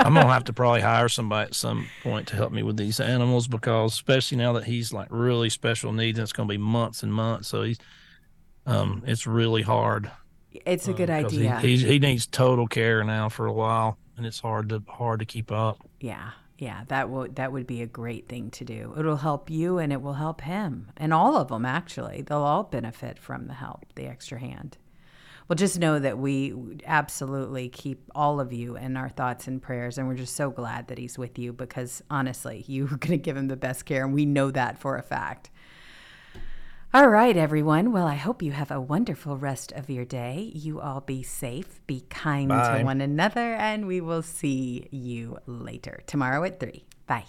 I'm 0.05 0.13
gonna 0.13 0.33
have 0.33 0.45
to 0.45 0.53
probably 0.53 0.81
hire 0.81 1.09
somebody 1.09 1.47
at 1.47 1.55
some 1.55 1.87
point 2.03 2.27
to 2.29 2.35
help 2.35 2.51
me 2.51 2.63
with 2.63 2.77
these 2.77 2.99
animals 2.99 3.47
because, 3.47 3.93
especially 3.93 4.37
now 4.37 4.53
that 4.53 4.65
he's 4.65 4.93
like 4.93 5.07
really 5.09 5.49
special 5.49 5.93
needs, 5.93 6.17
and 6.17 6.23
it's 6.23 6.33
gonna 6.33 6.47
be 6.47 6.57
months 6.57 7.03
and 7.03 7.13
months. 7.13 7.47
So 7.47 7.63
he's, 7.63 7.79
um, 8.65 9.03
it's 9.05 9.27
really 9.27 9.61
hard. 9.61 10.11
It's 10.65 10.87
a 10.87 10.93
good 10.93 11.09
uh, 11.09 11.19
he- 11.19 11.25
idea. 11.25 11.59
He, 11.59 11.77
he 11.77 11.99
needs 11.99 12.25
total 12.25 12.67
care 12.67 13.03
now 13.03 13.29
for 13.29 13.45
a 13.45 13.53
while, 13.53 13.97
and 14.17 14.25
it's 14.25 14.39
hard 14.39 14.69
to 14.69 14.83
hard 14.87 15.19
to 15.19 15.25
keep 15.25 15.51
up. 15.51 15.87
Yeah, 15.99 16.31
yeah, 16.57 16.83
that 16.87 17.09
would 17.09 17.35
that 17.35 17.51
would 17.51 17.67
be 17.67 17.81
a 17.81 17.87
great 17.87 18.27
thing 18.27 18.49
to 18.51 18.65
do. 18.65 18.95
It'll 18.97 19.17
help 19.17 19.49
you 19.49 19.77
and 19.77 19.93
it 19.93 20.01
will 20.01 20.13
help 20.13 20.41
him 20.41 20.91
and 20.97 21.13
all 21.13 21.37
of 21.37 21.49
them 21.49 21.65
actually. 21.65 22.23
They'll 22.23 22.39
all 22.39 22.63
benefit 22.63 23.19
from 23.19 23.47
the 23.47 23.53
help, 23.53 23.85
the 23.95 24.07
extra 24.07 24.39
hand. 24.39 24.77
Well, 25.47 25.55
just 25.55 25.79
know 25.79 25.97
that 25.97 26.17
we 26.17 26.53
absolutely 26.85 27.69
keep 27.69 28.09
all 28.13 28.41
of 28.41 28.51
you 28.51 28.75
in 28.75 28.97
our 28.97 29.07
thoughts 29.07 29.47
and 29.47 29.61
prayers, 29.61 29.97
and 29.97 30.07
we're 30.07 30.15
just 30.15 30.35
so 30.35 30.49
glad 30.49 30.89
that 30.89 30.97
he's 30.97 31.17
with 31.17 31.39
you 31.39 31.53
because 31.53 32.03
honestly, 32.09 32.65
you're 32.67 32.87
going 32.87 33.11
to 33.11 33.17
give 33.17 33.37
him 33.37 33.47
the 33.47 33.55
best 33.55 33.85
care, 33.85 34.03
and 34.03 34.13
we 34.13 34.25
know 34.25 34.51
that 34.51 34.77
for 34.77 34.97
a 34.97 35.03
fact. 35.03 35.49
All 36.93 37.09
right, 37.09 37.35
everyone. 37.35 37.91
Well, 37.91 38.07
I 38.07 38.15
hope 38.15 38.41
you 38.41 38.53
have 38.53 38.71
a 38.71 38.81
wonderful 38.81 39.37
rest 39.37 39.71
of 39.73 39.89
your 39.89 40.05
day. 40.05 40.51
You 40.55 40.79
all 40.79 41.01
be 41.01 41.21
safe, 41.21 41.85
be 41.85 42.05
kind 42.09 42.49
Bye. 42.49 42.79
to 42.79 42.85
one 42.85 43.01
another, 43.01 43.53
and 43.55 43.87
we 43.87 44.01
will 44.01 44.21
see 44.21 44.87
you 44.89 45.37
later 45.45 46.01
tomorrow 46.07 46.43
at 46.43 46.59
3. 46.59 46.85
Bye. 47.05 47.25